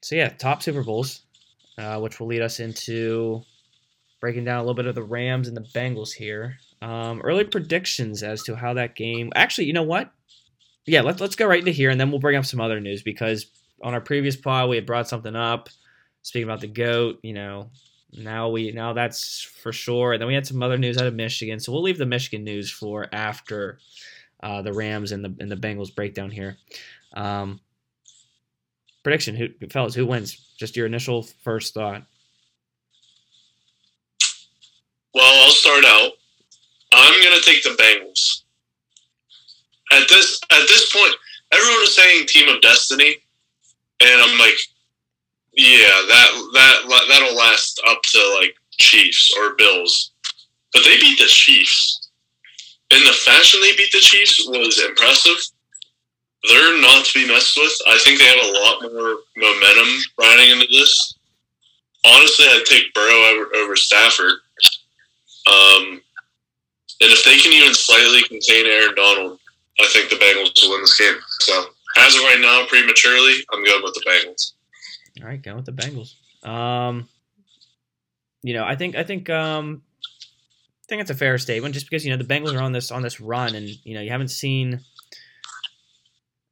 so 0.09 0.16
yeah, 0.16 0.31
top 0.31 0.62
Super 0.62 0.83
Bowls, 0.83 1.21
uh, 1.77 2.01
which 2.01 2.18
will 2.18 2.29
lead 2.29 2.40
us 2.40 2.61
into 2.61 3.42
breaking 4.23 4.47
down 4.47 4.57
a 4.57 4.62
little 4.62 4.73
bit 4.73 4.87
of 4.87 4.94
the 4.94 5.03
Rams 5.03 5.49
and 5.49 5.55
the 5.57 5.68
Bengals 5.75 6.14
here. 6.14 6.57
Um, 6.81 7.21
early 7.21 7.44
predictions 7.44 8.23
as 8.23 8.42
to 8.44 8.57
how 8.57 8.73
that 8.73 8.97
game. 8.97 9.31
Actually, 9.35 9.66
you 9.66 9.75
know 9.75 9.83
what? 9.83 10.11
Yeah, 10.87 11.03
let's 11.03 11.21
let's 11.21 11.37
go 11.37 11.47
right 11.47 11.59
into 11.59 11.73
here, 11.73 11.90
and 11.90 12.01
then 12.01 12.11
we'll 12.11 12.21
bring 12.21 12.37
up 12.37 12.47
some 12.47 12.59
other 12.59 12.81
news 12.81 13.03
because 13.03 13.51
on 13.83 13.92
our 13.92 14.01
previous 14.01 14.35
pod 14.35 14.71
we 14.71 14.77
had 14.77 14.87
brought 14.87 15.11
something 15.11 15.37
up, 15.37 15.68
speaking 16.23 16.49
about 16.49 16.62
the 16.62 16.68
goat. 16.68 17.18
You 17.23 17.35
know, 17.35 17.71
now 18.11 18.49
we 18.49 18.73
now 18.73 18.94
that's 18.94 19.42
for 19.42 19.75
sure. 19.75 20.14
And 20.14 20.23
then 20.23 20.27
we 20.27 20.35
had 20.35 20.47
some 20.47 20.62
other 20.62 20.79
news 20.79 20.97
out 20.97 21.07
of 21.07 21.12
Michigan, 21.12 21.61
so 21.61 21.71
we'll 21.71 21.83
leave 21.83 21.99
the 21.99 22.07
Michigan 22.07 22.44
news 22.44 22.71
for 22.71 23.09
after 23.12 23.79
uh, 24.42 24.62
the 24.62 24.73
Rams 24.73 25.12
and 25.12 25.23
the 25.23 25.35
and 25.38 25.51
the 25.51 25.57
Bengals 25.57 25.94
breakdown 25.94 26.31
here. 26.31 26.57
Um, 27.12 27.61
prediction, 29.09 29.35
who 29.35 29.49
fellas, 29.68 29.94
who 29.94 30.05
wins? 30.05 30.37
Just 30.59 30.77
your 30.77 30.85
initial 30.85 31.23
first 31.42 31.73
thought. 31.73 32.03
Well, 35.14 35.47
I'll 35.47 35.53
start 35.53 35.83
out. 35.87 36.11
I'm 36.92 37.23
gonna 37.23 37.40
take 37.40 37.62
the 37.62 37.71
Bengals. 37.71 38.42
At 39.92 40.07
this 40.11 40.38
at 40.51 40.68
this 40.68 40.94
point, 40.94 41.14
everyone 41.53 41.83
is 41.85 41.97
saying 41.97 42.27
team 42.27 42.55
of 42.55 42.61
destiny, 42.61 43.16
and 44.01 44.21
I'm 44.21 44.38
like, 44.38 44.59
yeah, 45.55 45.87
that 46.09 46.51
that 46.53 47.07
that'll 47.09 47.35
last 47.35 47.81
up 47.88 48.03
to 48.03 48.37
like 48.38 48.57
Chiefs 48.73 49.35
or 49.38 49.55
Bills, 49.55 50.11
but 50.75 50.85
they 50.85 50.99
beat 50.99 51.18
the 51.18 51.25
Chiefs. 51.25 52.11
And 52.90 53.07
the 53.07 53.12
fashion 53.12 53.61
they 53.62 53.75
beat 53.75 53.90
the 53.90 54.01
Chiefs 54.01 54.47
was 54.49 54.85
impressive. 54.87 55.38
They're 56.46 56.81
not 56.81 57.05
to 57.05 57.18
be 57.18 57.27
messed 57.27 57.57
with. 57.57 57.72
I 57.88 57.98
think 57.98 58.20
they 58.20 58.27
have 58.27 58.44
a 58.44 58.53
lot 58.53 58.83
more 58.83 59.16
momentum 59.37 59.88
riding 60.18 60.51
into 60.51 60.66
this. 60.70 61.14
Honestly, 62.07 62.46
I'd 62.48 62.64
take 62.64 62.94
Burrow 62.94 63.62
over, 63.64 63.74
Stafford. 63.74 64.35
Um, 65.46 66.01
and 67.01 67.11
if 67.12 67.24
they 67.24 67.37
can 67.38 67.53
even 67.53 67.74
slightly 67.74 68.22
contain 68.22 68.66
Aaron 68.66 68.94
Donald, 68.94 69.40
I 69.81 69.87
think 69.87 70.11
the 70.11 70.16
Bengals 70.16 70.62
will 70.62 70.72
win 70.72 70.81
this 70.83 70.98
game. 70.98 71.14
So, 71.40 71.64
as 71.98 72.14
of 72.14 72.22
right 72.22 72.40
now, 72.40 72.66
prematurely, 72.68 73.35
I'm 73.53 73.64
going 73.64 73.83
with 73.83 73.94
the 73.94 74.05
Bengals. 74.09 74.53
All 75.20 75.29
right, 75.29 75.42
going 75.42 75.57
with 75.57 75.66
the 75.66 75.72
Bengals. 75.72 76.14
Um, 76.48 77.09
you 78.42 78.55
know, 78.55 78.64
I 78.64 78.77
think 78.77 78.94
I 78.94 79.03
think 79.03 79.29
um, 79.31 79.83
I 80.05 80.87
think 80.88 81.03
it's 81.03 81.11
a 81.11 81.14
fair 81.14 81.38
statement, 81.38 81.74
just 81.74 81.87
because 81.87 82.05
you 82.05 82.11
know 82.11 82.22
the 82.22 82.24
Bengals 82.24 82.55
are 82.55 82.62
on 82.62 82.72
this 82.72 82.90
on 82.90 83.03
this 83.03 83.20
run, 83.20 83.55
and 83.55 83.68
you 83.85 83.94
know 83.94 84.01
you 84.01 84.11
haven't 84.11 84.29
seen 84.29 84.81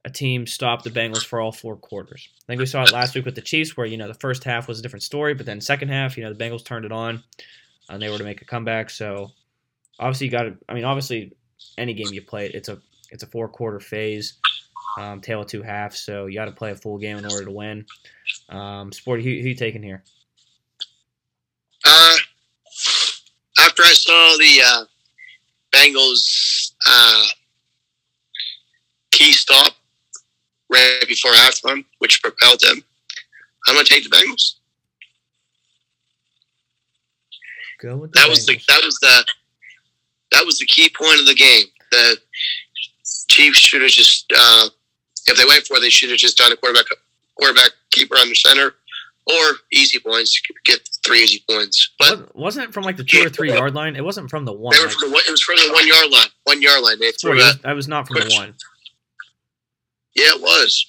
a 0.07 0.11
team 0.11 0.47
stop 0.47 0.83
the 0.83 0.91
Bengals 0.91 1.27
for 1.27 1.41
all 1.41 1.53
four 1.53 1.77
quarters. 1.77 2.29
I 2.45 2.47
think 2.47 2.61
we 2.61 2.67
saw 2.67 2.85
it 2.85 2.93
last 2.93 3.15
week 3.15 3.25
with 3.27 3.35
the 3.35 3.43
Chiefs, 3.43 3.77
where 3.77 3.87
you 3.87 3.99
know 3.99 4.09
the 4.09 4.15
first 4.15 4.45
half 4.45 4.69
was 4.69 4.79
a 4.79 4.83
different 4.83 5.03
story, 5.03 5.35
but 5.35 5.45
then 5.45 5.61
second 5.61 5.89
half, 5.89 6.17
you 6.17 6.25
know, 6.25 6.33
the 6.33 6.43
Bengals 6.43 6.65
turned 6.65 6.85
it 6.87 6.93
on, 6.93 7.23
and 7.91 8.01
they 8.01 8.09
were 8.09 8.17
to 8.17 8.25
make 8.25 8.41
a 8.41 8.45
comeback. 8.47 8.89
So 8.89 9.33
obviously, 9.99 10.27
you 10.29 10.31
got 10.31 10.45
to. 10.45 10.57
I 10.69 10.75
mean, 10.75 10.85
obviously, 10.85 11.33
any 11.77 11.93
game 11.93 12.09
you 12.13 12.23
play, 12.23 12.47
it's 12.47 12.69
a 12.69 12.79
it's 13.11 13.25
a 13.25 13.27
four 13.27 13.49
quarter 13.49 13.81
phase. 13.81 14.39
um, 14.97 15.21
tale 15.21 15.43
of 15.43 15.47
two 15.47 15.63
halves. 15.63 16.01
So 16.01 16.27
you 16.27 16.35
got 16.35 16.47
to 16.47 16.53
play 16.53 16.71
a 16.71 16.77
full 16.77 16.99
game 16.99 17.19
in 17.19 17.25
order 17.25 17.45
to 17.45 17.51
win. 17.51 17.87
Um, 18.49 18.93
Sporty, 18.93 19.23
who, 19.23 19.31
who 19.31 19.49
you 19.49 19.55
taking 19.55 19.83
here? 19.83 20.03
Uh, 21.85 22.17
after 23.61 23.83
I 23.83 23.93
saw 23.93 24.37
the 24.39 24.63
uh, 24.65 24.85
Bengals 25.73 26.73
uh, 26.87 27.27
key 29.11 29.33
stop 29.33 29.75
right 30.71 31.05
before 31.09 31.33
halftime, 31.33 31.85
which 31.99 32.23
propelled 32.23 32.61
them, 32.61 32.83
I'm 33.67 33.75
going 33.75 33.85
to 33.85 33.93
take 33.93 34.05
the 34.05 34.11
Bengals. 34.11 34.55
Go 37.81 37.97
with 37.97 38.13
That 38.13 38.29
was 38.29 38.47
the 38.47 38.59
that 38.69 38.81
was 38.85 38.99
the 39.01 39.25
that 40.33 40.47
was 40.47 40.59
the 40.59 40.67
key 40.67 40.89
point 40.89 41.21
of 41.21 41.27
the 41.27 41.35
game. 41.35 41.65
The 41.91 42.17
Chiefs 43.29 43.59
should 43.59 43.83
have 43.83 43.91
just 43.91 44.33
uh, 44.35 44.69
if 45.27 45.37
they 45.37 45.45
went 45.45 45.67
for 45.67 45.77
it, 45.77 45.81
they 45.81 45.91
should 45.91 46.11
have 46.11 46.19
just 46.19 46.39
done 46.39 46.53
a 46.53 46.57
quarterback 46.57 46.87
quarterback 47.35 47.73
keeper 47.91 48.15
on 48.15 48.29
the 48.29 48.35
center 48.35 48.75
or 49.27 49.57
easy 49.73 49.99
points. 49.99 50.41
To 50.41 50.55
get 50.65 50.89
three 51.05 51.23
easy 51.23 51.45
points, 51.49 51.91
but 51.99 52.35
Wasn't- 52.35 52.69
it 52.69 52.73
from 52.73 52.85
like 52.85 52.97
the 52.97 53.05
two 53.05 53.27
or 53.27 53.29
three 53.29 53.53
yard 53.53 53.75
line? 53.75 53.95
It 53.95 54.05
wasn't 54.05 54.31
from 54.31 54.47
the 54.47 54.53
one. 54.53 54.75
they 54.75 54.83
were 54.83 54.89
from 54.89 55.11
the 55.11 55.17
it 55.17 55.31
was 55.31 55.43
from 55.43 55.57
the 55.57 55.73
one 55.73 55.87
yard 55.87 56.11
line. 56.11 56.29
One 56.45 56.63
yard 56.63 56.83
line. 56.83 56.99
They 56.99 57.13
threw 57.13 57.35
I 57.35 57.53
that. 57.53 57.61
I 57.65 57.75
was 57.75 57.89
not 57.89 58.09
from 58.09 58.21
the 58.21 58.35
one. 58.35 58.55
Yeah, 60.17 60.35
it 60.35 60.41
was. 60.41 60.87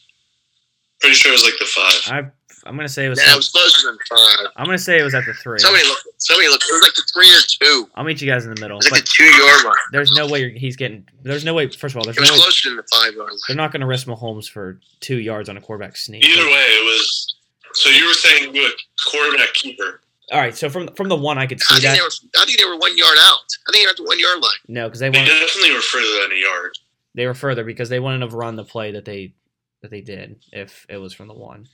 Pretty 0.99 1.15
sure 1.15 1.31
it 1.31 1.35
was 1.35 1.43
like 1.43 1.59
the 1.59 1.65
five. 1.65 2.11
I 2.25 2.31
I'm 2.67 2.75
gonna 2.75 2.89
say 2.89 3.05
it 3.05 3.09
was. 3.09 3.21
Yeah, 3.23 3.33
it 3.33 3.37
was 3.37 3.49
closer 3.49 3.87
than 3.89 3.97
five. 4.09 4.47
I'm 4.57 4.65
gonna 4.65 4.77
say 4.77 4.99
it 4.99 5.03
was 5.03 5.13
at 5.13 5.25
the 5.25 5.33
three. 5.35 5.59
Somebody 5.59 5.85
look. 5.87 5.99
Somebody 6.17 6.49
look. 6.49 6.59
It 6.61 6.73
was 6.73 6.81
like 6.81 6.95
the 6.95 7.03
three 7.13 7.29
or 7.31 7.39
two. 7.61 7.89
I'll 7.95 8.03
meet 8.03 8.19
you 8.21 8.27
guys 8.27 8.45
in 8.45 8.53
the 8.53 8.59
middle. 8.59 8.77
It 8.77 8.85
was 8.85 8.91
like 8.91 9.03
the 9.03 9.09
two 9.13 9.23
yard 9.23 9.63
line. 9.63 9.73
there's 9.91 10.11
no 10.11 10.27
way 10.27 10.41
you're, 10.41 10.49
he's 10.49 10.75
getting. 10.75 11.07
There's 11.23 11.45
no 11.45 11.53
way. 11.53 11.69
First 11.69 11.93
of 11.95 11.99
all, 11.99 12.03
there's 12.03 12.17
It 12.17 12.21
was 12.21 12.31
no. 12.31 12.37
closer 12.37 12.69
than 12.69 12.77
the 12.77 12.83
five 12.91 13.13
yard 13.13 13.29
line. 13.29 13.39
They're 13.47 13.55
not 13.55 13.71
gonna 13.71 13.87
risk 13.87 14.07
Mahomes 14.07 14.49
for 14.49 14.79
two 14.99 15.17
yards 15.19 15.47
on 15.49 15.55
a 15.55 15.61
quarterback 15.61 15.95
sneak. 15.95 16.25
Either 16.25 16.43
way, 16.45 16.65
it 16.75 16.83
was. 16.85 17.35
So 17.73 17.89
you 17.89 18.05
were 18.07 18.13
saying 18.13 18.53
you 18.55 18.65
a 18.65 18.71
quarterback 19.09 19.53
keeper. 19.53 20.01
All 20.31 20.39
right, 20.41 20.57
so 20.57 20.69
from 20.69 20.87
from 20.95 21.07
the 21.07 21.15
one, 21.15 21.37
I 21.37 21.45
could 21.45 21.61
I 21.69 21.75
see 21.75 21.81
think 21.81 21.83
that. 21.83 21.95
they 21.95 22.01
were. 22.01 22.41
I 22.43 22.45
think 22.45 22.59
they 22.59 22.65
were 22.65 22.77
one 22.77 22.97
yard 22.97 23.17
out. 23.21 23.39
I 23.67 23.71
think 23.71 23.83
they 23.83 23.85
were 23.87 23.91
at 23.91 23.97
the 23.97 24.03
one 24.03 24.19
yard 24.19 24.41
line. 24.41 24.59
No, 24.67 24.87
because 24.89 24.99
they 24.99 25.09
They 25.09 25.19
want 25.19 25.29
definitely 25.29 25.71
were 25.73 25.79
further 25.81 26.21
than 26.23 26.31
a 26.33 26.41
yard. 26.41 26.77
They 27.17 27.25
were 27.25 27.34
further 27.34 27.63
because 27.63 27.89
they 27.89 27.99
wouldn't 27.99 28.21
have 28.21 28.36
run 28.36 28.56
the 28.56 28.63
play 28.63 28.91
that 28.91 29.03
they 29.03 29.34
that 29.82 29.89
they 29.89 30.01
did 30.01 30.39
if 30.51 30.86
it 30.88 30.97
was 30.97 31.13
from 31.13 31.27
the 31.27 31.34
one. 31.34 31.67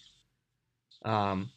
Um. 1.03 1.51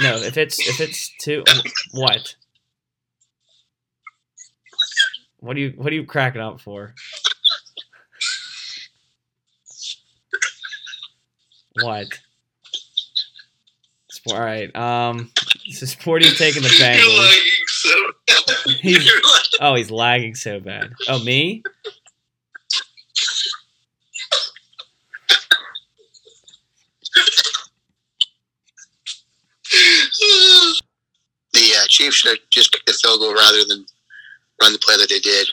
No, 0.00 0.16
if 0.16 0.36
it's 0.36 0.58
if 0.58 0.80
it's 0.80 1.12
two, 1.20 1.44
what? 1.92 2.34
What 5.38 5.56
are 5.56 5.60
you 5.60 5.72
what 5.76 5.92
are 5.92 5.94
you 5.94 6.04
cracking 6.04 6.40
up 6.40 6.60
for? 6.60 6.94
What? 11.80 12.06
All 14.32 14.40
right. 14.40 14.74
Um. 14.74 15.30
So 15.70 15.86
Sporty 15.86 16.28
taking 16.30 16.62
the 16.62 16.68
Bengals. 16.80 17.57
So. 17.82 18.12
He's- 18.80 19.04
like, 19.06 19.44
Oh, 19.60 19.74
he's 19.74 19.90
lagging 19.90 20.34
so 20.36 20.60
bad. 20.60 20.92
Oh, 21.08 21.18
me? 21.24 21.62
The 31.52 31.60
uh, 31.78 31.86
Chiefs 31.88 32.16
should 32.16 32.30
have 32.38 32.50
just 32.50 32.72
kicked 32.72 32.86
the 32.86 32.92
field 32.92 33.20
goal 33.20 33.34
rather 33.34 33.64
than 33.64 33.84
run 34.62 34.72
the 34.72 34.78
play 34.78 34.96
that 34.96 35.08
they 35.08 35.18
did. 35.18 35.48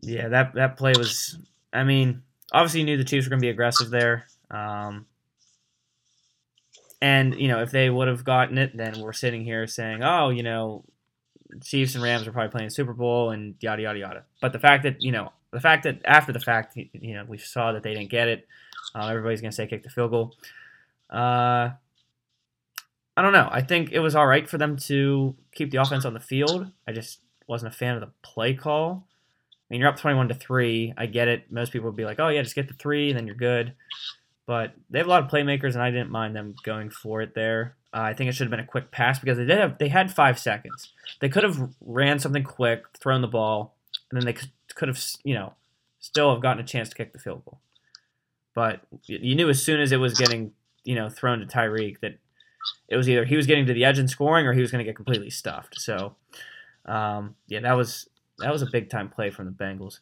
Yeah, 0.00 0.28
that 0.28 0.54
that 0.54 0.76
play 0.76 0.92
was. 0.96 1.38
I 1.72 1.84
mean, 1.84 2.22
obviously 2.52 2.80
you 2.80 2.86
knew 2.86 2.96
the 2.96 3.04
Chiefs 3.04 3.26
were 3.26 3.30
going 3.30 3.40
to 3.40 3.44
be 3.46 3.50
aggressive 3.50 3.90
there. 3.90 4.26
Um, 4.50 5.06
and 7.00 7.34
you 7.34 7.48
know, 7.48 7.62
if 7.62 7.70
they 7.70 7.88
would 7.88 8.08
have 8.08 8.24
gotten 8.24 8.58
it, 8.58 8.76
then 8.76 9.00
we're 9.00 9.12
sitting 9.12 9.44
here 9.44 9.66
saying, 9.66 10.02
"Oh, 10.02 10.28
you 10.30 10.42
know, 10.42 10.84
Chiefs 11.62 11.94
and 11.94 12.02
Rams 12.02 12.26
are 12.26 12.32
probably 12.32 12.50
playing 12.50 12.70
Super 12.70 12.92
Bowl 12.92 13.30
and 13.30 13.54
yada 13.60 13.82
yada 13.82 13.98
yada." 13.98 14.24
But 14.40 14.52
the 14.52 14.58
fact 14.58 14.84
that 14.84 15.02
you 15.02 15.12
know, 15.12 15.32
the 15.50 15.60
fact 15.60 15.84
that 15.84 16.00
after 16.04 16.32
the 16.32 16.40
fact, 16.40 16.76
you 16.76 17.14
know, 17.14 17.24
we 17.26 17.38
saw 17.38 17.72
that 17.72 17.82
they 17.82 17.94
didn't 17.94 18.10
get 18.10 18.28
it. 18.28 18.46
Uh, 18.94 19.06
everybody's 19.06 19.40
to 19.40 19.52
say 19.52 19.66
kick 19.66 19.82
the 19.82 19.90
field 19.90 20.10
goal. 20.10 20.34
Uh, 21.10 21.70
I 23.16 23.22
don't 23.22 23.32
know. 23.32 23.48
I 23.50 23.60
think 23.60 23.92
it 23.92 24.00
was 24.00 24.14
all 24.14 24.26
right 24.26 24.48
for 24.48 24.58
them 24.58 24.76
to 24.78 25.36
keep 25.54 25.70
the 25.70 25.78
offense 25.78 26.04
on 26.04 26.14
the 26.14 26.20
field. 26.20 26.70
I 26.88 26.92
just 26.92 27.20
wasn't 27.46 27.74
a 27.74 27.76
fan 27.76 27.94
of 27.94 28.00
the 28.00 28.10
play 28.22 28.54
call. 28.54 29.06
I 29.52 29.64
mean, 29.68 29.80
you're 29.80 29.90
up 29.90 29.98
21 29.98 30.28
to 30.28 30.34
3. 30.34 30.94
I 30.96 31.06
get 31.06 31.28
it. 31.28 31.50
Most 31.50 31.72
people 31.72 31.88
would 31.88 31.96
be 31.96 32.04
like, 32.04 32.20
oh, 32.20 32.28
yeah, 32.28 32.42
just 32.42 32.54
get 32.54 32.68
the 32.68 32.74
three, 32.74 33.10
and 33.10 33.18
then 33.18 33.26
you're 33.26 33.36
good. 33.36 33.74
But 34.46 34.74
they 34.90 34.98
have 34.98 35.06
a 35.06 35.10
lot 35.10 35.22
of 35.22 35.30
playmakers, 35.30 35.74
and 35.74 35.82
I 35.82 35.90
didn't 35.90 36.10
mind 36.10 36.34
them 36.34 36.54
going 36.62 36.90
for 36.90 37.22
it 37.22 37.34
there. 37.34 37.76
Uh, 37.94 38.00
I 38.00 38.14
think 38.14 38.28
it 38.28 38.34
should 38.34 38.46
have 38.46 38.50
been 38.50 38.60
a 38.60 38.66
quick 38.66 38.90
pass 38.90 39.18
because 39.18 39.36
they 39.36 39.44
did 39.44 39.58
have 39.58 39.78
they 39.78 39.88
had 39.88 40.10
five 40.10 40.38
seconds. 40.38 40.92
They 41.20 41.28
could 41.28 41.42
have 41.44 41.70
ran 41.80 42.18
something 42.18 42.42
quick, 42.42 42.84
thrown 42.98 43.20
the 43.20 43.28
ball, 43.28 43.74
and 44.10 44.18
then 44.18 44.24
they 44.26 44.32
could, 44.32 44.50
could 44.74 44.88
have, 44.88 45.02
you 45.24 45.34
know, 45.34 45.52
still 46.00 46.32
have 46.32 46.42
gotten 46.42 46.62
a 46.62 46.66
chance 46.66 46.88
to 46.88 46.94
kick 46.94 47.12
the 47.12 47.18
field 47.18 47.44
goal. 47.44 47.60
But 48.54 48.80
you 49.06 49.34
knew 49.34 49.48
as 49.48 49.62
soon 49.62 49.80
as 49.80 49.92
it 49.92 49.98
was 49.98 50.14
getting, 50.14 50.52
you 50.84 50.94
know, 50.94 51.08
thrown 51.08 51.40
to 51.40 51.46
Tyreek 51.46 52.00
that 52.00 52.18
it 52.88 52.96
was 52.96 53.08
either 53.08 53.24
he 53.24 53.36
was 53.36 53.46
getting 53.46 53.66
to 53.66 53.72
the 53.72 53.84
edge 53.84 53.98
and 53.98 54.08
scoring 54.08 54.46
or 54.46 54.52
he 54.52 54.60
was 54.60 54.70
going 54.70 54.84
to 54.84 54.88
get 54.88 54.96
completely 54.96 55.30
stuffed. 55.30 55.80
So, 55.80 56.16
um, 56.86 57.34
yeah, 57.46 57.60
that 57.60 57.72
was 57.72 58.08
that 58.38 58.52
was 58.52 58.62
a 58.62 58.66
big 58.70 58.90
time 58.90 59.08
play 59.08 59.30
from 59.30 59.46
the 59.46 59.52
Bengals. 59.52 60.00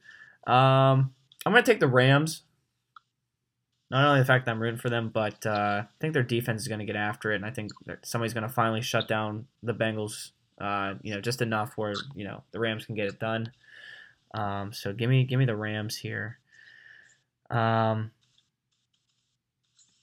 Um, 0.50 1.12
I'm 1.44 1.52
going 1.52 1.62
to 1.62 1.70
take 1.70 1.80
the 1.80 1.88
Rams. 1.88 2.42
Not 3.90 4.06
only 4.06 4.20
the 4.20 4.26
fact 4.26 4.46
that 4.46 4.52
I'm 4.52 4.62
rooting 4.62 4.78
for 4.78 4.88
them, 4.88 5.10
but 5.12 5.44
uh, 5.44 5.82
I 5.82 5.86
think 6.00 6.14
their 6.14 6.22
defense 6.22 6.62
is 6.62 6.68
going 6.68 6.78
to 6.78 6.84
get 6.84 6.96
after 6.96 7.32
it, 7.32 7.36
and 7.36 7.44
I 7.44 7.50
think 7.50 7.72
somebody's 8.02 8.34
going 8.34 8.46
to 8.46 8.48
finally 8.48 8.82
shut 8.82 9.08
down 9.08 9.46
the 9.62 9.74
Bengals. 9.74 10.30
Uh, 10.60 10.94
you 11.02 11.14
know, 11.14 11.20
just 11.20 11.42
enough 11.42 11.72
where 11.76 11.94
you 12.14 12.24
know 12.24 12.44
the 12.52 12.60
Rams 12.60 12.86
can 12.86 12.94
get 12.94 13.08
it 13.08 13.18
done. 13.18 13.50
Um, 14.32 14.72
so 14.72 14.92
give 14.92 15.10
me 15.10 15.24
give 15.24 15.38
me 15.38 15.44
the 15.44 15.56
Rams 15.56 15.96
here. 15.96 16.38
Um, 17.50 18.12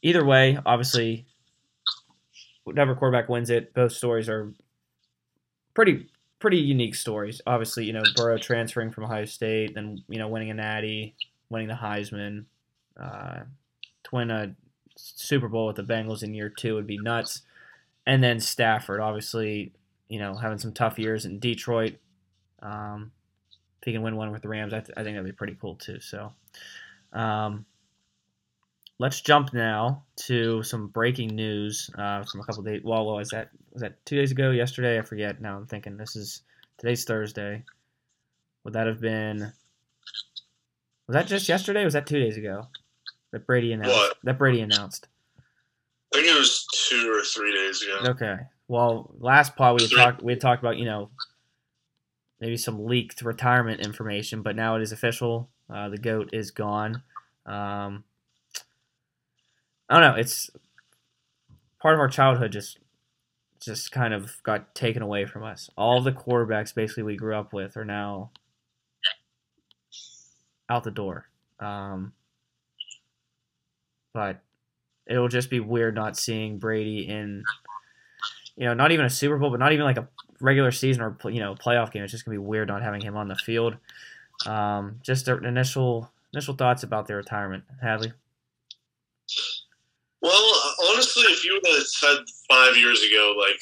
either 0.02 0.26
way, 0.26 0.60
obviously, 0.66 1.26
whatever 2.66 2.94
quarterback 2.94 3.30
wins 3.30 3.50
it, 3.50 3.74
both 3.74 3.94
stories 3.94 4.28
are 4.28 4.52
pretty 5.74 6.08
pretty 6.40 6.58
unique 6.58 6.96
stories. 6.96 7.42
Obviously, 7.48 7.86
you 7.86 7.94
know 7.94 8.04
Burrow 8.18 8.38
transferring 8.38 8.92
from 8.92 9.06
Ohio 9.06 9.26
State, 9.26 9.76
then 9.76 10.04
you 10.10 10.20
know 10.20 10.28
winning 10.28 10.50
a 10.50 10.54
Natty, 10.54 11.16
winning 11.50 11.70
the 11.70 11.74
Heisman, 11.76 12.46
uh, 13.00 13.40
to 14.10 14.16
win 14.16 14.32
a 14.32 14.56
Super 14.96 15.48
Bowl 15.48 15.68
with 15.68 15.76
the 15.76 15.84
Bengals 15.84 16.24
in 16.24 16.34
year 16.34 16.50
two 16.50 16.76
would 16.76 16.88
be 16.88 16.98
nuts, 16.98 17.42
and 18.06 18.24
then 18.24 18.40
Stafford, 18.40 19.00
obviously, 19.00 19.74
you 20.10 20.20
know 20.20 20.36
having 20.36 20.58
some 20.58 20.74
tough 20.74 20.98
years 21.00 21.26
in 21.26 21.40
Detroit. 21.40 21.96
Um, 22.62 23.12
if 23.82 23.86
he 23.86 23.94
can 23.94 24.02
win 24.02 24.16
one 24.16 24.32
with 24.32 24.42
the 24.42 24.50
Rams, 24.50 24.74
I, 24.74 24.80
th- 24.80 24.98
I 24.98 25.04
think 25.04 25.16
that'd 25.16 25.26
be 25.26 25.32
pretty 25.32 25.58
cool 25.60 25.76
too. 25.76 26.00
So. 26.00 26.34
Um, 27.14 27.66
let's 29.00 29.22
jump 29.22 29.54
now 29.54 30.04
to 30.16 30.64
some 30.64 30.88
breaking 30.88 31.36
news 31.36 31.90
uh, 31.98 32.24
from 32.24 32.42
a 32.42 32.44
couple 32.44 32.64
days. 32.64 32.82
Well, 32.84 33.06
what 33.06 33.18
was 33.18 33.30
that? 33.30 33.50
Was 33.74 33.82
that 33.82 34.04
two 34.06 34.16
days 34.16 34.32
ago? 34.32 34.52
Yesterday? 34.52 35.00
I 35.00 35.02
forget. 35.04 35.42
Now 35.42 35.58
I'm 35.58 35.68
thinking 35.68 35.98
this 35.98 36.16
is 36.16 36.42
today's 36.78 37.04
Thursday. 37.04 37.64
Would 38.64 38.74
that 38.74 38.88
have 38.88 39.00
been? 39.00 39.52
Was 41.08 41.14
that 41.14 41.28
just 41.28 41.48
yesterday? 41.48 41.86
Was 41.86 41.94
that 41.94 42.08
two 42.08 42.20
days 42.20 42.38
ago? 42.38 42.68
That 43.32 43.46
Brady 43.46 43.74
announced. 43.74 43.96
What? 43.96 44.18
That 44.24 44.38
Brady 44.38 44.62
announced. 44.62 45.08
I 46.14 46.18
think 46.18 46.28
it 46.28 46.38
was 46.38 46.66
two 46.74 47.12
or 47.14 47.22
three 47.24 47.54
days 47.54 47.82
ago. 47.82 48.12
Okay. 48.12 48.38
Well, 48.68 49.14
last 49.20 49.56
pod 49.56 49.80
we 49.80 49.88
had 49.88 49.92
talked 49.92 50.24
we 50.24 50.32
had 50.32 50.42
talked 50.42 50.62
about 50.62 50.78
you 50.78 50.86
know 50.86 51.10
maybe 52.40 52.58
some 52.58 52.86
leaked 52.86 53.22
retirement 53.22 53.82
information, 53.82 54.42
but 54.42 54.56
now 54.56 54.76
it 54.76 54.82
is 54.82 54.92
official. 54.92 55.50
Uh, 55.70 55.90
the 55.90 55.98
goat 55.98 56.30
is 56.34 56.52
gone. 56.52 57.04
Um, 57.46 58.04
I 59.90 60.00
don't 60.00 60.02
know. 60.02 60.20
It's 60.20 60.50
part 61.82 61.94
of 61.94 62.00
our 62.00 62.10
childhood. 62.10 62.52
Just 62.52 62.80
just 63.60 63.92
kind 63.92 64.14
of 64.14 64.42
got 64.44 64.76
taken 64.76 65.02
away 65.02 65.26
from 65.26 65.44
us. 65.44 65.70
All 65.78 66.02
the 66.02 66.12
quarterbacks 66.12 66.74
basically 66.74 67.04
we 67.04 67.18
grew 67.18 67.36
up 67.36 67.54
with 67.54 67.76
are 67.76 67.86
now 67.86 68.32
out 70.70 70.84
the 70.84 70.92
door. 70.92 71.28
Um, 71.60 72.14
but 74.14 74.40
it'll 75.06 75.28
just 75.28 75.50
be 75.50 75.60
weird 75.60 75.96
not 75.96 76.18
seeing 76.18 76.58
Brady 76.58 77.08
in, 77.08 77.44
you 78.56 78.66
know, 78.66 78.74
not 78.74 78.92
even 78.92 79.06
a 79.06 79.10
Super 79.10 79.38
Bowl, 79.38 79.50
but 79.50 79.60
not 79.60 79.72
even 79.72 79.86
like 79.86 79.98
a 79.98 80.08
regular 80.40 80.72
season 80.72 81.02
or 81.02 81.18
you 81.30 81.40
know 81.40 81.56
playoff 81.56 81.92
game. 81.92 82.04
It's 82.04 82.12
just 82.12 82.26
gonna 82.26 82.36
be 82.36 82.44
weird 82.44 82.68
not 82.68 82.84
having 82.84 83.02
him 83.02 83.16
on 83.16 83.28
the 83.28 83.36
field. 83.36 83.78
Um, 84.46 85.00
just 85.04 85.28
initial 85.28 86.12
initial 86.34 86.56
thoughts 86.56 86.84
about 86.84 87.08
their 87.08 87.18
retirement, 87.18 87.64
Hadley. 87.82 88.14
Well, 90.22 90.54
honestly, 90.92 91.24
if 91.24 91.46
you 91.46 91.54
would 91.54 91.74
have 91.74 91.88
said 91.88 92.18
five 92.50 92.76
years 92.76 93.04
ago, 93.04 93.36
like 93.38 93.62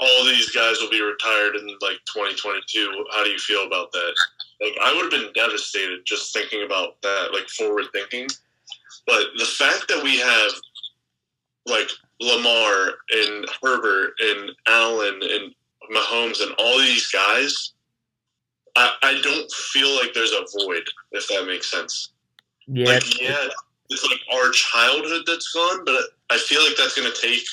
all 0.00 0.24
these 0.24 0.50
guys 0.50 0.80
will 0.80 0.90
be 0.90 1.02
retired 1.02 1.56
in 1.56 1.66
like 1.80 1.98
2022, 2.06 3.04
how 3.12 3.24
do 3.24 3.30
you 3.30 3.38
feel 3.38 3.66
about 3.66 3.90
that? 3.92 4.14
Like 4.60 4.76
I 4.80 4.94
would 4.94 5.12
have 5.12 5.22
been 5.22 5.32
devastated 5.34 6.00
just 6.04 6.32
thinking 6.32 6.64
about 6.64 7.00
that, 7.02 7.30
like 7.32 7.48
forward 7.48 7.86
thinking. 7.92 8.28
But 9.08 9.24
the 9.38 9.46
fact 9.46 9.88
that 9.88 10.02
we 10.04 10.18
have 10.18 10.50
like 11.66 11.88
Lamar 12.20 12.90
and 13.10 13.46
Herbert 13.62 14.12
and 14.20 14.52
Allen 14.66 15.20
and 15.22 15.54
Mahomes 15.90 16.42
and 16.42 16.54
all 16.58 16.78
these 16.78 17.10
guys, 17.10 17.72
I, 18.76 18.92
I 19.02 19.20
don't 19.22 19.50
feel 19.50 19.96
like 19.96 20.12
there's 20.12 20.32
a 20.32 20.44
void, 20.60 20.82
if 21.12 21.26
that 21.28 21.46
makes 21.46 21.70
sense. 21.70 22.10
Yeah, 22.66 22.88
Like, 22.88 23.20
yeah, 23.20 23.48
it's 23.88 24.04
like 24.04 24.20
our 24.38 24.50
childhood 24.50 25.22
that's 25.26 25.52
gone, 25.52 25.86
but 25.86 26.02
I 26.28 26.36
feel 26.36 26.62
like 26.62 26.76
that's 26.76 26.94
going 26.94 27.10
to 27.10 27.20
take 27.20 27.44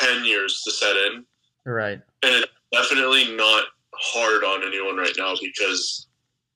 10 0.00 0.24
years 0.24 0.62
to 0.62 0.70
set 0.70 0.96
in. 0.96 1.26
right. 1.66 2.00
And 2.22 2.34
it's 2.36 2.52
definitely 2.72 3.36
not 3.36 3.64
hard 3.92 4.44
on 4.44 4.66
anyone 4.66 4.96
right 4.96 5.14
now 5.18 5.34
because 5.42 6.06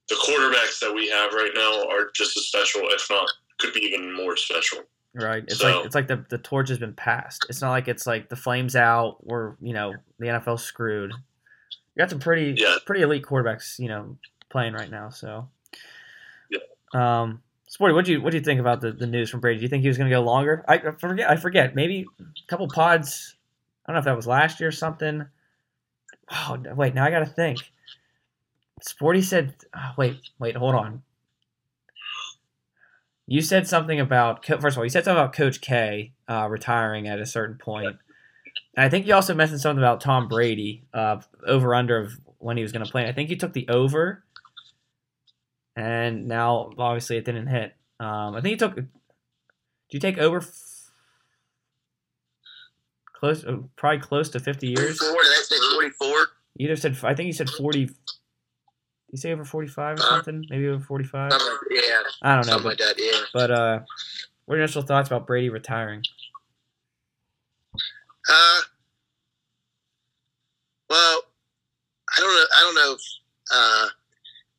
the 0.09 0.14
quarterbacks 0.14 0.81
that 0.81 0.94
we 0.94 1.11
have 1.11 1.35
right 1.35 1.53
now 1.55 1.87
are 1.90 2.11
just 2.14 2.38
as 2.38 2.47
special, 2.47 2.81
if 2.85 3.07
not, 3.11 3.29
could 3.59 3.73
be 3.75 3.81
even 3.81 4.12
more 4.14 4.37
special. 4.37 4.81
Right. 5.14 5.42
It's 5.44 5.59
So- 5.59 5.77
like 5.79 5.87
it's 5.87 5.94
like 5.94 6.07
the, 6.09 6.25
the 6.29 6.38
torch 6.38 6.68
has 6.68 6.79
been 6.79 6.94
passed. 6.94 7.47
It's 7.49 7.61
not 7.61 7.71
like 7.71 7.88
it's 7.88 8.07
like 8.07 8.29
the 8.29 8.37
flames 8.37 8.77
out 8.77 9.16
or 9.27 9.57
you 9.61 9.73
know 9.73 9.94
the 10.18 10.27
NFL 10.27 10.61
screwed. 10.61 11.11
You 11.12 11.99
got 12.03 12.11
some 12.11 12.21
pretty 12.21 12.55
Yeah. 12.57 12.77
pretty 12.87 13.03
elite 13.03 13.25
quarterbacks, 13.25 13.79
you 13.79 13.88
know, 13.88 14.16
playing 14.51 14.75
right 14.75 14.90
now. 14.90 15.09
So, 15.09 15.49
Yeah. 16.51 16.61
um, 16.94 17.42
Sporty, 17.66 17.94
what 17.94 18.05
do 18.05 18.12
you 18.12 18.23
what 18.23 18.31
do 18.31 18.38
you 18.38 18.44
think 18.44 18.61
about 18.61 18.81
the, 18.81 18.92
the 18.92 19.07
news 19.07 19.29
from 19.31 19.40
Brady? 19.40 19.59
Do 19.59 19.62
you 19.64 19.68
think 19.68 19.83
he 19.83 19.88
was 19.88 19.99
going 19.99 20.09
to 20.09 20.14
go 20.16 20.23
longer? 20.23 20.64
I 20.68 20.75
I 20.75 20.90
forget. 20.92 21.29
I 21.31 21.37
forget. 21.37 21.75
Maybe 21.75 22.07
a 22.21 22.25
couple 22.47 22.68
pods. 22.68 23.35
I 23.85 23.90
don't 23.92 23.94
know 23.94 23.99
if 24.01 24.05
that 24.05 24.16
was 24.16 24.27
last 24.27 24.61
year 24.61 24.68
or 24.68 24.73
something. 24.73 25.27
Oh 26.31 26.57
wait, 26.77 26.94
now 26.94 27.05
I 27.05 27.11
got 27.11 27.21
to 27.21 27.27
think. 27.27 27.59
Sporty 28.83 29.23
said, 29.23 29.55
oh, 29.75 29.92
"Wait, 29.97 30.21
wait, 30.38 30.55
hold 30.57 30.75
on." 30.77 31.03
You 33.31 33.43
said 33.43 33.69
something 33.69 34.01
about 34.01 34.45
first 34.47 34.64
of 34.75 34.79
all, 34.79 34.85
you 34.85 34.88
said 34.91 35.05
something 35.05 35.21
about 35.23 35.35
Coach 35.35 35.61
K 35.61 36.12
uh, 36.29 36.49
retiring 36.51 37.07
at 37.07 37.19
a 37.21 37.27
certain 37.27 37.59
point, 37.59 37.97
and 38.75 38.87
I 38.87 38.88
think 38.88 39.07
you 39.07 39.12
also 39.14 39.35
mentioned 39.35 39.61
something 39.61 39.83
about 39.83 40.01
Tom 40.01 40.29
Brady 40.29 40.85
uh, 40.95 41.21
over 41.47 41.75
under 41.75 41.99
of 41.99 42.19
when 42.38 42.57
he 42.57 42.62
was 42.62 42.73
going 42.73 42.85
to 42.87 42.91
play. 42.91 43.07
I 43.07 43.12
think 43.12 43.29
you 43.29 43.37
took 43.37 43.53
the 43.53 43.69
over, 43.69 44.25
and 45.77 46.27
now 46.27 46.71
obviously 46.79 47.19
it 47.19 47.27
didn't 47.27 47.49
hit. 47.49 47.75
Um, 48.01 48.35
I 48.35 48.41
think 48.41 48.53
you 48.53 48.57
took. 48.57 48.77
Did 48.77 48.87
you 49.91 50.01
take 50.01 50.17
over? 50.17 50.38
F- 50.38 50.91
close, 53.12 53.45
uh, 53.45 53.59
probably 53.77 54.01
close 54.01 54.31
to 54.31 54.41
fifty 54.41 54.69
years. 54.69 54.99
44, 54.99 55.23
did 55.23 55.31
I 55.31 55.43
say 55.43 55.57
44? 55.75 56.09
You 56.57 56.67
either 56.69 56.77
said 56.77 56.97
I 57.03 57.14
think 57.14 57.27
you 57.27 57.33
said 57.35 57.51
forty. 57.51 57.91
You 59.11 59.19
say 59.19 59.33
over 59.33 59.45
forty 59.45 59.69
five 59.69 59.99
or 59.99 60.03
Uh, 60.03 60.09
something? 60.17 60.45
Maybe 60.49 60.67
over 60.69 60.83
forty 60.83 61.05
five. 61.05 61.33
Yeah, 61.71 61.81
I 62.22 62.35
don't 62.35 62.46
know, 62.46 62.52
something 62.52 62.64
but 62.64 62.81
like 62.81 62.88
that, 62.96 62.96
yeah. 62.98 63.20
but 63.33 63.50
uh, 63.50 63.81
what 64.46 64.54
are 64.54 64.59
your 64.59 64.64
initial 64.64 64.83
thoughts 64.83 65.09
about 65.09 65.26
Brady 65.26 65.50
retiring? 65.50 66.02
Uh, 68.28 68.61
well, 70.90 71.22
I 72.16 72.20
don't 72.20 72.35
know. 72.35 72.44
I 72.57 72.61
don't 72.61 72.74
know 72.74 72.94
if 72.94 73.00
uh, 73.54 73.88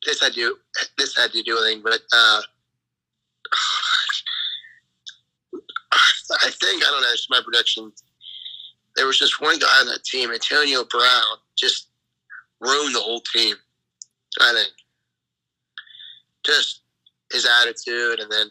this 0.06 0.20
had 0.20 0.32
to 0.34 0.56
this 0.96 1.16
had 1.16 1.32
to 1.32 1.42
do 1.42 1.54
with 1.54 1.64
anything, 1.64 1.82
but 1.82 2.00
uh, 2.12 2.40
I 5.92 6.50
think 6.50 6.82
I 6.82 6.90
don't 6.90 7.02
know. 7.02 7.08
It's 7.12 7.28
my 7.30 7.40
prediction. 7.44 7.92
There 8.96 9.06
was 9.06 9.18
just 9.18 9.40
one 9.40 9.58
guy 9.58 9.80
on 9.80 9.86
that 9.86 10.04
team, 10.04 10.30
Antonio 10.30 10.84
Brown, 10.84 11.38
just 11.56 11.88
ruined 12.60 12.94
the 12.94 13.00
whole 13.00 13.22
team. 13.34 13.56
I 14.40 14.52
think 14.52 14.72
just 16.44 16.79
his 17.32 17.46
attitude, 17.62 18.20
and 18.20 18.30
then 18.30 18.46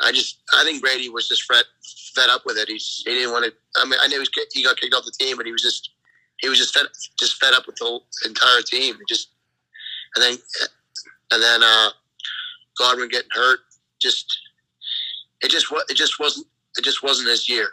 I 0.00 0.12
just 0.12 0.40
I 0.54 0.64
think 0.64 0.82
Brady 0.82 1.08
was 1.08 1.28
just 1.28 1.44
fed 1.44 1.64
fed 2.14 2.30
up 2.30 2.42
with 2.46 2.56
it. 2.56 2.68
He's 2.68 3.02
he 3.04 3.14
didn't 3.14 3.32
want 3.32 3.44
to. 3.44 3.52
I 3.80 3.84
mean, 3.84 3.98
I 4.00 4.08
knew 4.08 4.16
he, 4.16 4.20
was, 4.20 4.30
he 4.52 4.64
got 4.64 4.76
kicked 4.76 4.94
off 4.94 5.04
the 5.04 5.12
team, 5.12 5.36
but 5.36 5.46
he 5.46 5.52
was 5.52 5.62
just 5.62 5.90
he 6.38 6.48
was 6.48 6.58
just 6.58 6.74
fed 6.74 6.86
just 7.18 7.40
fed 7.40 7.54
up 7.54 7.66
with 7.66 7.76
the 7.76 7.84
whole 7.84 8.06
entire 8.24 8.62
team. 8.62 8.94
It 8.94 9.08
just 9.08 9.30
and 10.14 10.22
then 10.22 10.38
and 11.32 11.42
then 11.42 11.62
uh, 11.62 11.90
Godwin 12.78 13.08
getting 13.08 13.30
hurt. 13.32 13.60
Just 14.00 14.38
it 15.42 15.50
just 15.50 15.66
it 15.88 15.96
just 15.96 16.20
wasn't 16.20 16.46
it 16.76 16.84
just 16.84 17.02
wasn't 17.02 17.28
his 17.28 17.48
year. 17.48 17.68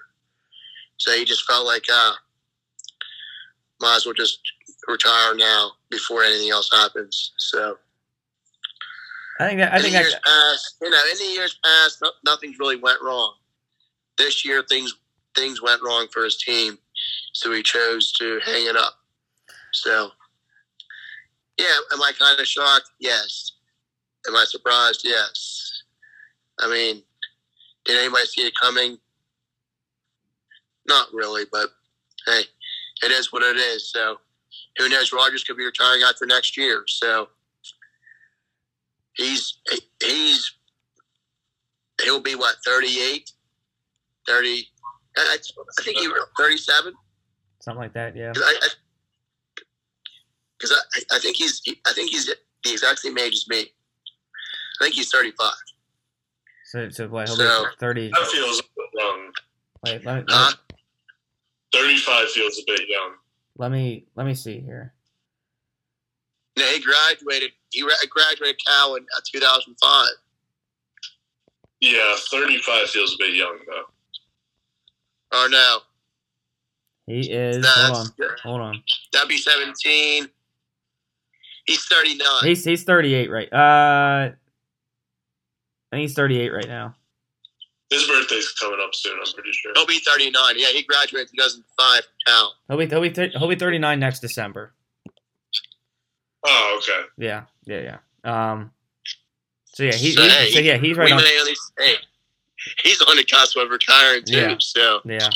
So 0.98 1.12
he 1.12 1.26
just 1.26 1.46
felt 1.46 1.66
like 1.66 1.84
uh, 1.94 2.14
might 3.82 3.98
as 3.98 4.06
well 4.06 4.14
just 4.14 4.40
retire 4.88 5.36
now 5.36 5.72
before 5.90 6.24
anything 6.24 6.52
else 6.52 6.70
happens. 6.72 7.34
So 7.38 7.78
I 9.40 9.48
think 9.48 9.60
that 9.60 9.74
I 9.74 9.78
in 9.78 9.82
think 9.82 9.94
the 9.94 10.00
years 10.00 10.16
past, 10.26 10.76
you 10.82 10.90
know, 10.90 11.02
in 11.12 11.18
the 11.18 11.34
years 11.34 11.60
past, 11.64 11.98
no, 12.02 12.12
nothing's 12.24 12.58
really 12.60 12.78
went 12.78 13.02
wrong. 13.02 13.34
This 14.18 14.46
year, 14.46 14.64
things 14.70 14.94
things 15.36 15.62
went 15.62 15.82
wrong 15.84 16.08
for 16.12 16.24
his 16.24 16.38
team, 16.38 16.78
so 17.34 17.52
he 17.52 17.62
chose 17.62 18.14
to 18.14 18.40
hang 18.46 18.68
it 18.68 18.78
up. 18.78 18.94
So, 19.74 20.12
yeah, 21.60 21.66
am 21.92 22.02
I 22.02 22.14
kind 22.18 22.40
of 22.40 22.48
shocked? 22.48 22.90
Yes. 23.00 23.52
Am 24.28 24.36
I 24.36 24.46
surprised? 24.48 25.02
Yes. 25.04 25.84
I 26.60 26.70
mean, 26.70 27.04
did 27.84 28.00
anybody 28.00 28.26
see 28.26 28.48
it 28.48 28.54
coming? 28.60 28.98
Not 30.88 31.08
really, 31.14 31.44
but 31.52 31.68
hey, 32.26 32.44
it 33.04 33.12
is 33.12 33.34
what 33.34 33.44
it 33.44 33.58
is. 33.58 33.92
So, 33.92 34.18
who 34.78 34.88
knows? 34.88 35.12
Rodgers 35.12 35.44
could 35.44 35.58
be 35.58 35.66
retiring 35.66 36.04
after 36.04 36.26
next 36.26 36.56
year. 36.56 36.84
So, 36.88 37.28
he's 39.16 39.58
he's 40.04 40.52
he'll 42.04 42.22
be 42.22 42.36
what 42.36 42.56
38 42.66 43.32
30 44.28 44.68
i, 45.18 45.38
I 45.38 45.82
think 45.84 45.98
he 45.98 46.08
was 46.08 46.26
37 46.38 46.94
something 47.60 47.80
like 47.80 47.94
that. 47.94 48.16
Yeah. 48.16 48.30
because 48.34 48.44
I, 48.44 48.56
I, 48.62 48.70
'cause 50.60 50.74
I, 51.12 51.16
I 51.16 51.20
think 51.20 51.38
he's 51.38 51.62
i 51.88 51.94
think 51.94 52.10
he's 52.12 52.26
the 52.28 52.36
exact 52.72 53.00
same 53.00 53.18
age 53.18 53.34
as 53.34 53.48
me 53.48 53.62
i 53.62 54.84
think 54.84 54.96
he's 54.96 55.10
35 55.10 55.52
So 56.66 56.90
so 56.90 57.08
what? 57.08 57.28
He'll 57.28 57.38
So- 57.38 57.64
be 57.64 57.70
thirty. 57.80 58.10
That 58.10 58.28
feels 58.32 58.60
a 58.60 58.64
bit 58.64 58.90
young. 59.00 59.32
Wait, 59.86 60.06
let 60.06 60.16
me, 60.18 60.24
let, 60.28 60.30
Huh? 60.30 60.52
35 61.74 62.30
feels 62.32 62.58
a 62.60 62.64
bit 62.66 62.82
young. 62.90 63.12
let 63.58 63.72
me 63.72 64.06
let 64.16 64.26
me 64.26 64.34
see 64.34 64.60
here. 64.60 64.94
no, 66.58 66.66
he 66.66 66.80
graduated 66.82 67.52
he 67.82 68.08
graduated 68.10 68.58
cal 68.66 68.96
in 68.96 69.04
uh, 69.04 69.22
2005 69.32 70.08
Yeah, 71.82 72.16
35 72.32 72.90
feels 72.90 73.14
a 73.14 73.18
bit 73.20 73.34
young, 73.36 73.58
though. 73.68 75.38
or 75.38 75.50
no 75.50 75.78
He 77.08 77.30
is. 77.32 77.62
that's, 77.64 77.76
Hold 77.88 77.98
on. 77.98 78.08
Hold 78.44 78.62
on. 78.62 78.84
that'd 79.14 79.30
be 79.30 79.38
17 79.38 80.28
he's 81.66 81.86
39 81.86 82.28
He's 82.44 82.64
he's 82.64 82.84
thirty 82.84 83.14
eight 83.14 83.30
right. 83.32 83.52
Uh, 83.52 84.32
I 84.32 84.36
think 85.92 86.02
he's 86.02 86.14
thirty 86.14 86.40
eight 86.40 86.50
right 86.52 86.68
now. 86.68 86.96
His 87.92 88.08
birthday's 88.08 88.52
coming 88.54 88.80
up 88.84 88.94
soon, 88.96 89.14
I'm 89.18 89.34
pretty 89.34 89.52
sure. 89.52 89.72
he'll 89.76 89.86
be 89.88 90.00
39 90.00 90.34
yeah 90.58 90.68
he 90.70 90.84
graduated 90.84 91.30
in 91.32 91.38
2005 91.38 92.04
from 92.04 92.04
cal 92.28 92.54
He'll 92.68 92.78
be 92.78 92.86
he'll 92.88 93.02
be 93.02 93.10
th- 93.12 93.34
he'll 93.34 93.48
be 93.48 93.56
thirty 93.56 93.78
nine 93.80 94.00
next 94.00 94.20
December. 94.20 94.74
Oh, 96.46 96.80
okay. 96.82 97.08
Yeah, 97.18 97.44
yeah, 97.66 97.98
yeah. 98.24 98.50
Um. 98.52 98.72
So 99.74 99.84
yeah, 99.84 99.94
he, 99.94 100.12
So, 100.14 100.22
he- 100.22 100.30
hey, 100.30 100.52
so 100.52 100.60
yeah 100.60 100.78
he's 100.78 100.96
right 100.98 101.12
on. 101.12 101.20
hey 101.20 101.96
he's 102.84 103.02
on 103.02 103.18
the 103.18 103.24
cusp 103.26 103.58
of 103.58 103.70
retiring 103.70 104.24
too 104.24 104.34
Yeah. 104.38 104.56
so 104.60 105.02
Yeah, 105.06 105.30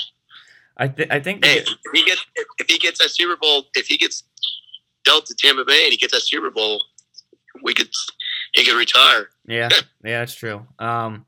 I 0.77 0.87
think 0.87 1.11
I 1.11 1.19
think 1.19 1.43
Hey, 1.43 1.57
if 1.57 1.67
he 1.93 2.05
gets 2.05 2.25
if, 2.35 2.67
he 2.67 2.77
gets 2.79 2.99
that 2.99 3.09
Super 3.09 3.35
Bowl, 3.35 3.65
if 3.75 3.87
he 3.87 3.97
gets 3.97 4.23
dealt 5.03 5.25
to 5.27 5.35
Tampa 5.35 5.65
Bay 5.65 5.83
and 5.83 5.91
he 5.91 5.97
gets 5.97 6.13
that 6.13 6.21
Super 6.21 6.49
Bowl, 6.51 6.81
we 7.61 7.73
could 7.73 7.89
he 8.53 8.63
could 8.65 8.77
retire. 8.77 9.29
yeah 9.45 9.69
yeah 10.03 10.19
that's 10.19 10.33
true. 10.35 10.65
Um, 10.79 11.25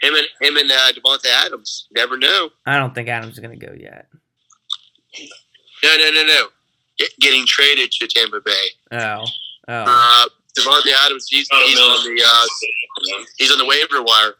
Him 0.00 0.14
and 0.14 0.26
him 0.40 0.56
and 0.56 0.70
uh, 0.72 0.92
Davante 0.92 1.26
Adams 1.26 1.86
never 1.94 2.16
knew. 2.16 2.50
I 2.64 2.78
don't 2.78 2.94
think 2.94 3.08
Adams 3.08 3.34
is 3.34 3.40
gonna 3.40 3.56
go 3.56 3.74
yet. 3.78 4.08
No, 5.84 5.96
no, 5.98 6.10
no, 6.10 6.22
no. 6.24 6.46
Get, 6.98 7.10
getting 7.20 7.44
traded 7.46 7.90
to 7.92 8.06
Tampa 8.06 8.40
Bay. 8.40 8.66
Oh, 8.92 9.24
oh, 9.68 9.84
Uh, 9.86 10.24
Davante 10.58 10.90
Adams, 11.04 11.26
he's, 11.28 11.46
I 11.52 11.62
he's 11.66 11.78
know. 11.78 11.84
on 11.84 12.04
the 12.04 12.22
uh, 12.24 12.46
he's 13.36 13.52
on 13.52 13.58
the 13.58 13.66
waiver 13.66 14.02
wire. 14.02 14.34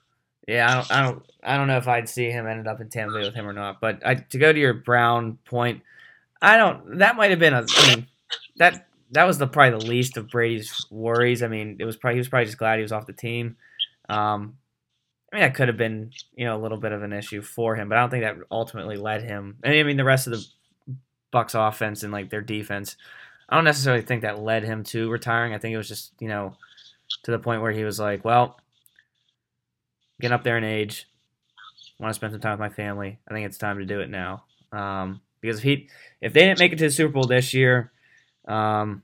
yeah. 0.48 0.70
I 0.70 0.74
don't 0.74 0.90
I 0.90 1.02
don't 1.02 1.22
I 1.42 1.57
don't 1.59 1.66
know 1.68 1.76
if 1.76 1.86
I'd 1.88 2.09
see 2.09 2.30
him 2.30 2.46
ended 2.46 2.66
up 2.66 2.80
in 2.80 2.88
Tampa 2.88 3.14
Bay 3.14 3.24
with 3.24 3.34
him 3.34 3.46
or 3.46 3.52
not. 3.52 3.80
But 3.80 4.00
I, 4.04 4.14
to 4.14 4.38
go 4.38 4.52
to 4.52 4.59
your 4.59 4.74
Brown 4.74 5.38
point, 5.44 5.82
I 6.42 6.57
don't. 6.57 6.98
That 6.98 7.16
might 7.16 7.30
have 7.30 7.38
been 7.38 7.54
a. 7.54 7.64
I 7.68 7.94
mean, 7.94 8.07
that 8.57 8.88
that 9.12 9.24
was 9.24 9.38
the 9.38 9.46
probably 9.46 9.78
the 9.78 9.86
least 9.86 10.16
of 10.16 10.28
Brady's 10.30 10.86
worries. 10.90 11.42
I 11.42 11.48
mean, 11.48 11.76
it 11.78 11.84
was 11.84 11.96
probably 11.96 12.16
he 12.16 12.20
was 12.20 12.28
probably 12.28 12.46
just 12.46 12.59
glad 12.59 12.76
he 12.76 12.82
was 12.82 12.92
off 12.92 13.07
the 13.07 13.12
team. 13.12 13.57
Um, 14.09 14.57
I 15.32 15.36
mean, 15.36 15.42
that 15.42 15.54
could 15.54 15.68
have 15.68 15.76
been 15.76 16.12
you 16.34 16.46
know 16.46 16.57
a 16.57 16.62
little 16.62 16.78
bit 16.78 16.92
of 16.92 17.02
an 17.02 17.12
issue 17.12 17.42
for 17.42 17.76
him, 17.76 17.88
but 17.88 17.98
I 17.98 18.00
don't 18.00 18.11
think 18.11 18.24
that 18.24 18.36
ultimately 18.50 18.96
led 18.96 19.22
him. 19.22 19.57
I 19.64 19.82
mean, 19.82 19.96
the 19.96 20.04
rest 20.04 20.26
of 20.26 20.32
the 20.32 20.44
Bucs 21.32 21.54
offense 21.54 22.02
and 22.02 22.12
like 22.12 22.30
their 22.30 22.40
defense 22.40 22.96
I 23.48 23.54
don't 23.54 23.64
necessarily 23.64 24.02
think 24.02 24.22
that 24.22 24.40
led 24.40 24.64
him 24.64 24.82
to 24.84 25.10
retiring. 25.10 25.54
I 25.54 25.58
think 25.58 25.74
it 25.74 25.78
was 25.78 25.88
just 25.88 26.12
you 26.18 26.28
know 26.28 26.56
to 27.22 27.30
the 27.30 27.38
point 27.38 27.62
where 27.62 27.72
he 27.72 27.84
was 27.84 28.00
like, 28.00 28.24
well, 28.24 28.58
getting 30.20 30.34
up 30.34 30.42
there 30.42 30.58
in 30.58 30.64
age, 30.64 31.08
want 31.98 32.10
to 32.10 32.14
spend 32.14 32.32
some 32.32 32.40
time 32.40 32.52
with 32.52 32.60
my 32.60 32.68
family. 32.68 33.18
I 33.28 33.34
think 33.34 33.46
it's 33.46 33.58
time 33.58 33.78
to 33.78 33.84
do 33.84 34.00
it 34.00 34.10
now. 34.10 34.44
Um, 34.72 35.20
because 35.40 35.58
if 35.58 35.62
he 35.62 35.88
if 36.20 36.32
they 36.32 36.40
didn't 36.40 36.58
make 36.58 36.72
it 36.72 36.78
to 36.78 36.84
the 36.84 36.90
Super 36.90 37.12
Bowl 37.12 37.26
this 37.26 37.54
year, 37.54 37.92
um, 38.48 39.02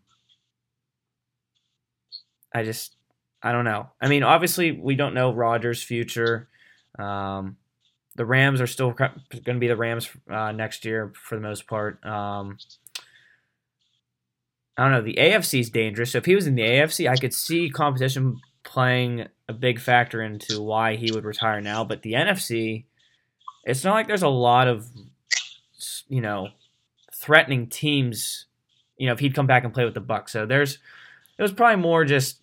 I 2.53 2.65
just 2.65 2.97
I 3.43 3.53
don't 3.53 3.65
know. 3.65 3.91
I 4.01 4.09
mean, 4.09 4.25
obviously 4.25 4.73
we 4.73 4.97
don't 4.97 5.15
know 5.15 5.33
Rodgers' 5.33 5.83
future. 5.83 6.49
Um, 6.99 7.57
the 8.15 8.27
Rams 8.27 8.61
are 8.61 8.67
still 8.67 8.93
going 8.93 9.13
to 9.31 9.59
be 9.59 9.69
the 9.69 9.77
Rams 9.77 10.09
uh, 10.31 10.53
next 10.53 10.85
year 10.85 11.13
for 11.15 11.37
the 11.37 11.41
most 11.41 11.67
part. 11.67 12.05
Um, 12.05 12.59
I 14.77 14.85
don't 14.85 14.93
know. 14.93 15.03
The 15.03 15.19
AFC 15.19 15.61
is 15.61 15.71
dangerous. 15.71 16.13
So 16.13 16.19
if 16.19 16.25
he 16.25 16.35
was 16.35 16.47
in 16.47 16.55
the 16.55 16.63
AFC, 16.63 17.09
I 17.09 17.17
could 17.17 17.35
see 17.35 17.71
competition 17.71 18.41
playing 18.65 19.27
a 19.49 19.53
big 19.53 19.79
factor 19.81 20.23
into 20.23 20.63
why 20.63 20.97
he 20.97 21.11
would 21.13 21.25
retire 21.25 21.61
now. 21.61 21.85
But 21.85 22.03
the 22.03 22.13
NFC, 22.13 22.85
it's 23.65 23.85
not 23.85 23.95
like 23.95 24.07
there's 24.07 24.23
a 24.23 24.29
lot 24.29 24.69
of, 24.69 24.87
you 26.09 26.21
know, 26.21 26.49
threatening 27.15 27.69
teams. 27.69 28.47
You 28.97 29.07
know, 29.07 29.13
if 29.13 29.19
he'd 29.19 29.35
come 29.35 29.47
back 29.47 29.65
and 29.65 29.75
play 29.75 29.85
with 29.85 29.95
the 29.95 30.01
Bucs, 30.01 30.31
so 30.31 30.47
there's, 30.47 30.79
it 31.39 31.43
was 31.43 31.53
probably 31.53 31.83
more 31.83 32.05
just, 32.05 32.41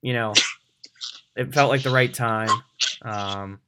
you 0.00 0.12
know, 0.12 0.34
it 1.36 1.54
felt 1.54 1.70
like 1.70 1.82
the 1.82 1.90
right 1.90 2.12
time. 2.12 2.50
Um, 3.02 3.60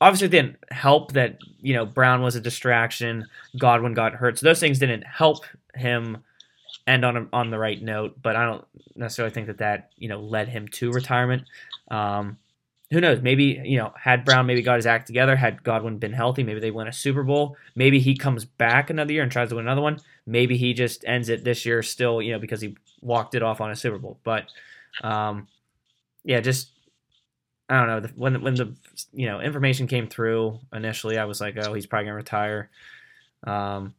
obviously, 0.00 0.26
it 0.26 0.30
didn't 0.30 0.56
help 0.70 1.12
that 1.12 1.38
you 1.60 1.74
know 1.74 1.86
Brown 1.86 2.22
was 2.22 2.36
a 2.36 2.40
distraction. 2.40 3.26
Godwin 3.58 3.94
got 3.94 4.14
hurt, 4.14 4.38
so 4.38 4.46
those 4.46 4.60
things 4.60 4.78
didn't 4.78 5.02
help 5.02 5.44
him 5.74 6.18
end 6.86 7.04
on 7.04 7.16
a, 7.16 7.26
on 7.32 7.50
the 7.50 7.58
right 7.58 7.80
note. 7.80 8.20
But 8.22 8.36
I 8.36 8.44
don't 8.46 8.64
necessarily 8.96 9.32
think 9.32 9.46
that 9.46 9.58
that 9.58 9.90
you 9.96 10.08
know 10.08 10.20
led 10.20 10.48
him 10.48 10.68
to 10.68 10.90
retirement. 10.92 11.44
Um, 11.90 12.38
who 12.90 13.00
knows? 13.00 13.20
Maybe 13.20 13.60
you 13.64 13.78
know, 13.78 13.92
had 14.00 14.24
Brown 14.24 14.46
maybe 14.46 14.62
got 14.62 14.76
his 14.76 14.86
act 14.86 15.06
together, 15.06 15.36
had 15.36 15.62
Godwin 15.62 15.98
been 15.98 16.12
healthy, 16.12 16.42
maybe 16.42 16.60
they 16.60 16.70
win 16.70 16.88
a 16.88 16.92
Super 16.92 17.22
Bowl. 17.22 17.56
Maybe 17.74 18.00
he 18.00 18.16
comes 18.16 18.44
back 18.44 18.88
another 18.88 19.12
year 19.12 19.22
and 19.22 19.30
tries 19.30 19.50
to 19.50 19.56
win 19.56 19.66
another 19.66 19.82
one. 19.82 20.00
Maybe 20.26 20.56
he 20.56 20.72
just 20.72 21.04
ends 21.06 21.28
it 21.28 21.44
this 21.44 21.66
year 21.66 21.82
still, 21.82 22.22
you 22.22 22.32
know, 22.32 22.38
because 22.38 22.62
he 22.62 22.76
walked 23.02 23.34
it 23.34 23.42
off 23.42 23.60
on 23.60 23.70
a 23.70 23.76
Super 23.76 23.98
Bowl. 23.98 24.18
But 24.24 24.46
um, 25.02 25.48
yeah, 26.24 26.40
just 26.40 26.70
I 27.68 27.84
don't 27.84 28.02
know. 28.02 28.08
When 28.16 28.42
when 28.42 28.54
the 28.54 28.74
you 29.12 29.26
know 29.26 29.40
information 29.40 29.86
came 29.86 30.08
through 30.08 30.58
initially, 30.72 31.18
I 31.18 31.24
was 31.26 31.40
like, 31.40 31.56
oh, 31.58 31.74
he's 31.74 31.86
probably 31.86 32.06
gonna 32.06 32.16
retire. 32.16 32.70
Um, 33.44 33.94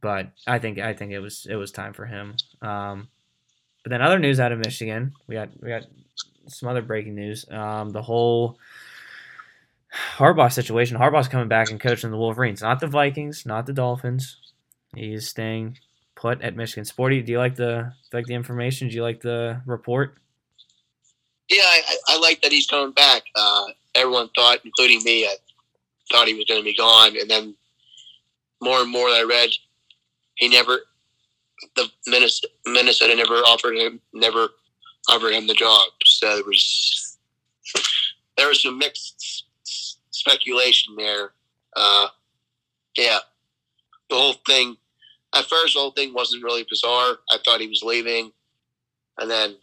but 0.00 0.30
I 0.46 0.58
think 0.58 0.78
I 0.78 0.94
think 0.94 1.12
it 1.12 1.18
was 1.18 1.46
it 1.48 1.56
was 1.56 1.70
time 1.70 1.92
for 1.92 2.06
him. 2.06 2.36
Um, 2.62 3.08
but 3.82 3.90
then 3.90 4.02
other 4.02 4.18
news 4.18 4.40
out 4.40 4.52
of 4.52 4.58
Michigan, 4.58 5.12
we 5.26 5.34
got 5.34 5.50
we 5.60 5.68
got 5.68 5.86
some 6.48 6.68
other 6.68 6.82
breaking 6.82 7.14
news. 7.14 7.44
Um, 7.50 7.90
the 7.90 8.02
whole 8.02 8.58
Harbaugh 10.16 10.52
situation. 10.52 10.96
Harbaugh's 10.96 11.28
coming 11.28 11.48
back 11.48 11.70
and 11.70 11.80
coaching 11.80 12.10
the 12.10 12.16
Wolverines, 12.16 12.62
not 12.62 12.80
the 12.80 12.86
Vikings, 12.86 13.46
not 13.46 13.66
the 13.66 13.72
Dolphins. 13.72 14.38
He's 14.94 15.28
staying 15.28 15.78
put 16.14 16.42
at 16.42 16.56
Michigan. 16.56 16.84
Sporty, 16.84 17.22
do 17.22 17.32
you 17.32 17.38
like 17.38 17.56
the 17.56 17.92
like 18.12 18.26
the 18.26 18.34
information? 18.34 18.88
Do 18.88 18.94
you 18.94 19.02
like 19.02 19.20
the 19.20 19.60
report? 19.66 20.18
Yeah, 21.48 21.62
I, 21.62 21.96
I 22.08 22.18
like 22.18 22.42
that 22.42 22.52
he's 22.52 22.66
coming 22.66 22.92
back. 22.92 23.22
Uh, 23.34 23.66
everyone 23.94 24.30
thought, 24.34 24.58
including 24.64 25.02
me, 25.04 25.24
I 25.24 25.36
thought 26.10 26.28
he 26.28 26.34
was 26.34 26.44
going 26.46 26.60
to 26.60 26.64
be 26.64 26.76
gone, 26.76 27.16
and 27.18 27.30
then 27.30 27.54
more 28.60 28.80
and 28.80 28.90
more 28.90 29.08
I 29.08 29.24
read, 29.28 29.50
he 30.36 30.48
never 30.48 30.80
the 31.74 31.90
Minnesota, 32.06 33.14
never 33.14 33.34
offered 33.34 33.76
him 33.76 34.00
never 34.12 34.48
offered 35.08 35.32
him 35.32 35.46
the 35.46 35.54
job. 35.54 35.88
So 36.04 36.34
there 36.36 36.44
was 36.44 37.18
there 38.36 38.48
was 38.48 38.62
some 38.62 38.78
mixed 38.78 39.44
speculation 40.10 40.94
there. 40.96 41.32
Uh, 41.74 42.08
yeah, 42.96 43.18
the 44.10 44.16
whole 44.16 44.34
thing. 44.46 44.76
At 45.34 45.46
first, 45.46 45.74
the 45.74 45.80
whole 45.80 45.90
thing 45.90 46.14
wasn't 46.14 46.44
really 46.44 46.64
bizarre. 46.68 47.18
I 47.30 47.38
thought 47.44 47.60
he 47.60 47.68
was 47.68 47.82
leaving, 47.82 48.32
and 49.18 49.30
then 49.30 49.56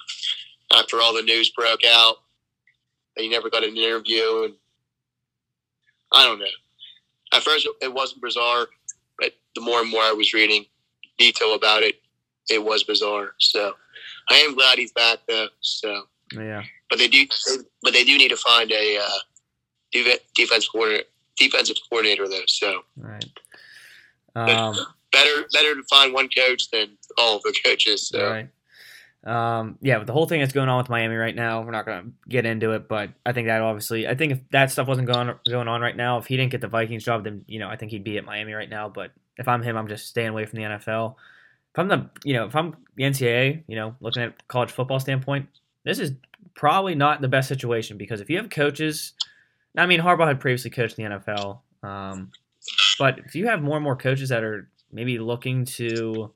after 0.73 1.01
all 1.01 1.13
the 1.13 1.21
news 1.21 1.49
broke 1.51 1.81
out, 1.87 2.15
he 3.17 3.29
never 3.29 3.49
got 3.49 3.63
an 3.63 3.77
interview, 3.77 4.43
and 4.45 4.53
I 6.11 6.25
don't 6.25 6.39
know. 6.39 6.45
At 7.33 7.43
first, 7.43 7.67
it 7.81 7.93
wasn't 7.93 8.21
bizarre, 8.21 8.67
but 9.19 9.33
the 9.55 9.61
more 9.61 9.81
and 9.81 9.89
more 9.89 10.01
I 10.01 10.13
was 10.13 10.33
reading 10.33 10.65
detail 11.17 11.55
about 11.55 11.83
it, 11.83 12.01
it 12.49 12.63
was 12.63 12.83
bizarre. 12.83 13.31
So 13.39 13.73
I 14.29 14.37
am 14.37 14.55
glad 14.55 14.77
he's 14.77 14.91
back 14.91 15.19
though. 15.27 15.47
So 15.61 16.03
yeah, 16.33 16.63
but 16.89 16.99
they 16.99 17.07
do, 17.07 17.25
but 17.81 17.93
they 17.93 18.03
do 18.03 18.17
need 18.17 18.29
to 18.29 18.37
find 18.37 18.71
a 18.71 18.97
uh, 18.97 20.03
defense 20.35 20.67
coordinator, 20.67 21.07
defensive 21.37 21.77
coordinator 21.89 22.27
though. 22.27 22.45
So 22.47 22.81
right. 22.97 23.25
Um, 24.35 24.75
better, 25.11 25.45
better 25.53 25.75
to 25.75 25.83
find 25.89 26.11
one 26.11 26.27
coach 26.27 26.71
than 26.71 26.97
all 27.19 27.37
of 27.37 27.43
the 27.43 27.55
coaches. 27.63 28.07
So. 28.07 28.31
Right. 28.31 28.49
Um, 29.23 29.77
yeah, 29.81 29.99
but 29.99 30.07
the 30.07 30.13
whole 30.13 30.27
thing 30.27 30.41
that's 30.41 30.51
going 30.51 30.67
on 30.67 30.77
with 30.77 30.89
Miami 30.89 31.15
right 31.15 31.35
now, 31.35 31.61
we're 31.61 31.71
not 31.71 31.85
to 31.85 32.03
get 32.27 32.45
into 32.45 32.71
it, 32.71 32.89
but 32.89 33.09
I 33.25 33.31
think 33.31 33.47
that 33.47 33.61
obviously, 33.61 34.05
I 34.05 34.15
think 34.15 34.33
if 34.33 34.49
that 34.51 34.69
stuff 34.69 34.87
wasn't 34.87 35.07
going 35.07 35.33
going 35.49 35.69
on 35.69 35.79
right 35.79 35.95
now, 35.95 36.17
if 36.17 36.25
he 36.25 36.35
didn't 36.35 36.51
get 36.51 36.59
the 36.59 36.67
Vikings 36.67 37.05
job, 37.05 37.23
then 37.23 37.45
you 37.47 37.59
know 37.59 37.69
I 37.69 37.77
think 37.77 37.91
he'd 37.91 38.03
be 38.03 38.17
at 38.17 38.25
Miami 38.25 38.53
right 38.53 38.69
now. 38.69 38.89
But 38.89 39.11
if 39.37 39.47
I'm 39.47 39.61
him, 39.61 39.77
I'm 39.77 39.87
just 39.87 40.07
staying 40.07 40.29
away 40.29 40.45
from 40.45 40.57
the 40.59 40.65
NFL. 40.65 41.15
If 41.71 41.79
I'm 41.79 41.87
the 41.87 42.09
you 42.25 42.33
know 42.33 42.45
if 42.47 42.55
I'm 42.55 42.75
the 42.95 43.03
NCAA, 43.03 43.63
you 43.67 43.77
know 43.77 43.95
looking 44.01 44.23
at 44.23 44.45
college 44.49 44.71
football 44.71 44.99
standpoint, 44.99 45.47
this 45.85 45.99
is 45.99 46.11
probably 46.53 46.93
not 46.93 47.21
the 47.21 47.29
best 47.29 47.47
situation 47.47 47.97
because 47.97 48.19
if 48.19 48.29
you 48.29 48.35
have 48.37 48.49
coaches, 48.49 49.13
I 49.77 49.85
mean 49.85 50.01
Harbaugh 50.01 50.27
had 50.27 50.41
previously 50.41 50.69
coached 50.69 50.97
the 50.97 51.03
NFL, 51.03 51.59
um, 51.81 52.31
but 52.99 53.19
if 53.19 53.35
you 53.35 53.47
have 53.47 53.61
more 53.61 53.77
and 53.77 53.83
more 53.85 53.95
coaches 53.95 54.29
that 54.29 54.43
are 54.43 54.69
maybe 54.91 55.17
looking 55.17 55.63
to 55.63 56.33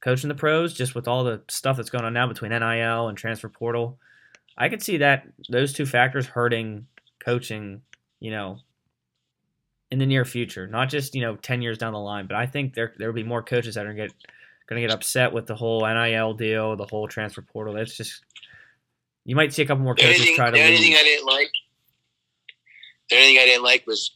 coaching 0.00 0.28
the 0.28 0.34
pros, 0.34 0.74
just 0.74 0.94
with 0.94 1.08
all 1.08 1.24
the 1.24 1.42
stuff 1.48 1.76
that's 1.76 1.90
going 1.90 2.04
on 2.04 2.12
now 2.12 2.26
between 2.26 2.50
NIL 2.50 3.08
and 3.08 3.18
transfer 3.18 3.48
portal, 3.48 3.98
I 4.56 4.68
could 4.68 4.82
see 4.82 4.98
that 4.98 5.26
those 5.48 5.72
two 5.72 5.86
factors 5.86 6.26
hurting 6.26 6.86
coaching, 7.24 7.82
you 8.20 8.30
know, 8.30 8.58
in 9.90 9.98
the 9.98 10.06
near 10.06 10.24
future. 10.24 10.66
Not 10.66 10.88
just 10.88 11.14
you 11.14 11.22
know 11.22 11.36
ten 11.36 11.62
years 11.62 11.78
down 11.78 11.92
the 11.92 11.98
line, 11.98 12.26
but 12.26 12.36
I 12.36 12.46
think 12.46 12.74
there 12.74 12.92
there 12.98 13.08
will 13.08 13.14
be 13.14 13.24
more 13.24 13.42
coaches 13.42 13.74
that 13.76 13.86
are 13.86 13.94
get 13.94 14.12
going 14.68 14.80
to 14.82 14.86
get 14.86 14.94
upset 14.94 15.32
with 15.32 15.46
the 15.46 15.54
whole 15.54 15.86
NIL 15.86 16.34
deal, 16.34 16.76
the 16.76 16.86
whole 16.86 17.08
transfer 17.08 17.42
portal. 17.42 17.74
That's 17.74 17.96
just 17.96 18.22
you 19.24 19.36
might 19.36 19.52
see 19.52 19.62
a 19.62 19.66
couple 19.66 19.84
more 19.84 19.94
coaches 19.94 20.16
anything, 20.16 20.36
try 20.36 20.46
to. 20.46 20.52
The 20.52 20.64
only 20.64 20.78
thing 20.78 20.94
I 20.94 21.02
didn't 21.02 21.26
like, 21.26 21.50
the 23.10 23.16
only 23.16 23.28
thing 23.28 23.38
I 23.38 23.44
didn't 23.46 23.64
like 23.64 23.86
was 23.86 24.12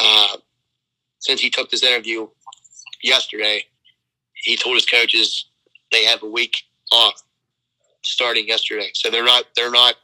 uh, 0.00 0.36
since 1.18 1.40
he 1.40 1.50
took 1.50 1.70
this 1.70 1.82
interview 1.82 2.28
yesterday, 3.02 3.64
he 4.42 4.56
told 4.56 4.76
his 4.76 4.86
coaches 4.86 5.46
they 5.92 6.04
have 6.04 6.22
a 6.22 6.28
week 6.28 6.54
off 6.92 7.22
starting 8.02 8.46
yesterday, 8.48 8.90
so 8.94 9.10
they're 9.10 9.24
not 9.24 9.44
they're 9.56 9.70
not 9.70 9.96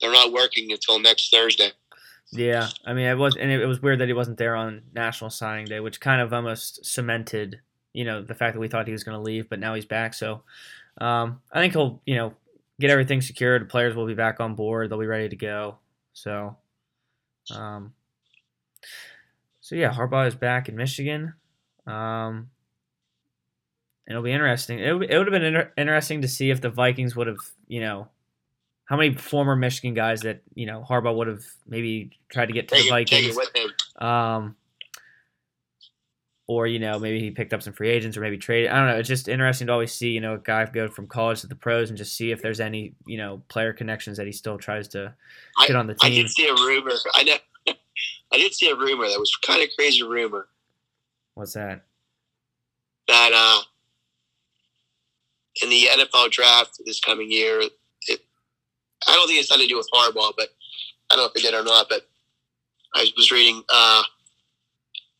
they're 0.00 0.12
not 0.12 0.32
working 0.32 0.72
until 0.72 0.98
next 0.98 1.30
Thursday. 1.30 1.70
Yeah, 2.32 2.68
I 2.84 2.92
mean, 2.92 3.06
it 3.06 3.16
was, 3.16 3.36
and 3.36 3.50
it 3.50 3.66
was 3.66 3.80
weird 3.80 4.00
that 4.00 4.08
he 4.08 4.12
wasn't 4.12 4.38
there 4.38 4.56
on 4.56 4.82
National 4.92 5.30
Signing 5.30 5.66
Day, 5.66 5.78
which 5.80 6.00
kind 6.00 6.20
of 6.20 6.32
almost 6.32 6.84
cemented, 6.84 7.60
you 7.92 8.04
know, 8.04 8.20
the 8.20 8.34
fact 8.34 8.54
that 8.54 8.60
we 8.60 8.66
thought 8.68 8.86
he 8.86 8.92
was 8.92 9.04
going 9.04 9.16
to 9.16 9.22
leave, 9.22 9.48
but 9.48 9.60
now 9.60 9.74
he's 9.74 9.84
back. 9.84 10.12
So, 10.12 10.42
um, 11.00 11.40
I 11.52 11.60
think 11.60 11.72
he'll, 11.72 12.02
you 12.04 12.16
know, 12.16 12.34
get 12.80 12.90
everything 12.90 13.20
secured. 13.20 13.62
The 13.62 13.66
players 13.66 13.94
will 13.94 14.06
be 14.06 14.14
back 14.14 14.40
on 14.40 14.56
board; 14.56 14.90
they'll 14.90 14.98
be 14.98 15.06
ready 15.06 15.28
to 15.28 15.36
go. 15.36 15.78
So, 16.14 16.56
um, 17.54 17.94
so 19.60 19.76
yeah, 19.76 19.92
Harbaugh 19.92 20.26
is 20.26 20.34
back 20.34 20.68
in 20.68 20.76
Michigan. 20.76 21.34
Um, 21.86 22.50
it'll 24.08 24.22
be 24.22 24.32
interesting. 24.32 24.78
It, 24.78 24.86
it 24.86 25.18
would 25.18 25.26
have 25.26 25.30
been 25.30 25.44
inter- 25.44 25.72
interesting 25.76 26.22
to 26.22 26.28
see 26.28 26.50
if 26.50 26.60
the 26.60 26.70
Vikings 26.70 27.16
would 27.16 27.26
have, 27.26 27.38
you 27.66 27.80
know, 27.80 28.08
how 28.86 28.96
many 28.96 29.14
former 29.14 29.56
Michigan 29.56 29.94
guys 29.94 30.22
that 30.22 30.42
you 30.54 30.66
know 30.66 30.84
Harbaugh 30.88 31.16
would 31.16 31.26
have 31.26 31.44
maybe 31.66 32.10
tried 32.28 32.46
to 32.46 32.52
get 32.52 32.68
to 32.68 32.74
Take 32.76 32.84
the 32.84 32.90
Vikings, 32.90 33.36
with 33.36 33.50
him. 33.54 34.06
um, 34.06 34.56
or 36.46 36.68
you 36.68 36.78
know 36.78 36.98
maybe 36.98 37.18
he 37.18 37.32
picked 37.32 37.52
up 37.52 37.62
some 37.62 37.72
free 37.72 37.90
agents 37.90 38.16
or 38.16 38.20
maybe 38.20 38.38
traded. 38.38 38.70
I 38.70 38.76
don't 38.78 38.86
know. 38.86 38.96
It's 38.96 39.08
just 39.08 39.26
interesting 39.26 39.66
to 39.66 39.72
always 39.72 39.92
see 39.92 40.10
you 40.10 40.20
know 40.20 40.34
a 40.34 40.38
guy 40.38 40.64
go 40.66 40.88
from 40.88 41.08
college 41.08 41.40
to 41.40 41.48
the 41.48 41.56
pros 41.56 41.88
and 41.90 41.98
just 41.98 42.16
see 42.16 42.30
if 42.30 42.40
there's 42.42 42.60
any 42.60 42.94
you 43.06 43.18
know 43.18 43.42
player 43.48 43.72
connections 43.72 44.16
that 44.18 44.26
he 44.26 44.32
still 44.32 44.56
tries 44.56 44.86
to 44.88 45.12
I, 45.58 45.66
get 45.66 45.74
on 45.74 45.88
the 45.88 45.94
team. 45.94 46.12
I 46.12 46.14
did 46.14 46.30
see 46.30 46.46
a 46.46 46.54
rumor. 46.54 46.92
I 47.14 47.24
know. 47.24 47.36
I 48.32 48.36
did 48.38 48.54
see 48.54 48.68
a 48.70 48.76
rumor 48.76 49.08
that 49.08 49.18
was 49.18 49.34
kind 49.44 49.62
of 49.62 49.68
crazy 49.76 50.02
rumor 50.02 50.48
What's 51.34 51.52
that? 51.54 51.82
that 53.08 53.32
uh, 53.34 53.62
in 55.62 55.70
the 55.70 55.88
NFL 55.90 56.30
draft 56.30 56.80
this 56.84 57.00
coming 57.00 57.30
year, 57.30 57.60
it, 57.60 58.20
I 59.08 59.14
don't 59.14 59.26
think 59.26 59.40
it's 59.40 59.50
nothing 59.50 59.66
to 59.66 59.68
do 59.68 59.76
with 59.76 59.88
Harbaugh, 59.92 60.32
but 60.36 60.48
I 61.10 61.16
don't 61.16 61.24
know 61.24 61.30
if 61.34 61.36
it 61.36 61.42
did 61.42 61.54
or 61.54 61.64
not. 61.64 61.88
But 61.88 62.02
I 62.94 63.06
was 63.16 63.30
reading 63.30 63.62
uh, 63.72 64.02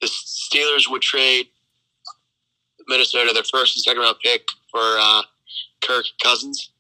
the 0.01 0.07
Steelers 0.07 0.91
would 0.91 1.03
trade 1.03 1.47
Minnesota 2.89 3.32
their 3.32 3.43
first 3.45 3.76
and 3.76 3.82
second 3.82 4.03
round 4.03 4.16
pick 4.22 4.43
for 4.70 4.80
uh, 4.80 5.22
Kirk 5.82 6.05
Cousins. 6.22 6.70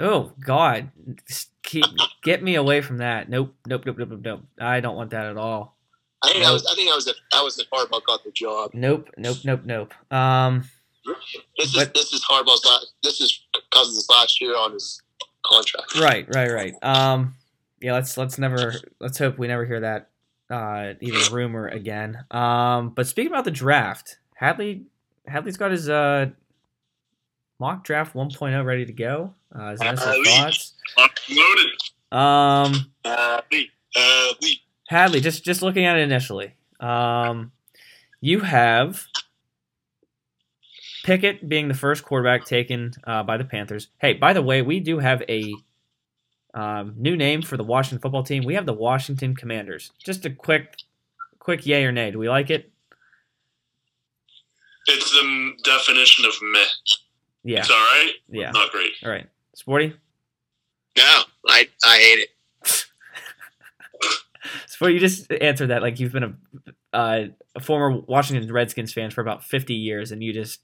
Oh 0.00 0.32
God, 0.44 0.90
keep 1.62 1.84
get 2.22 2.42
me 2.42 2.54
away 2.54 2.80
from 2.80 2.98
that. 2.98 3.28
Nope, 3.28 3.54
nope, 3.66 3.84
nope, 3.84 3.98
nope, 3.98 4.08
nope, 4.10 4.20
nope. 4.22 4.42
I 4.60 4.80
don't 4.80 4.96
want 4.96 5.10
that 5.10 5.26
at 5.26 5.36
all. 5.36 5.76
I 6.22 6.32
think 6.32 6.44
that 6.44 6.52
was 6.52 6.66
I 6.70 6.74
think 6.74 6.88
that 6.88 6.96
was 6.96 7.04
the 7.04 7.14
that 7.32 7.42
was 7.42 7.56
the 7.56 7.64
Harbaugh 7.72 8.04
got 8.06 8.24
the 8.24 8.30
job. 8.32 8.70
Nope, 8.74 9.10
nope, 9.16 9.38
nope, 9.44 9.62
nope. 9.64 10.12
Um, 10.12 10.68
This 11.58 11.74
is 11.74 11.88
this 11.92 12.12
is 12.12 12.24
Harbaugh's 12.24 12.64
last. 12.64 12.92
This 13.02 13.20
is 13.20 13.40
Cousins' 13.70 14.06
last 14.10 14.40
year 14.40 14.56
on 14.56 14.72
his 14.72 15.02
contract. 15.44 15.98
right, 16.00 16.26
right, 16.34 16.50
right. 16.52 16.74
Um, 16.82 17.34
yeah, 17.80 17.92
let's 17.94 18.16
let's 18.16 18.38
never 18.38 18.74
let's 19.00 19.18
hope 19.18 19.38
we 19.38 19.46
never 19.48 19.64
hear 19.64 19.80
that 19.80 20.10
uh 20.50 20.94
even 21.00 21.32
rumor 21.32 21.68
again. 21.68 22.24
Um, 22.30 22.90
but 22.90 23.06
speaking 23.06 23.30
about 23.32 23.44
the 23.44 23.50
draft, 23.50 24.18
Hadley 24.34 24.84
Hadley's 25.26 25.56
got 25.56 25.70
his 25.70 25.88
uh 25.88 26.26
mock 27.58 27.84
draft 27.84 28.14
1.0 28.14 28.64
ready 28.64 28.86
to 28.86 28.92
go. 28.92 29.34
Uh, 29.54 29.70
his 29.72 29.80
initial 29.80 30.06
Hadley. 30.06 30.24
thoughts. 30.24 30.74
Unloaded. 31.28 31.70
Um, 32.12 32.90
Uh, 33.04 33.40
Lee, 33.52 33.70
uh, 33.96 34.32
Lee. 34.42 34.60
Hadley, 34.88 35.20
just 35.20 35.44
just 35.44 35.62
looking 35.62 35.84
at 35.84 35.96
it 35.98 36.02
initially, 36.02 36.54
um, 36.80 37.52
you 38.20 38.40
have 38.40 39.04
Pickett 41.04 41.48
being 41.48 41.68
the 41.68 41.74
first 41.74 42.04
quarterback 42.04 42.44
taken 42.44 42.92
uh, 43.04 43.22
by 43.22 43.36
the 43.36 43.44
Panthers. 43.44 43.88
Hey, 43.98 44.14
by 44.14 44.32
the 44.32 44.42
way, 44.42 44.62
we 44.62 44.80
do 44.80 44.98
have 44.98 45.22
a 45.28 45.54
um, 46.54 46.94
new 46.96 47.16
name 47.16 47.42
for 47.42 47.56
the 47.56 47.64
Washington 47.64 48.00
football 48.00 48.22
team. 48.22 48.44
We 48.44 48.54
have 48.54 48.66
the 48.66 48.72
Washington 48.74 49.34
Commanders. 49.34 49.92
Just 49.98 50.24
a 50.26 50.30
quick, 50.30 50.74
quick 51.38 51.64
yay 51.66 51.84
or 51.84 51.92
nay. 51.92 52.10
Do 52.10 52.18
we 52.18 52.28
like 52.28 52.50
it? 52.50 52.70
It's 54.86 55.10
the 55.12 55.20
m- 55.24 55.56
definition 55.62 56.24
of 56.24 56.32
meh. 56.42 56.58
Yeah, 57.44 57.60
It's 57.60 57.70
all 57.70 57.76
right. 57.76 58.12
yeah. 58.28 58.50
Not 58.50 58.70
great. 58.70 58.92
All 59.04 59.10
right, 59.10 59.26
Sporty. 59.54 59.94
No, 60.96 61.22
I 61.48 61.68
I 61.84 61.96
hate 61.98 62.26
it. 62.28 62.84
Sporty, 64.66 64.94
you 64.94 65.00
just 65.00 65.30
answered 65.32 65.68
that 65.68 65.82
like 65.82 66.00
you've 66.00 66.12
been 66.12 66.24
a, 66.24 66.96
uh, 66.96 67.24
a 67.54 67.60
former 67.60 68.00
Washington 68.08 68.52
Redskins 68.52 68.92
fan 68.92 69.10
for 69.10 69.20
about 69.20 69.44
fifty 69.44 69.74
years, 69.74 70.12
and 70.12 70.22
you 70.22 70.32
just 70.32 70.60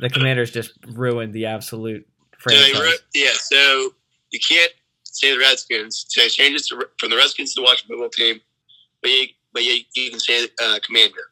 the 0.00 0.10
Commanders 0.10 0.50
just 0.50 0.72
ruined 0.88 1.32
the 1.32 1.46
absolute 1.46 2.06
So 2.40 2.50
they 2.50 2.72
franchise. 2.72 2.98
yeah, 3.14 3.30
so 3.34 3.90
you 4.30 4.38
can't 4.46 4.72
say 5.04 5.32
the 5.32 5.38
Redskins. 5.38 6.06
So 6.08 6.20
it 6.22 6.32
to, 6.68 6.86
from 6.98 7.10
the 7.10 7.16
Redskins 7.16 7.54
to 7.54 7.60
the 7.60 7.64
Washington 7.64 7.96
football 7.96 8.10
team, 8.10 8.40
but 9.02 9.10
you 9.10 9.26
but 9.52 9.64
you, 9.64 9.80
you 9.94 10.10
can 10.10 10.20
say 10.20 10.46
uh, 10.62 10.78
Commander. 10.84 11.22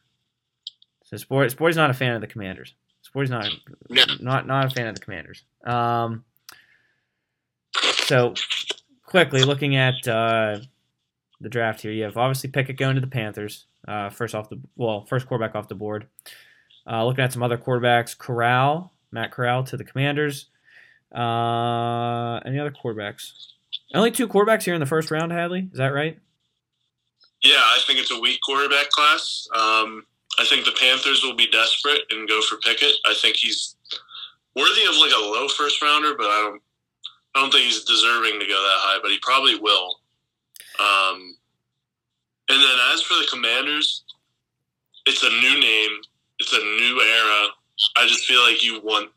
So 1.05 1.17
Sport 1.17 1.51
Sporty's 1.51 1.77
not 1.77 1.91
a 1.91 1.95
fan 1.95 2.15
of 2.15 2.21
the 2.21 2.27
Commanders. 2.27 2.75
Sporty's 3.03 3.31
not 3.31 3.49
No. 3.89 4.05
not 4.21 4.47
not 4.47 4.65
a 4.67 4.71
fan 4.71 4.89
of 4.89 4.95
the 4.97 5.01
Commanders. 5.01 5.45
Um, 5.65 6.25
so 8.05 8.35
quickly 9.05 9.43
looking 9.45 9.77
at 9.77 10.07
uh, 10.09 10.59
the 11.41 11.49
draft 11.49 11.83
here, 11.83 11.93
you 11.93 12.05
have 12.05 12.17
obviously 12.17 12.51
Pickett 12.51 12.77
going 12.79 12.95
to 12.97 13.01
the 13.01 13.07
Panthers. 13.07 13.67
Uh, 13.87 14.11
first 14.11 14.35
off 14.35 14.49
the 14.49 14.61
well, 14.75 15.05
first 15.07 15.27
quarterback 15.29 15.55
off 15.55 15.69
the 15.69 15.75
board. 15.75 16.07
Uh, 16.89 17.05
looking 17.05 17.25
at 17.25 17.33
some 17.33 17.43
other 17.43 17.59
quarterbacks, 17.59 18.17
Corral, 18.17 18.93
Matt 19.11 19.33
Corral 19.33 19.65
to 19.65 19.77
the 19.77 19.85
Commanders. 19.85 20.47
Uh, 21.15 22.39
any 22.45 22.59
other 22.59 22.71
quarterbacks? 22.71 23.33
Only 23.95 24.11
two 24.11 24.29
quarterbacks 24.29 24.65
here 24.65 24.75
in 24.75 24.81
the 24.81 24.87
first 24.87 25.11
round, 25.11 25.33
Hadley. 25.33 25.69
Is 25.73 25.79
that 25.79 25.89
right? 25.89 26.19
Yeah, 27.43 27.55
I 27.59 27.81
think 27.87 27.99
it's 27.99 28.11
a 28.11 28.21
weak 28.21 28.41
quarterback 28.45 28.91
class. 28.91 29.47
Um, 29.55 30.05
I 30.39 30.45
think 30.45 30.65
the 30.65 30.77
Panthers 30.81 31.23
will 31.23 31.37
be 31.37 31.47
desperate 31.47 32.03
and 32.11 32.29
go 32.29 32.41
for 32.43 32.57
Pickett. 32.59 32.95
I 33.07 33.15
think 33.15 33.37
he's 33.37 33.77
worthy 34.55 34.85
of 34.89 34.97
like 34.97 35.13
a 35.17 35.21
low 35.21 35.49
first 35.49 35.81
rounder, 35.83 36.15
but 36.17 36.27
I 36.27 36.41
don't. 36.43 36.63
I 37.35 37.41
don't 37.41 37.51
think 37.53 37.65
he's 37.65 37.85
deserving 37.85 38.41
to 38.41 38.47
go 38.47 38.55
that 38.55 38.81
high, 38.81 38.99
but 39.03 39.11
he 39.11 39.19
probably 39.21 39.59
will. 39.59 40.01
Um, 40.81 41.37
and 42.49 42.63
then 42.63 42.79
as 42.95 43.03
for 43.03 43.13
the 43.13 43.27
Commanders, 43.31 44.05
it's 45.05 45.23
a 45.23 45.29
new 45.29 45.61
name. 45.61 46.01
It's 46.39 46.53
a 46.53 46.59
new 46.59 47.01
era. 47.01 47.49
I 47.97 48.07
just 48.07 48.27
feel 48.27 48.41
like 48.43 48.63
you 48.65 48.81
want 48.83 49.11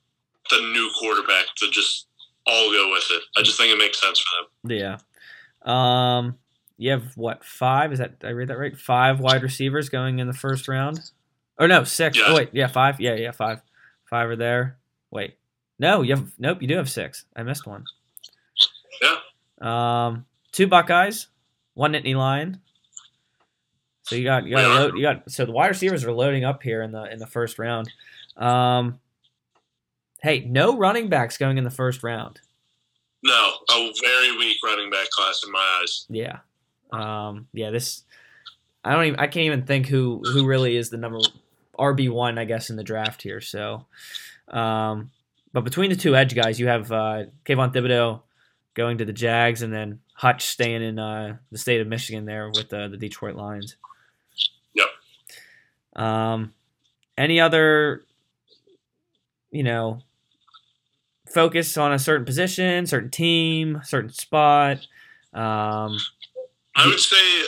the 0.49 0.57
new 0.57 0.91
quarterback 0.99 1.45
to 1.57 1.69
just 1.69 2.07
all 2.47 2.71
go 2.71 2.91
with 2.91 3.05
it. 3.11 3.23
I 3.37 3.43
just 3.43 3.57
think 3.57 3.71
it 3.71 3.77
makes 3.77 4.01
sense 4.01 4.19
for 4.19 4.69
them. 4.69 4.77
Yeah. 4.77 4.97
Um, 5.61 6.37
you 6.77 6.91
have 6.91 7.15
what 7.17 7.43
five? 7.43 7.91
Is 7.91 7.99
that 7.99 8.15
I 8.23 8.29
read 8.29 8.47
that 8.47 8.57
right? 8.57 8.77
Five 8.77 9.19
wide 9.19 9.43
receivers 9.43 9.89
going 9.89 10.19
in 10.19 10.27
the 10.27 10.33
first 10.33 10.67
round. 10.67 10.99
Or 11.57 11.67
no, 11.67 11.83
six. 11.83 12.17
Yeah. 12.17 12.25
Oh 12.27 12.35
wait, 12.35 12.49
yeah, 12.53 12.67
five. 12.67 12.99
Yeah, 13.01 13.15
yeah, 13.15 13.31
five. 13.31 13.61
Five 14.05 14.29
are 14.29 14.35
there. 14.37 14.77
Wait, 15.11 15.37
no, 15.77 16.01
you 16.01 16.15
have 16.15 16.31
nope. 16.39 16.61
You 16.61 16.67
do 16.69 16.77
have 16.77 16.89
six. 16.89 17.25
I 17.35 17.43
missed 17.43 17.67
one. 17.67 17.83
Yeah. 19.01 19.17
Um, 19.61 20.25
two 20.53 20.67
Buckeyes, 20.67 21.27
one 21.73 21.91
Nittany 21.91 22.15
Lion. 22.15 22.61
So 24.09 24.15
you 24.15 24.23
got 24.23 24.45
you 24.45 24.55
got 24.55 24.65
load, 24.65 24.95
you 24.95 25.03
got 25.03 25.29
so 25.29 25.45
the 25.45 25.51
wide 25.51 25.67
receivers 25.67 26.03
are 26.03 26.11
loading 26.11 26.43
up 26.43 26.63
here 26.63 26.81
in 26.81 26.91
the 26.91 27.03
in 27.03 27.19
the 27.19 27.27
first 27.27 27.59
round. 27.59 27.91
Um, 28.37 28.99
hey, 30.23 30.39
no 30.39 30.75
running 30.75 31.09
backs 31.09 31.37
going 31.37 31.59
in 31.59 31.63
the 31.63 31.69
first 31.69 32.01
round. 32.01 32.41
No, 33.23 33.51
a 33.69 33.93
very 34.01 34.35
weak 34.35 34.57
running 34.65 34.89
back 34.89 35.11
class 35.11 35.41
in 35.45 35.51
my 35.51 35.79
eyes. 35.79 36.07
Yeah. 36.09 36.39
Um, 36.91 37.49
yeah, 37.53 37.69
this 37.69 38.03
I 38.83 38.93
don't 38.93 39.05
even 39.05 39.19
I 39.19 39.27
can't 39.27 39.45
even 39.45 39.67
think 39.67 39.85
who 39.85 40.23
who 40.25 40.47
really 40.47 40.75
is 40.75 40.89
the 40.89 40.97
number 40.97 41.19
RB 41.77 42.09
one, 42.09 42.39
I 42.39 42.45
guess, 42.45 42.71
in 42.71 42.77
the 42.77 42.83
draft 42.83 43.21
here. 43.21 43.41
So 43.41 43.85
um 44.47 45.11
but 45.53 45.63
between 45.65 45.91
the 45.91 45.95
two 45.95 46.15
edge 46.15 46.33
guys, 46.33 46.59
you 46.59 46.67
have 46.67 46.91
uh 46.91 47.25
Kayvon 47.45 47.75
Thibodeaux 47.75 48.21
going 48.73 48.97
to 48.97 49.05
the 49.05 49.13
Jags 49.13 49.61
and 49.61 49.71
then 49.71 49.99
Hutch 50.15 50.47
staying 50.47 50.81
in 50.81 50.97
uh 50.97 51.37
the 51.51 51.59
state 51.59 51.79
of 51.79 51.87
Michigan 51.87 52.25
there 52.25 52.49
with 52.49 52.73
uh, 52.73 52.87
the 52.87 52.97
Detroit 52.97 53.35
Lions. 53.35 53.75
Um 55.99 56.53
any 57.17 57.39
other 57.39 58.03
you 59.51 59.63
know 59.63 60.01
focus 61.27 61.77
on 61.77 61.93
a 61.93 61.99
certain 61.99 62.25
position, 62.25 62.87
certain 62.87 63.11
team, 63.11 63.81
certain 63.83 64.11
spot. 64.11 64.77
Um 65.33 65.97
I 66.75 66.87
would 66.87 66.99
say, 66.99 67.43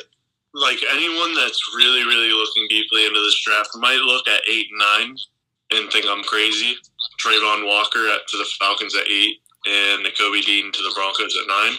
like 0.53 0.79
anyone 0.93 1.33
that's 1.33 1.61
really, 1.75 2.03
really 2.03 2.31
looking 2.31 2.67
deeply 2.69 3.05
into 3.05 3.19
this 3.21 3.41
draft 3.45 3.69
might 3.77 3.99
look 3.99 4.27
at 4.27 4.41
eight 4.49 4.67
and 4.69 4.79
nine 4.79 5.15
and 5.71 5.91
think 5.91 6.05
I'm 6.09 6.23
crazy. 6.23 6.75
Travon 7.23 7.65
Walker 7.65 8.07
at, 8.09 8.27
to 8.27 8.37
the 8.37 8.45
Falcons 8.59 8.95
at 8.95 9.07
eight, 9.07 9.37
and 9.65 10.05
Nakobe 10.05 10.43
Dean 10.43 10.71
to 10.71 10.81
the 10.81 10.91
Broncos 10.95 11.37
at 11.37 11.47
nine. 11.47 11.77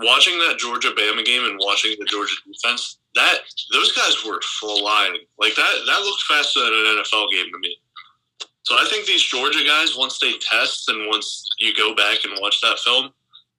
Watching 0.00 0.38
that 0.40 0.58
Georgia 0.58 0.90
Bama 0.90 1.24
game 1.24 1.44
and 1.44 1.58
watching 1.58 1.96
the 1.98 2.04
Georgia 2.04 2.34
defense, 2.46 2.98
that 3.14 3.38
those 3.72 3.92
guys 3.92 4.24
were 4.26 4.40
flying 4.60 5.16
like 5.38 5.54
that. 5.54 5.72
That 5.86 6.00
looked 6.00 6.22
faster 6.28 6.60
than 6.60 6.72
an 6.72 7.02
NFL 7.02 7.32
game 7.32 7.46
to 7.50 7.58
me. 7.58 7.76
So 8.64 8.74
I 8.74 8.86
think 8.90 9.06
these 9.06 9.22
Georgia 9.22 9.64
guys, 9.64 9.96
once 9.96 10.18
they 10.18 10.32
test 10.40 10.88
and 10.88 11.06
once 11.08 11.46
you 11.58 11.72
go 11.74 11.94
back 11.94 12.18
and 12.24 12.34
watch 12.40 12.60
that 12.60 12.78
film, 12.80 13.10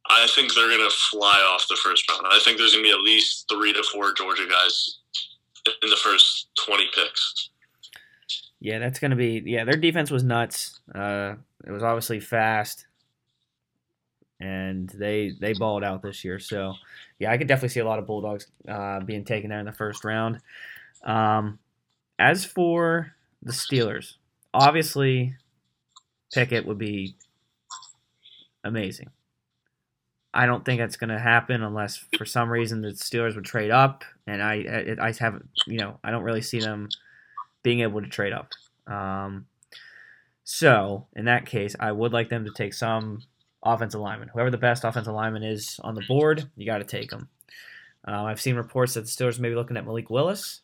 I 0.10 0.28
think 0.28 0.54
they're 0.54 0.70
to 0.70 0.90
fly 1.12 1.42
off 1.54 1.66
the 1.70 1.78
first 1.78 2.10
round. 2.10 2.26
I 2.30 2.40
think 2.44 2.58
there's 2.58 2.74
to 2.74 2.82
be 2.82 2.92
at 2.92 3.02
least 3.02 3.46
three 3.50 3.74
to 3.74 3.84
four 3.84 4.14
Georgia 4.14 4.46
guys 4.50 5.00
in 5.82 5.90
the 5.90 5.96
first 5.96 6.48
20 6.66 6.86
picks. 6.94 7.50
Yeah, 8.60 8.80
that's 8.80 9.00
gonna 9.00 9.16
be 9.16 9.44
yeah. 9.46 9.66
Their 9.66 9.78
defense 9.78 10.10
was 10.10 10.24
nuts. 10.24 10.80
Uh, 10.94 11.36
it 11.66 11.72
was 11.72 11.84
obviously 11.84 12.20
fast, 12.20 12.87
and 14.40 14.90
they 14.90 15.34
they 15.40 15.54
balled 15.54 15.84
out 15.84 16.02
this 16.02 16.24
year. 16.24 16.40
So 16.40 16.74
yeah, 17.20 17.32
I 17.32 17.38
could 17.38 17.48
definitely 17.48 17.70
see 17.70 17.80
a 17.80 17.86
lot 17.86 18.00
of 18.00 18.06
Bulldogs 18.06 18.48
uh, 18.68 19.00
being 19.02 19.26
taken 19.26 19.50
there 19.50 19.60
in 19.60 19.66
the 19.66 19.72
first 19.72 20.04
round. 20.04 20.40
Um, 21.04 21.60
as 22.20 22.46
for 22.46 23.14
the 23.42 23.52
Steelers, 23.52 24.14
obviously 24.54 25.36
Pickett 26.34 26.66
would 26.66 26.78
be 26.78 27.16
amazing. 28.64 29.10
I 30.34 30.46
don't 30.46 30.64
think 30.64 30.80
that's 30.80 30.98
going 30.98 31.10
to 31.10 31.20
happen 31.20 31.64
unless 31.64 32.04
for 32.18 32.26
some 32.26 32.50
reason 32.50 32.82
the 32.82 32.90
Steelers 32.90 33.36
would 33.36 33.46
trade 33.46 33.72
up, 33.72 34.04
and 34.28 34.42
I 34.42 34.96
I, 35.00 35.08
I 35.08 35.14
have 35.20 35.42
you 35.66 35.80
know 35.80 36.00
I 36.04 36.12
don't 36.12 36.24
really 36.24 36.42
see 36.42 36.60
them 36.60 36.90
being 37.64 37.80
able 37.80 38.02
to 38.02 38.08
trade 38.08 38.34
up. 38.34 38.52
Um, 38.86 39.48
so 40.44 41.08
in 41.16 41.26
that 41.26 41.46
case, 41.46 41.76
I 41.80 41.92
would 41.92 42.14
like 42.14 42.30
them 42.30 42.46
to 42.46 42.52
take 42.52 42.74
some 42.74 43.24
offensive 43.74 44.02
lineman. 44.02 44.30
Whoever 44.30 44.50
the 44.50 44.58
best 44.58 44.84
offensive 44.84 45.14
lineman 45.14 45.44
is 45.44 45.80
on 45.84 45.96
the 45.96 46.04
board, 46.08 46.50
you 46.56 46.66
got 46.66 46.80
to 46.80 46.84
take 46.84 47.10
them. 47.10 47.30
Um, 48.06 48.26
I've 48.26 48.42
seen 48.42 48.56
reports 48.56 48.94
that 48.94 49.02
the 49.02 49.08
Steelers 49.08 49.40
may 49.40 49.50
be 49.50 49.56
looking 49.56 49.78
at 49.78 49.86
Malik 49.86 50.10
Willis. 50.10 50.62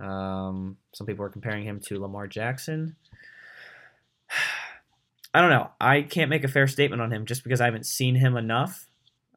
Um, 0.00 0.76
some 0.92 1.06
people 1.06 1.24
are 1.24 1.30
comparing 1.30 1.64
him 1.64 1.80
to 1.86 2.00
Lamar 2.00 2.26
Jackson. 2.26 2.96
I 5.34 5.40
don't 5.40 5.50
know. 5.50 5.70
I 5.80 6.02
can't 6.02 6.30
make 6.30 6.42
a 6.42 6.48
fair 6.48 6.66
statement 6.66 7.00
on 7.00 7.12
him 7.12 7.24
just 7.24 7.44
because 7.44 7.60
I 7.60 7.66
haven't 7.66 7.86
seen 7.86 8.16
him 8.16 8.36
enough. 8.36 8.86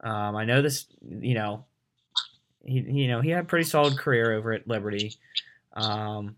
Um, 0.02 0.36
I 0.36 0.44
know 0.44 0.64
this, 0.64 0.88
you 1.08 1.36
know, 1.36 1.66
he, 2.66 2.80
you 2.80 3.08
know, 3.08 3.22
he 3.22 3.30
had 3.30 3.44
a 3.44 3.48
pretty 3.48 3.66
solid 3.66 3.98
career 3.98 4.34
over 4.34 4.54
at 4.54 4.68
Liberty. 4.68 5.16
Um, 5.74 6.36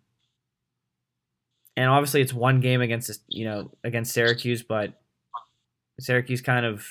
and 1.78 1.90
obviously 1.90 2.22
it's 2.22 2.34
one 2.34 2.60
game 2.60 2.82
against 2.82 3.22
you 3.28 3.46
know 3.46 3.72
against 3.84 4.14
Syracuse, 4.14 4.64
but 4.64 4.94
Syracuse 6.00 6.42
kind 6.42 6.66
of 6.66 6.86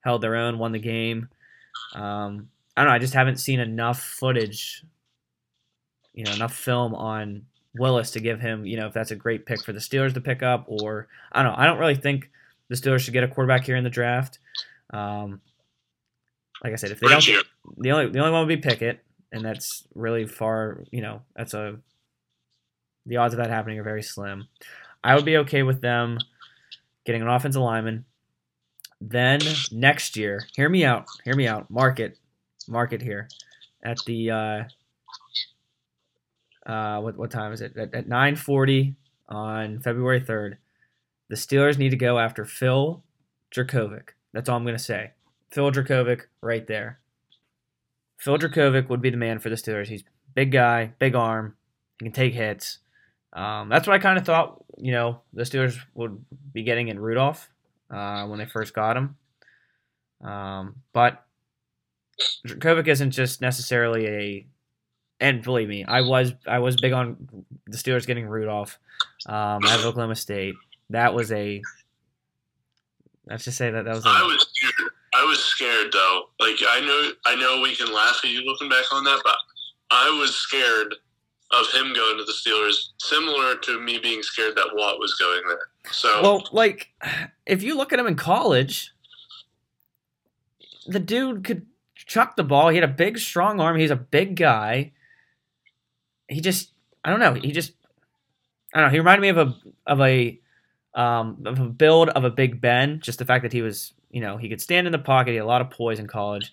held 0.00 0.22
their 0.22 0.36
own, 0.36 0.58
won 0.58 0.72
the 0.72 0.78
game. 0.78 1.28
Um, 1.94 2.48
I 2.76 2.82
don't 2.82 2.90
know. 2.90 2.94
I 2.94 2.98
just 2.98 3.14
haven't 3.14 3.36
seen 3.36 3.60
enough 3.60 4.00
footage, 4.00 4.84
you 6.12 6.24
know, 6.24 6.32
enough 6.32 6.54
film 6.54 6.94
on 6.94 7.46
Willis 7.76 8.12
to 8.12 8.20
give 8.20 8.40
him, 8.40 8.66
you 8.66 8.76
know, 8.76 8.86
if 8.86 8.94
that's 8.94 9.10
a 9.10 9.16
great 9.16 9.46
pick 9.46 9.64
for 9.64 9.72
the 9.72 9.78
Steelers 9.78 10.14
to 10.14 10.20
pick 10.20 10.42
up, 10.42 10.64
or 10.68 11.08
I 11.32 11.42
don't 11.42 11.52
know. 11.52 11.58
I 11.58 11.66
don't 11.66 11.78
really 11.78 11.94
think 11.94 12.30
the 12.68 12.76
Steelers 12.76 13.00
should 13.00 13.14
get 13.14 13.24
a 13.24 13.28
quarterback 13.28 13.64
here 13.64 13.76
in 13.76 13.84
the 13.84 13.90
draft. 13.90 14.38
Um, 14.90 15.40
like 16.62 16.72
I 16.72 16.76
said, 16.76 16.90
if 16.90 17.00
they 17.00 17.08
don't, 17.08 17.24
the 17.76 17.92
only 17.92 18.08
the 18.10 18.18
only 18.18 18.32
one 18.32 18.46
would 18.46 18.48
be 18.48 18.68
Pickett, 18.68 19.04
and 19.32 19.44
that's 19.44 19.86
really 19.94 20.26
far. 20.26 20.84
You 20.90 21.02
know, 21.02 21.22
that's 21.36 21.54
a 21.54 21.76
the 23.06 23.16
odds 23.16 23.34
of 23.34 23.38
that 23.38 23.50
happening 23.50 23.78
are 23.78 23.84
very 23.84 24.02
slim. 24.02 24.48
I 25.02 25.14
would 25.14 25.24
be 25.24 25.36
okay 25.38 25.62
with 25.62 25.80
them 25.80 26.18
getting 27.08 27.22
an 27.22 27.28
offensive 27.28 27.62
lineman. 27.62 28.04
Then 29.00 29.40
next 29.72 30.14
year, 30.14 30.44
hear 30.54 30.68
me 30.68 30.84
out, 30.84 31.06
hear 31.24 31.34
me 31.34 31.48
out. 31.48 31.70
Market, 31.70 32.18
market 32.68 33.00
here 33.00 33.28
at 33.82 33.96
the 34.04 34.30
uh, 34.30 34.64
uh, 36.70 37.00
what 37.00 37.16
what 37.16 37.30
time 37.30 37.52
is 37.52 37.62
it? 37.62 37.74
At, 37.78 37.94
at 37.94 38.08
nine 38.08 38.36
forty 38.36 38.96
on 39.26 39.80
February 39.80 40.20
third, 40.20 40.58
the 41.30 41.36
Steelers 41.36 41.78
need 41.78 41.90
to 41.90 41.96
go 41.96 42.18
after 42.18 42.44
Phil 42.44 43.02
Jurkovec. 43.56 44.10
That's 44.34 44.50
all 44.50 44.58
I'm 44.58 44.66
gonna 44.66 44.78
say. 44.78 45.12
Phil 45.50 45.72
Jurkovec, 45.72 46.24
right 46.42 46.66
there. 46.66 46.98
Phil 48.18 48.36
Jurkovec 48.36 48.90
would 48.90 49.00
be 49.00 49.10
the 49.10 49.16
man 49.16 49.38
for 49.38 49.48
the 49.48 49.56
Steelers. 49.56 49.86
He's 49.86 50.04
big 50.34 50.52
guy, 50.52 50.92
big 50.98 51.14
arm. 51.14 51.56
He 51.98 52.04
can 52.04 52.12
take 52.12 52.34
hits. 52.34 52.80
Um, 53.32 53.68
that's 53.68 53.86
what 53.86 53.94
I 53.94 53.98
kind 53.98 54.18
of 54.18 54.24
thought. 54.24 54.64
You 54.78 54.92
know, 54.92 55.20
the 55.32 55.42
Steelers 55.42 55.78
would 55.94 56.24
be 56.52 56.62
getting 56.62 56.88
in 56.88 56.98
Rudolph 56.98 57.48
uh, 57.90 58.26
when 58.26 58.38
they 58.38 58.46
first 58.46 58.74
got 58.74 58.96
him. 58.96 59.16
Um, 60.22 60.76
but 60.92 61.24
Jurkovec 62.46 62.88
isn't 62.88 63.10
just 63.12 63.40
necessarily 63.40 64.06
a. 64.06 64.46
And 65.20 65.42
believe 65.42 65.68
me, 65.68 65.84
I 65.84 66.02
was 66.02 66.32
I 66.46 66.60
was 66.60 66.80
big 66.80 66.92
on 66.92 67.44
the 67.66 67.76
Steelers 67.76 68.06
getting 68.06 68.26
Rudolph 68.26 68.78
um, 69.26 69.64
of 69.64 69.84
Oklahoma 69.84 70.14
State. 70.14 70.54
That 70.90 71.12
was 71.12 71.32
a. 71.32 71.60
Let's 73.26 73.44
just 73.44 73.58
say 73.58 73.70
that 73.70 73.84
that 73.84 73.94
was. 73.94 74.06
A, 74.06 74.08
I 74.08 74.22
was 74.22 74.46
scared. 74.52 74.90
I 75.14 75.24
was 75.24 75.42
scared 75.42 75.92
though. 75.92 76.22
Like 76.38 76.56
I 76.68 76.80
know, 76.80 77.10
I 77.26 77.34
know 77.34 77.60
we 77.62 77.74
can 77.74 77.92
laugh 77.92 78.20
at 78.22 78.30
you 78.30 78.42
looking 78.44 78.68
back 78.68 78.84
on 78.92 79.02
that, 79.04 79.20
but 79.24 79.36
I 79.90 80.16
was 80.20 80.34
scared 80.36 80.94
of 81.50 81.66
him 81.72 81.94
going 81.94 82.18
to 82.18 82.24
the 82.24 82.32
Steelers, 82.32 82.88
similar 82.98 83.56
to 83.56 83.80
me 83.80 83.98
being 83.98 84.22
scared 84.22 84.56
that 84.56 84.70
Watt 84.74 84.98
was 84.98 85.14
going 85.14 85.42
there. 85.48 85.68
So 85.90 86.22
Well, 86.22 86.48
like, 86.52 86.90
if 87.46 87.62
you 87.62 87.76
look 87.76 87.92
at 87.92 87.98
him 87.98 88.06
in 88.06 88.16
college, 88.16 88.92
the 90.86 91.00
dude 91.00 91.44
could 91.44 91.66
chuck 91.94 92.36
the 92.36 92.44
ball. 92.44 92.68
He 92.68 92.76
had 92.76 92.84
a 92.84 92.92
big, 92.92 93.18
strong 93.18 93.60
arm. 93.60 93.78
He's 93.78 93.90
a 93.90 93.96
big 93.96 94.36
guy. 94.36 94.92
He 96.28 96.40
just, 96.40 96.72
I 97.04 97.10
don't 97.10 97.20
know. 97.20 97.34
He 97.34 97.52
just, 97.52 97.72
I 98.74 98.80
don't 98.80 98.88
know. 98.88 98.92
He 98.92 98.98
reminded 98.98 99.22
me 99.22 99.28
of 99.28 99.38
a 99.38 99.56
of 99.86 100.00
a 100.00 100.38
um, 100.94 101.42
of 101.46 101.58
a 101.58 101.68
build 101.68 102.10
of 102.10 102.24
a 102.24 102.30
Big 102.30 102.60
Ben. 102.60 103.00
Just 103.00 103.18
the 103.18 103.24
fact 103.24 103.42
that 103.42 103.52
he 103.52 103.62
was, 103.62 103.94
you 104.10 104.20
know, 104.20 104.36
he 104.36 104.48
could 104.48 104.60
stand 104.60 104.86
in 104.86 104.92
the 104.92 104.98
pocket. 104.98 105.30
He 105.30 105.36
had 105.36 105.44
a 105.44 105.46
lot 105.46 105.62
of 105.62 105.70
poise 105.70 105.98
in 105.98 106.06
college, 106.06 106.52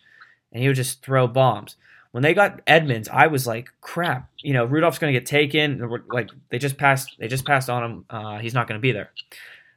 and 0.52 0.62
he 0.62 0.68
would 0.68 0.78
just 0.78 1.02
throw 1.04 1.28
bombs. 1.28 1.76
When 2.16 2.24
they 2.24 2.34
got 2.34 2.62
Edmunds, 2.66 3.10
I 3.12 3.28
was 3.28 3.46
like, 3.46 3.74
crap. 3.82 4.30
You 4.38 4.54
know, 4.54 4.64
Rudolph's 4.64 5.00
going 5.00 5.14
to 5.14 5.20
get 5.20 5.26
taken. 5.26 6.02
Like 6.08 6.30
they 6.48 6.58
just 6.58 6.78
passed. 6.78 7.14
They 7.20 7.28
just 7.28 7.44
passed 7.46 7.70
on 7.70 7.84
him. 7.84 8.06
Uh, 8.10 8.38
he's 8.38 8.54
not 8.54 8.70
going 8.70 8.80
to 8.80 8.82
be 8.82 8.94
there. 8.94 9.12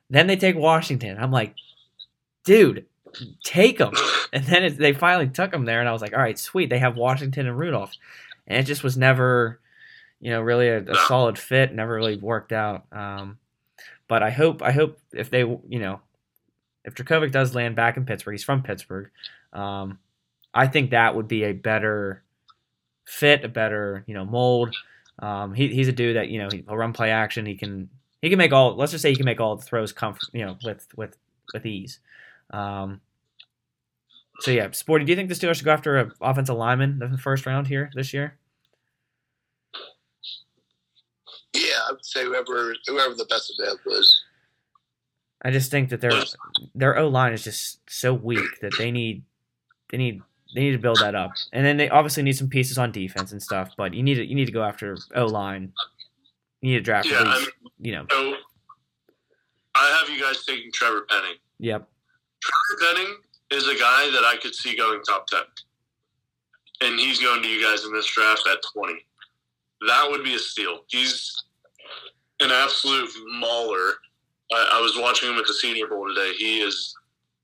Then 0.09 0.28
they 0.28 0.36
take 0.36 0.55
Washington. 0.55 1.18
I'm 1.18 1.32
like, 1.32 1.57
dude, 2.45 2.86
take 3.43 3.80
him. 3.80 3.93
And 4.32 4.45
then 4.45 4.62
it, 4.62 4.76
they 4.76 4.93
finally 4.93 5.26
took 5.26 5.53
him 5.53 5.64
there, 5.64 5.80
and 5.80 5.89
I 5.89 5.93
was 5.93 6.03
like, 6.03 6.12
all 6.12 6.20
right, 6.20 6.39
sweet. 6.39 6.68
They 6.68 6.78
have 6.78 6.97
Washington 6.97 7.49
and 7.49 7.59
Rudolph, 7.59 7.95
and 8.47 8.59
it 8.59 8.64
just 8.64 8.84
was 8.84 8.95
never, 8.95 9.59
you 10.20 10.30
know, 10.30 10.43
really 10.43 10.68
a, 10.68 10.82
a 10.82 10.95
solid 11.07 11.39
fit. 11.39 11.74
Never 11.74 11.95
really 11.95 12.18
worked 12.18 12.53
out. 12.53 12.84
Um, 12.93 13.39
but 14.07 14.22
I 14.22 14.28
hope, 14.28 14.62
I 14.62 14.70
hope 14.70 14.99
if 15.12 15.30
they, 15.30 15.41
you 15.41 15.78
know, 15.78 16.01
if 16.84 16.95
Jurkovec 16.95 17.32
does 17.32 17.55
land 17.55 17.74
back 17.74 17.97
in 17.97 18.05
Pittsburgh, 18.05 18.34
he's 18.34 18.45
from 18.45 18.62
Pittsburgh. 18.62 19.11
Um, 19.55 19.99
I 20.53 20.66
think 20.66 20.91
that 20.91 21.16
would 21.16 21.26
be 21.26 21.45
a 21.45 21.53
better 21.53 22.22
fit, 23.09 23.45
a 23.45 23.49
better, 23.49 24.05
you 24.07 24.15
know, 24.15 24.25
mold. 24.25 24.75
Um, 25.19 25.55
he, 25.55 25.69
he's 25.69 25.89
a 25.89 25.93
dude 25.93 26.17
that 26.17 26.29
you 26.29 26.39
know 26.39 26.49
he'll 26.51 26.77
run 26.77 26.93
play 26.93 27.11
action. 27.11 27.47
He 27.47 27.57
can 27.57 27.89
he 28.23 28.29
can 28.29 28.39
make 28.39 28.53
all. 28.53 28.77
Let's 28.77 28.93
just 28.93 29.03
say 29.03 29.11
he 29.11 29.17
can 29.17 29.25
make 29.25 29.41
all 29.41 29.57
the 29.57 29.65
throws 29.65 29.93
comfort, 29.93 30.29
you 30.33 30.45
know, 30.45 30.57
with 30.65 30.87
with 30.97 31.17
with 31.53 31.67
ease. 31.67 31.99
Um, 32.51 33.01
so 34.41 34.51
yeah, 34.51 34.71
Sporty, 34.71 35.05
do 35.05 35.13
you 35.13 35.17
think 35.17 35.29
the 35.29 35.35
Steelers 35.35 35.57
should 35.57 35.65
go 35.65 35.73
after 35.73 35.97
an 35.97 36.13
offensive 36.21 36.57
lineman 36.57 37.01
in 37.03 37.11
the 37.11 37.19
first 37.19 37.47
round 37.47 37.67
here 37.67 37.91
this 37.95 38.15
year? 38.15 38.39
Yeah, 41.55 41.81
I 41.89 41.93
would 41.93 42.05
say 42.05 42.25
whoever 42.25 42.75
whoever 42.87 43.15
the 43.15 43.25
best 43.25 43.53
available 43.59 43.93
is. 43.93 44.23
I 45.43 45.51
just 45.51 45.71
think 45.71 45.89
that 45.91 46.01
their 46.01 46.13
their 46.75 46.99
O 46.99 47.09
line 47.09 47.33
is 47.33 47.43
just 47.43 47.81
so 47.89 48.13
weak 48.13 48.61
that 48.61 48.77
they 48.77 48.91
need 48.91 49.25
they 49.91 49.97
need 49.99 50.23
they 50.55 50.61
need 50.61 50.73
to 50.73 50.79
build 50.79 50.99
that 51.01 51.15
up, 51.15 51.33
and 51.53 51.65
then 51.65 51.77
they 51.77 51.89
obviously 51.89 52.23
need 52.23 52.37
some 52.37 52.49
pieces 52.49 52.79
on 52.79 52.91
defense 52.91 53.33
and 53.33 53.43
stuff. 53.43 53.73
But 53.77 53.95
you 53.95 54.03
need 54.03 54.15
to 54.15 54.25
you 54.25 54.35
need 54.35 54.47
to 54.47 54.53
go 54.53 54.63
after 54.63 54.97
O 55.15 55.27
line. 55.27 55.73
You 56.61 56.71
need 56.73 56.79
to 56.79 56.83
draft 56.83 57.09
yeah, 57.09 57.21
at 57.21 57.27
I 57.27 57.39
mean, 57.39 57.49
you 57.81 57.93
know. 57.93 58.07
so 58.11 58.35
I 59.75 59.99
have 60.01 60.09
you 60.15 60.21
guys 60.23 60.45
taking 60.45 60.73
Trevor 60.73 61.07
Penning. 61.09 61.37
Yep. 61.61 61.89
Trevor 62.43 62.95
Penning 62.95 63.17
is 63.51 63.69
a 63.69 63.75
guy 63.79 64.11
that 64.11 64.25
I 64.25 64.37
could 64.43 64.55
see 64.55 64.77
going 64.77 65.01
top 65.03 65.27
ten, 65.27 65.43
and 66.81 66.99
he's 66.99 67.21
going 67.21 67.43
to 67.43 67.49
you 67.49 67.63
guys 67.63 67.85
in 67.85 67.93
this 67.93 68.07
draft 68.07 68.49
at 68.51 68.59
twenty. 68.73 69.05
That 69.87 70.09
would 70.11 70.25
be 70.25 70.35
a 70.35 70.39
steal. 70.39 70.81
He's 70.89 71.45
an 72.41 72.51
absolute 72.51 73.11
mauler. 73.39 73.95
I, 74.53 74.79
I 74.79 74.81
was 74.81 74.97
watching 74.99 75.31
him 75.31 75.37
at 75.39 75.47
the 75.47 75.55
Senior 75.55 75.87
Bowl 75.89 76.09
today. 76.09 76.33
He 76.39 76.61
is 76.61 76.95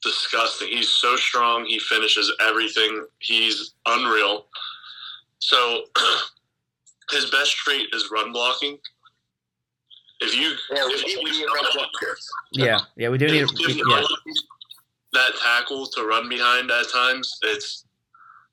disgusting. 0.05 0.69
He's 0.69 0.91
so 0.93 1.17
strong. 1.17 1.65
He 1.65 1.79
finishes 1.81 2.33
everything. 2.41 3.05
He's 3.19 3.73
unreal. 3.87 4.47
So 5.39 5.85
his 7.11 7.31
best 7.31 7.57
trait 7.57 7.89
is 7.93 8.11
run 8.13 8.33
blocking. 8.33 8.79
If 10.21 10.35
you 10.37 10.51
Yeah, 10.71 10.87
if 10.89 11.05
we 11.05 11.31
need 11.31 11.45
a 11.45 11.47
run 11.47 11.65
blocker. 11.75 12.17
Yeah, 12.53 12.79
yeah, 12.97 13.09
we 13.09 13.19
do 13.19 13.27
need. 13.27 13.51
we- 13.67 13.83
yeah, 13.89 14.05
that 15.13 15.33
tackle 15.43 15.87
to 15.87 16.05
run 16.05 16.29
behind 16.29 16.71
at 16.71 16.91
times, 16.93 17.39
it's 17.43 17.85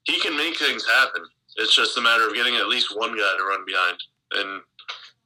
he 0.04 0.20
can 0.20 0.36
make 0.36 0.58
things 0.58 0.86
happen. 0.86 1.24
It's 1.58 1.76
just 1.76 1.98
a 1.98 2.02
matter 2.02 2.28
of 2.28 2.34
getting 2.34 2.56
at 2.56 2.68
least 2.68 2.98
one 2.98 3.12
guy 3.12 3.34
to 3.38 3.44
run 3.44 3.64
behind, 3.66 3.98
and 4.34 4.62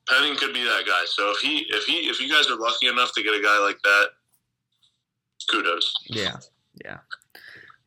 Penning 0.08 0.36
could 0.36 0.54
be 0.54 0.64
that 0.64 0.84
guy. 0.86 1.04
So 1.06 1.32
if 1.32 1.38
he 1.40 1.66
if 1.70 1.86
he 1.86 2.10
if 2.10 2.20
you 2.20 2.30
guys 2.32 2.48
are 2.50 2.58
lucky 2.58 2.88
enough 2.88 3.12
to 3.14 3.24
get 3.24 3.34
a 3.34 3.42
guy 3.42 3.58
like 3.60 3.82
that, 3.84 4.08
kudos. 5.46 5.93
yeah, 6.08 6.38
yeah. 6.84 6.98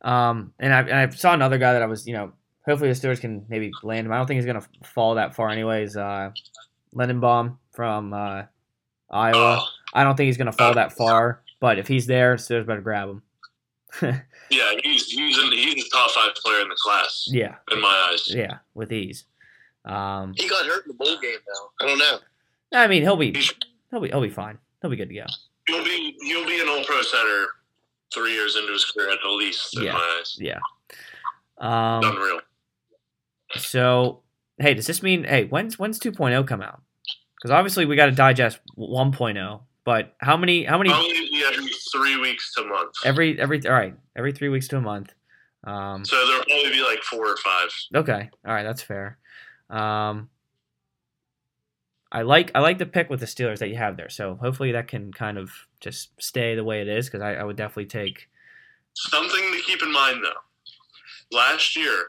Um, 0.03 0.53
and 0.59 0.73
I, 0.73 0.81
and 0.81 0.95
I 0.95 1.09
saw 1.11 1.35
another 1.35 1.59
guy 1.59 1.73
that 1.73 1.83
I 1.83 1.87
was, 1.87 2.07
you 2.07 2.13
know, 2.15 2.33
hopefully 2.65 2.93
the 2.93 2.99
Steelers 2.99 3.21
can 3.21 3.45
maybe 3.49 3.73
land 3.83 4.07
him. 4.07 4.13
I 4.13 4.17
don't 4.17 4.27
think 4.27 4.39
he's 4.39 4.47
gonna 4.47 4.67
fall 4.85 5.15
that 5.17 5.35
far, 5.35 5.49
anyways. 5.51 5.97
Uh, 5.97 6.31
Linderbaum 6.95 7.57
from 7.73 8.13
uh, 8.13 8.43
Iowa. 9.11 9.59
Oh, 9.61 9.65
I 9.95 10.05
don't 10.05 10.17
think 10.17 10.27
he's 10.27 10.37
gonna 10.37 10.53
fall 10.53 10.75
that 10.75 10.93
far, 10.93 11.43
but 11.61 11.79
if 11.79 11.89
he's 11.89 12.07
there, 12.07 12.37
Steelers 12.37 12.67
better 12.67 12.81
grab 12.81 13.09
him. 13.09 13.23
yeah, 14.51 14.73
he's 14.83 15.07
he's 15.07 15.39
an, 15.39 15.51
he's 15.51 15.85
a 15.85 15.91
top 15.91 16.11
five 16.11 16.35
player 16.35 16.61
in 16.61 16.69
the 16.69 16.77
class 16.79 17.27
yeah, 17.31 17.57
in 17.73 17.81
my 17.81 18.09
eyes. 18.11 18.33
yeah, 18.33 18.59
with 18.75 18.93
ease. 18.93 19.25
Um, 19.85 20.35
He 20.37 20.47
got 20.49 20.67
hurt 20.67 20.85
in 20.85 20.89
the 20.89 20.95
bowl 20.95 21.19
game 21.21 21.39
though. 21.47 21.71
I 21.81 21.89
don't 21.89 21.99
know. 21.99 22.19
I 22.73 22.87
mean, 22.87 23.03
he'll 23.03 23.17
be 23.17 23.33
he'll 23.91 24.01
be 24.01 24.09
he'll 24.09 24.21
be 24.21 24.29
fine. 24.29 24.59
He'll 24.83 24.91
be 24.91 24.97
good 24.97 25.09
to 25.09 25.15
go. 25.15 25.25
He'll 25.69 25.85
be 25.85 26.17
he'll 26.23 26.47
be 26.47 26.61
an 26.61 26.69
all 26.69 26.83
pro 26.85 27.01
center 27.03 27.47
three 28.13 28.33
years 28.33 28.57
into 28.57 28.73
his 28.73 28.85
career 28.87 29.11
at 29.11 29.19
the 29.23 29.29
least 29.31 29.77
in 29.77 29.85
Yeah. 29.85 29.93
my 29.93 30.17
eyes. 30.19 30.37
Yeah. 30.41 30.59
Um, 31.59 32.05
Unreal. 32.05 32.41
so 33.57 34.23
hey, 34.59 34.75
does 34.75 34.87
this 34.87 35.03
mean 35.03 35.25
hey, 35.25 35.45
when's 35.45 35.79
when's 35.79 35.99
2.0 35.99 36.47
come 36.47 36.63
out? 36.63 36.81
Because 37.37 37.51
obviously 37.51 37.85
we 37.87 37.97
got 37.97 38.07
to 38.07 38.13
digest 38.13 38.59
1.0, 38.77 39.61
but 39.85 40.15
how 40.21 40.37
many 40.37 40.65
how 40.65 40.79
many 40.79 40.91
every 40.91 41.69
three 41.93 42.17
weeks 42.21 42.53
to 42.55 42.63
a 42.63 42.67
month. 42.67 42.93
every 43.05 43.39
every 43.41 43.65
all 43.67 43.73
right 43.75 43.95
every 44.17 44.33
three 44.33 44.49
weeks 44.49 44.69
to 44.69 44.77
a 44.77 44.81
month. 44.81 45.13
Um, 45.65 46.05
So 46.05 46.17
there'll 46.27 46.45
probably 46.45 46.71
be 46.71 46.83
like 46.83 47.03
four 47.03 47.29
or 47.29 47.37
five. 47.37 47.69
okay, 47.95 48.31
all 48.47 48.55
right, 48.55 48.63
that's 48.65 48.83
fair. 48.83 49.19
Um, 49.71 50.31
I 52.11 52.23
like 52.23 52.51
I 52.55 52.61
like 52.61 52.79
the 52.79 52.87
pick 52.87 53.11
with 53.11 53.21
the 53.21 53.27
Steelers 53.27 53.59
that 53.59 53.69
you 53.69 53.77
have 53.77 53.97
there. 53.97 54.09
So 54.09 54.37
hopefully 54.37 54.73
that 54.73 54.89
can 54.89 55.13
kind 55.13 55.37
of 55.39 55.51
just 55.81 56.11
stay 56.21 56.55
the 56.55 56.65
way 56.65 56.81
it 56.81 56.89
is 56.89 57.07
because 57.07 57.21
I, 57.23 57.35
I 57.35 57.45
would 57.45 57.57
definitely 57.57 57.87
take 57.87 58.29
Something 58.95 59.53
to 59.53 59.61
keep 59.65 59.83
in 59.83 59.93
mind 59.93 60.25
though. 60.25 61.37
Last 61.37 61.77
year, 61.77 62.07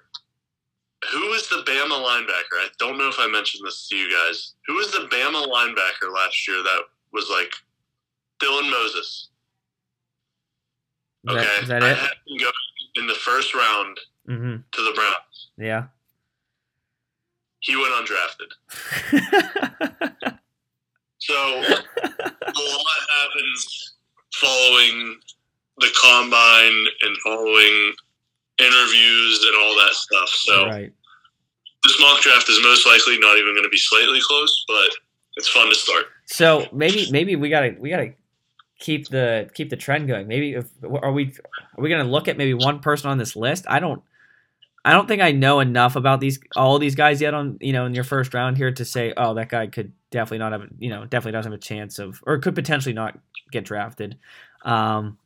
who 1.12 1.20
was 1.30 1.48
the 1.50 1.58
Bama 1.70 2.02
linebacker? 2.04 2.56
I 2.58 2.68
don't 2.80 2.98
know 2.98 3.10
if 3.10 3.18
I 3.20 3.28
mentioned 3.28 3.68
this 3.68 3.88
to 3.90 3.96
you 3.96 4.10
guys. 4.12 4.54
Who 4.68 4.76
was 4.76 4.92
the 4.92 5.08
Bama 5.12 5.46
linebacker 5.46 6.12
last 6.14 6.48
year 6.48 6.58
that 6.64 6.82
was 7.14 7.30
like 7.30 7.54
Dylan 8.42 8.72
Moses? 8.72 9.30
Is 11.28 11.36
Okay, 11.36 11.44
that, 11.46 11.62
is 11.64 11.68
that 11.70 11.84
I 11.84 11.92
it? 11.92 11.98
had 11.98 12.10
him 12.28 12.38
go 12.40 12.50
in 12.96 13.08
the 13.08 13.14
first 13.16 13.54
round 13.54 14.00
Mm-hmm. 14.30 14.56
to 14.72 14.82
the 14.84 14.92
Browns. 14.94 15.50
Yeah. 15.58 15.86
He 17.62 17.76
went 17.76 17.94
undrafted. 17.94 18.50
So 21.20 21.36
a 21.36 21.62
lot 21.62 23.00
happens 23.10 23.94
following 24.34 25.20
the 25.78 25.88
combine 26.02 26.86
and 27.02 27.18
following 27.24 27.94
interviews 28.58 29.46
and 29.46 29.56
all 29.58 29.76
that 29.76 29.92
stuff. 29.94 30.30
So 30.30 30.66
right. 30.66 30.94
this 31.84 32.02
mock 32.02 32.22
draft 32.22 32.50
is 32.50 32.60
most 32.64 32.88
likely 32.88 33.20
not 33.20 33.38
even 33.38 33.54
going 33.54 33.64
to 33.64 33.70
be 33.70 33.78
slightly 33.78 34.20
close, 34.22 34.66
but 34.68 34.90
it's 35.36 35.50
fun 35.50 35.68
to 35.70 35.76
start. 35.76 36.06
So 36.26 36.68
maybe 36.72 37.08
maybe 37.12 37.36
we 37.36 37.50
gotta 37.50 37.76
we 37.80 37.90
gotta 37.90 38.14
keep 38.80 39.10
the 39.10 39.50
keep 39.54 39.70
the 39.70 39.78
trend 39.78 40.08
going. 40.08 40.28
Maybe 40.28 40.54
if 40.54 40.68
are 40.84 41.12
we 41.12 41.34
are 41.78 41.82
we 41.82 41.90
gonna 41.90 42.04
look 42.06 42.28
at 42.28 42.38
maybe 42.38 42.54
one 42.54 42.80
person 42.80 43.10
on 43.10 43.18
this 43.18 43.36
list? 43.36 43.66
I 43.68 43.80
don't 43.80 44.02
I 44.86 44.94
don't 44.94 45.08
think 45.08 45.22
I 45.22 45.32
know 45.32 45.60
enough 45.60 45.96
about 45.96 46.20
these 46.20 46.40
all 46.56 46.80
these 46.80 46.96
guys 46.96 47.22
yet 47.22 47.34
on 47.34 47.58
you 47.60 47.74
know 47.74 47.86
in 47.86 47.94
your 47.94 48.04
first 48.04 48.34
round 48.34 48.58
here 48.58 48.72
to 48.72 48.86
say 48.86 49.14
oh 49.18 49.34
that 49.34 49.50
guy 49.50 49.68
could 49.68 49.92
definitely 50.10 50.40
not 50.40 50.54
have 50.54 50.68
you 50.80 50.90
know 50.90 51.06
definitely 51.06 51.34
doesn't 51.34 51.52
have 51.52 51.60
a 51.60 51.62
chance 51.62 52.00
of 52.00 52.22
or 52.26 52.38
could 52.40 52.56
potentially 52.56 52.94
not 52.94 53.18
get 53.52 53.66
drafted. 53.66 54.18
Um, 54.64 55.18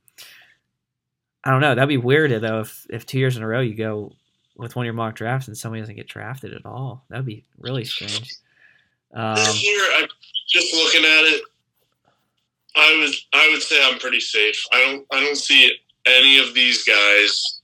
I 1.44 1.52
don't 1.52 1.62
know. 1.62 1.76
That'd 1.76 1.90
be 1.90 1.98
weird 1.98 2.32
though 2.42 2.62
if 2.62 2.86
if 2.90 3.06
two 3.06 3.20
years 3.20 3.38
in 3.38 3.44
a 3.44 3.48
row 3.48 3.62
you 3.62 3.76
go 3.76 4.14
with 4.56 4.76
one 4.76 4.84
of 4.84 4.88
your 4.88 4.94
mock 4.94 5.16
drafts 5.16 5.48
and 5.48 5.58
somebody 5.58 5.82
doesn't 5.82 5.96
get 5.96 6.08
drafted 6.08 6.54
at 6.54 6.66
all. 6.66 7.06
That'd 7.10 7.26
be 7.26 7.44
really 7.58 7.86
strange. 7.86 8.36
Um, 9.14 9.36
this 9.36 9.64
year, 9.64 9.80
I 9.80 10.08
just 10.48 10.74
looking 10.76 11.06
at 11.06 11.24
it, 11.26 11.44
I 12.76 12.98
would 13.00 13.16
I 13.34 13.50
would 13.52 13.62
say 13.62 13.84
I'm 13.84 14.00
pretty 14.00 14.20
safe. 14.20 14.64
I 14.74 14.82
don't 14.82 15.06
I 15.12 15.20
don't 15.20 15.38
see 15.38 15.72
any 16.06 16.40
of 16.40 16.54
these 16.54 16.84
guys 16.84 17.62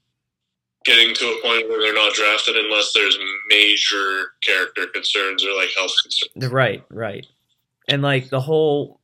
getting 0.86 1.14
to 1.14 1.26
a 1.26 1.42
point 1.42 1.68
where 1.70 1.82
they're 1.82 1.94
not 1.94 2.14
drafted 2.14 2.56
unless 2.56 2.92
there's 2.94 3.18
major 3.50 4.32
character 4.42 4.88
concerns 4.88 5.44
or 5.44 5.54
like 5.56 5.70
health 5.78 5.92
concerns. 6.02 6.52
Right, 6.52 6.84
right. 6.90 7.26
And 7.88 8.02
like 8.02 8.30
the 8.30 8.40
whole 8.40 9.00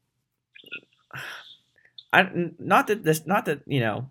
I 2.14 2.30
not 2.60 2.88
that 2.88 3.04
this 3.04 3.26
not 3.26 3.46
that, 3.46 3.62
you 3.66 3.82
know, 3.82 4.10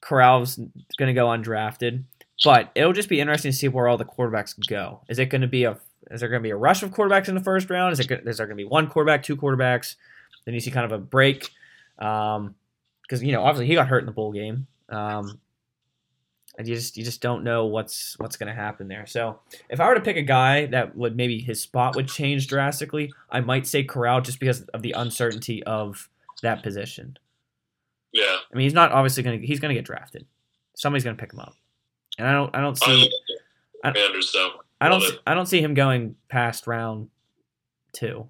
Corral's 0.00 0.56
going 0.56 1.08
to 1.08 1.12
go 1.12 1.26
undrafted, 1.26 2.02
but 2.44 2.70
it'll 2.74 2.92
just 2.92 3.08
be 3.08 3.20
interesting 3.20 3.52
to 3.52 3.56
see 3.56 3.68
where 3.68 3.86
all 3.86 3.96
the 3.96 4.04
quarterbacks 4.04 4.54
go. 4.68 5.02
Is 5.08 5.18
it 5.18 5.26
going 5.26 5.42
to 5.42 5.46
be 5.46 5.64
a 5.64 5.78
is 6.10 6.20
there 6.20 6.28
going 6.28 6.42
to 6.42 6.46
be 6.46 6.50
a 6.50 6.56
rush 6.56 6.82
of 6.82 6.90
quarterbacks 6.90 7.28
in 7.28 7.34
the 7.34 7.40
first 7.40 7.70
round? 7.70 7.92
Is 7.92 8.00
it 8.00 8.10
is 8.10 8.38
there 8.38 8.46
going 8.46 8.56
to 8.56 8.62
be 8.62 8.68
one 8.68 8.88
quarterback, 8.88 9.22
two 9.22 9.36
quarterbacks? 9.36 9.94
Then 10.44 10.54
you 10.54 10.60
see 10.60 10.70
kind 10.70 10.86
of 10.86 10.92
a 10.92 10.98
break 10.98 11.50
um 11.98 12.56
because 13.02 13.22
you 13.22 13.30
know, 13.30 13.42
obviously 13.42 13.66
he 13.68 13.74
got 13.74 13.86
hurt 13.86 14.00
in 14.00 14.06
the 14.06 14.12
bowl 14.12 14.32
game. 14.32 14.66
Um 14.88 15.40
you 16.64 16.74
just 16.74 16.96
you 16.96 17.04
just 17.04 17.20
don't 17.20 17.44
know 17.44 17.66
what's 17.66 18.18
what's 18.18 18.36
going 18.36 18.48
to 18.48 18.54
happen 18.54 18.88
there. 18.88 19.06
So 19.06 19.40
if 19.68 19.80
I 19.80 19.88
were 19.88 19.94
to 19.94 20.00
pick 20.00 20.16
a 20.16 20.22
guy 20.22 20.66
that 20.66 20.96
would 20.96 21.16
maybe 21.16 21.40
his 21.40 21.60
spot 21.60 21.96
would 21.96 22.08
change 22.08 22.46
drastically, 22.46 23.12
I 23.30 23.40
might 23.40 23.66
say 23.66 23.84
Corral 23.84 24.20
just 24.20 24.40
because 24.40 24.62
of 24.62 24.82
the 24.82 24.92
uncertainty 24.92 25.62
of 25.64 26.08
that 26.42 26.62
position. 26.62 27.18
Yeah. 28.12 28.36
I 28.52 28.56
mean, 28.56 28.64
he's 28.64 28.74
not 28.74 28.92
obviously 28.92 29.22
going 29.22 29.40
to 29.40 29.46
he's 29.46 29.60
going 29.60 29.74
to 29.74 29.78
get 29.78 29.84
drafted. 29.84 30.26
Somebody's 30.74 31.04
going 31.04 31.16
to 31.16 31.20
pick 31.20 31.32
him 31.32 31.40
up, 31.40 31.54
and 32.18 32.26
I 32.26 32.32
don't 32.32 32.54
I 32.54 32.60
don't 32.60 32.82
I 32.82 32.86
see 32.86 33.10
love 33.84 33.94
Commanders 33.94 34.32
though. 34.32 34.50
I 34.80 34.88
don't 34.88 35.04
I 35.26 35.34
don't 35.34 35.46
see 35.46 35.60
him 35.60 35.74
going 35.74 36.16
past 36.28 36.66
round 36.66 37.08
two. 37.92 38.28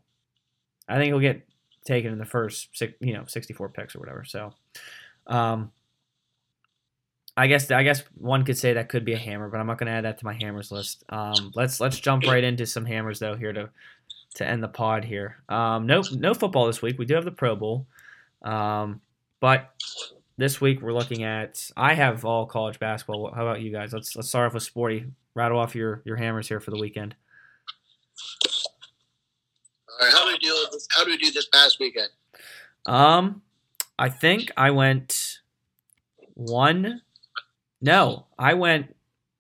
I 0.89 0.97
think 0.97 1.09
he'll 1.09 1.21
get 1.21 1.47
taken 1.85 2.13
in 2.13 2.19
the 2.19 2.25
first 2.25 2.69
six, 2.73 2.95
you 3.01 3.15
know, 3.15 3.25
sixty 3.27 3.55
four 3.55 3.69
picks 3.69 3.95
or 3.95 4.01
whatever. 4.01 4.25
So, 4.25 4.53
um, 5.27 5.73
I 7.37 7.47
guess 7.49 7.71
I 7.71 7.83
guess 7.83 8.03
one 8.17 8.45
could 8.45 8.57
say 8.57 8.73
that 8.73 8.89
could 8.89 9.05
be 9.05 9.13
a 9.13 9.19
hammer, 9.19 9.49
but 9.49 9.61
I'm 9.61 9.67
not 9.67 9.79
going 9.79 9.89
to 9.89 9.93
add 9.93 10.05
that 10.05 10.19
to 10.19 10.25
my 10.25 10.33
hammers 10.33 10.73
list. 10.73 11.05
Um, 11.11 11.53
let's 11.55 11.81
let's 11.81 12.01
jump 12.01 12.25
right 12.25 12.43
into 12.43 12.65
some 12.67 12.87
hammers 12.87 13.19
though 13.19 13.37
here 13.37 13.53
to 13.53 13.69
to 14.37 14.47
end 14.47 14.63
the 14.63 14.69
pod 14.69 15.05
here. 15.05 15.37
Um, 15.49 15.87
no 15.87 16.03
no 16.13 16.33
football 16.33 16.67
this 16.67 16.81
week. 16.81 16.99
We 16.99 17.05
do 17.05 17.15
have 17.15 17.25
the 17.25 17.31
Pro 17.31 17.55
Bowl, 17.55 17.87
um, 18.43 19.03
but 19.41 19.75
this 20.39 20.61
week 20.63 20.81
we're 20.81 20.95
looking 20.95 21.25
at. 21.25 21.71
I 21.77 21.93
have 21.93 22.25
all 22.25 22.47
college 22.47 22.79
basketball. 22.79 23.31
How 23.35 23.43
about 23.43 23.61
you 23.61 23.71
guys? 23.71 23.93
Let's 23.93 24.17
let's 24.17 24.29
start 24.29 24.47
off 24.47 24.55
with 24.55 24.63
Sporty. 24.63 25.07
Rattle 25.35 25.59
off 25.59 25.75
your 25.75 26.01
your 26.07 26.17
hammers 26.17 26.49
here 26.49 26.61
for 26.61 26.71
the 26.71 26.79
weekend. 26.79 27.15
All 29.89 30.07
right, 30.07 30.13
how 30.13 30.25
do 30.25 30.33
we 30.33 30.39
do 30.39 30.67
this? 30.73 30.89
How 30.91 31.05
do 31.05 31.11
we 31.11 31.19
do 31.19 31.31
this 31.31 31.49
past 31.49 31.79
weekend? 31.81 32.09
Um, 32.87 33.43
I 33.99 34.09
think 34.09 34.51
I 34.57 34.71
went 34.71 35.41
one. 36.35 37.03
No, 37.81 38.27
I 38.39 38.55
went. 38.55 38.95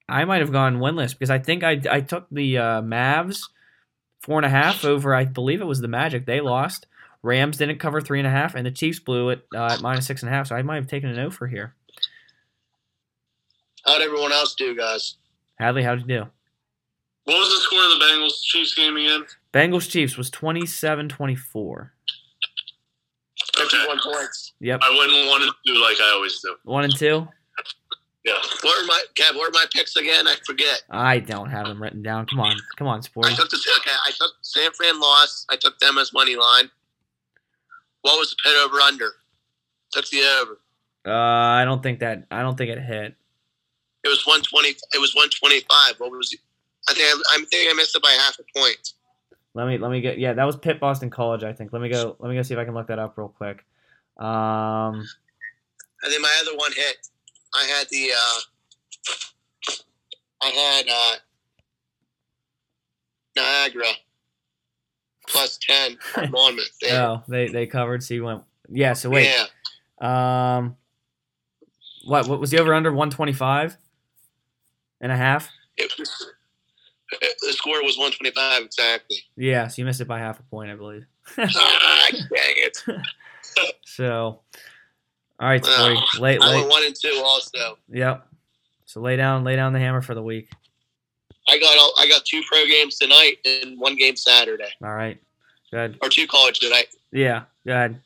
I 0.08 0.24
might 0.24 0.40
have 0.40 0.52
gone 0.52 0.78
winless 0.78 1.12
because 1.12 1.30
I 1.30 1.38
think 1.38 1.64
I 1.64 1.80
I 1.90 2.00
took 2.00 2.26
the 2.30 2.58
uh, 2.58 2.82
Mavs 2.82 3.40
four 4.20 4.38
and 4.38 4.46
a 4.46 4.50
half 4.50 4.84
over. 4.84 5.14
I 5.14 5.24
believe 5.24 5.60
it 5.60 5.64
was 5.66 5.80
the 5.80 5.88
Magic. 5.88 6.26
They 6.26 6.40
lost. 6.40 6.86
Rams 7.22 7.56
didn't 7.56 7.78
cover 7.78 8.00
three 8.00 8.20
and 8.20 8.26
a 8.26 8.30
half, 8.30 8.54
and 8.54 8.64
the 8.66 8.70
Chiefs 8.70 9.00
blew 9.00 9.30
it 9.30 9.44
uh, 9.54 9.70
at 9.72 9.80
minus 9.80 10.06
six 10.06 10.22
and 10.22 10.30
a 10.30 10.32
half. 10.32 10.46
So 10.48 10.54
I 10.56 10.62
might 10.62 10.76
have 10.76 10.86
taken 10.86 11.08
an 11.10 11.18
over 11.18 11.46
here. 11.48 11.74
How'd 13.84 14.02
everyone 14.02 14.32
else 14.32 14.54
do, 14.54 14.76
guys? 14.76 15.16
Hadley, 15.58 15.82
how'd 15.82 16.00
you 16.00 16.06
do? 16.06 16.26
What 17.24 17.38
was 17.38 17.48
the 17.48 17.60
score 17.60 17.82
of 17.82 17.90
the 17.98 18.04
Bengals 18.04 18.40
Chiefs 18.42 18.74
game 18.74 18.96
again? 18.96 19.24
Bengals 19.52 19.90
Chiefs 19.90 20.16
was 20.16 20.30
27-24. 20.30 21.90
Fifty-one 23.56 23.98
points. 24.04 24.52
Yep, 24.60 24.80
I 24.82 24.90
went 24.90 25.28
one 25.30 25.42
and 25.42 25.50
two 25.66 25.74
like 25.82 25.96
I 26.00 26.12
always 26.14 26.40
do. 26.40 26.54
one 26.64 26.84
and 26.84 26.94
two. 26.96 27.26
What 28.66 28.82
are 28.82 28.86
my 28.86 29.00
Kev? 29.14 29.36
What 29.36 29.48
are 29.48 29.52
my 29.52 29.64
picks 29.72 29.94
again? 29.94 30.26
I 30.26 30.34
forget. 30.44 30.82
I 30.90 31.20
don't 31.20 31.48
have 31.50 31.68
them 31.68 31.80
written 31.80 32.02
down. 32.02 32.26
Come 32.26 32.40
on, 32.40 32.56
come 32.76 32.88
on, 32.88 33.00
sports. 33.00 33.28
I 33.28 33.36
took 33.36 33.48
the 33.48 33.58
okay. 33.78 33.94
I 34.04 34.10
took 34.10 34.32
San 34.42 34.72
Fran 34.72 34.98
loss. 34.98 35.46
I 35.48 35.54
took 35.54 35.78
them 35.78 35.98
as 35.98 36.12
money 36.12 36.34
line. 36.34 36.68
What 38.02 38.18
was 38.18 38.30
the 38.30 38.36
pit 38.42 38.56
over 38.56 38.80
under? 38.80 39.12
Took 39.92 40.08
the 40.10 40.20
over. 40.42 40.58
Uh, 41.06 41.12
I 41.60 41.64
don't 41.64 41.80
think 41.80 42.00
that. 42.00 42.26
I 42.32 42.42
don't 42.42 42.58
think 42.58 42.72
it 42.72 42.80
hit. 42.80 43.14
It 44.02 44.08
was 44.08 44.26
one 44.26 44.42
twenty. 44.42 44.70
It 44.70 45.00
was 45.00 45.14
one 45.14 45.28
twenty 45.30 45.60
five. 45.60 46.00
What 46.00 46.10
was? 46.10 46.32
it? 46.32 46.40
I 46.88 46.94
think 46.94 47.06
I, 47.06 47.36
I 47.36 47.44
think 47.44 47.70
I 47.70 47.72
missed 47.74 47.94
it 47.94 48.02
by 48.02 48.10
half 48.18 48.36
a 48.40 48.58
point. 48.58 48.94
Let 49.54 49.68
me 49.68 49.78
let 49.78 49.92
me 49.92 50.00
get 50.00 50.18
yeah, 50.18 50.32
that 50.32 50.44
was 50.44 50.56
Pitt 50.56 50.80
Boston 50.80 51.10
College, 51.10 51.44
I 51.44 51.52
think. 51.52 51.72
Let 51.72 51.82
me 51.82 51.88
go 51.88 52.16
let 52.18 52.28
me 52.30 52.34
go 52.34 52.42
see 52.42 52.54
if 52.54 52.58
I 52.58 52.64
can 52.64 52.74
look 52.74 52.88
that 52.88 52.98
up 52.98 53.16
real 53.16 53.28
quick. 53.28 53.64
Um 54.18 55.06
And 56.02 56.12
then 56.12 56.20
my 56.20 56.36
other 56.42 56.56
one 56.56 56.72
hit. 56.72 56.96
I 57.54 57.62
had 57.66 57.86
the. 57.90 58.10
uh 58.10 58.40
I 60.42 60.46
had 60.48 60.86
uh 60.88 61.16
Niagara 63.36 63.92
plus 65.28 65.58
ten 65.60 65.98
at 66.16 66.30
Monmouth. 66.30 66.70
They- 66.80 66.92
oh, 66.96 67.22
they 67.28 67.48
they 67.48 67.66
covered, 67.66 68.02
so 68.02 68.14
you 68.14 68.24
went 68.24 68.42
Yeah, 68.70 68.92
so 68.94 69.10
wait. 69.10 69.30
Yeah. 70.00 70.56
Um 70.56 70.76
what 72.04 72.28
what 72.28 72.38
was 72.40 72.50
the 72.50 72.58
over 72.60 72.72
under 72.74 72.90
125 72.92 73.76
and 75.00 75.12
a 75.12 75.16
half? 75.16 75.48
It 75.76 75.92
was, 75.98 76.32
it- 77.22 77.36
the 77.42 77.52
score 77.52 77.82
was 77.82 77.98
one 77.98 78.12
twenty 78.12 78.30
five 78.32 78.62
exactly. 78.62 79.16
Yeah, 79.36 79.66
so 79.68 79.82
you 79.82 79.86
missed 79.86 80.00
it 80.00 80.08
by 80.08 80.18
half 80.18 80.38
a 80.40 80.42
point, 80.44 80.70
I 80.70 80.74
believe. 80.76 81.06
ah, 81.38 82.06
dang 82.10 82.20
it! 82.30 82.78
So 83.86 84.40
all 85.40 85.48
right, 85.48 85.64
Sporty. 85.64 85.98
Late 86.18 86.42
I 86.42 86.56
went 86.56 86.68
one 86.68 86.84
and 86.84 86.94
two 86.94 87.22
also. 87.24 87.78
Yep. 87.90 88.28
So 88.96 89.02
lay 89.02 89.16
down 89.16 89.44
lay 89.44 89.56
down 89.56 89.74
the 89.74 89.78
hammer 89.78 90.00
for 90.00 90.14
the 90.14 90.22
week. 90.22 90.48
I 91.46 91.58
got 91.58 91.76
all, 91.76 91.92
I 91.98 92.08
got 92.08 92.24
two 92.24 92.40
pro 92.50 92.64
games 92.64 92.96
tonight 92.96 93.34
and 93.44 93.78
one 93.78 93.94
game 93.94 94.16
Saturday, 94.16 94.70
All 94.82 94.94
right. 94.94 95.20
Good. 95.70 95.98
or 96.00 96.08
two 96.08 96.26
college 96.26 96.60
tonight. 96.60 96.86
Yeah, 97.12 97.42
go 97.66 97.74
ahead. 97.74 98.00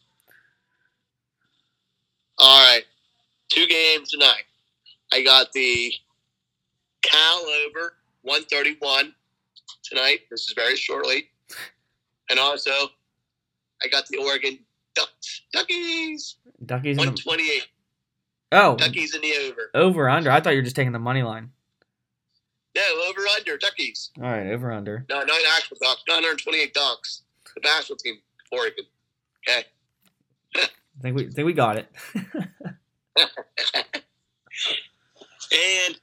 All 2.39 2.65
right, 2.65 2.83
two 3.51 3.69
games 3.69 4.11
tonight. 4.11 4.43
I 5.13 5.23
got 5.23 5.53
the 5.53 5.93
Cal 7.03 7.39
over 7.69 7.95
one 8.23 8.43
thirty 8.47 8.75
one 8.81 9.15
tonight. 9.85 10.23
This 10.29 10.41
is 10.41 10.55
very 10.57 10.75
shortly, 10.75 11.31
and 12.31 12.41
also 12.41 12.73
I 13.81 13.87
got 13.93 14.09
the 14.09 14.17
Oregon 14.19 14.59
Ducks 14.97 15.43
Duckies 15.55 16.35
Duckies 16.67 16.99
one 16.99 17.15
twenty 17.15 17.49
eight. 17.49 17.69
Oh, 18.53 18.77
Duckies 18.77 19.15
in 19.15 19.21
the 19.21 19.33
over. 19.49 19.71
over 19.75 20.09
under. 20.09 20.31
I 20.31 20.41
thought 20.41 20.51
you 20.51 20.59
were 20.59 20.63
just 20.65 20.77
taking 20.77 20.93
the 20.93 20.99
money 20.99 21.23
line. 21.23 21.51
No, 22.77 22.83
over 23.09 23.21
under 23.37 23.57
Duckies. 23.57 24.11
All 24.19 24.25
right, 24.25 24.49
over 24.49 24.73
under. 24.73 25.05
No, 25.09 25.19
not 25.23 25.41
actual 25.57 25.77
Ducks. 25.81 26.03
Nine 26.09 26.23
hundred 26.23 26.39
twenty 26.43 26.61
eight 26.61 26.75
Ducks. 26.75 27.23
The 27.55 27.61
basketball 27.61 27.97
team, 27.97 28.17
Oregon. 28.53 28.85
Okay. 29.49 29.65
I 30.57 31.03
think 31.03 31.17
we 31.17 31.31
think 31.31 31.47
we 31.47 31.53
got 31.53 31.77
it. 31.77 31.89
And 35.53 35.99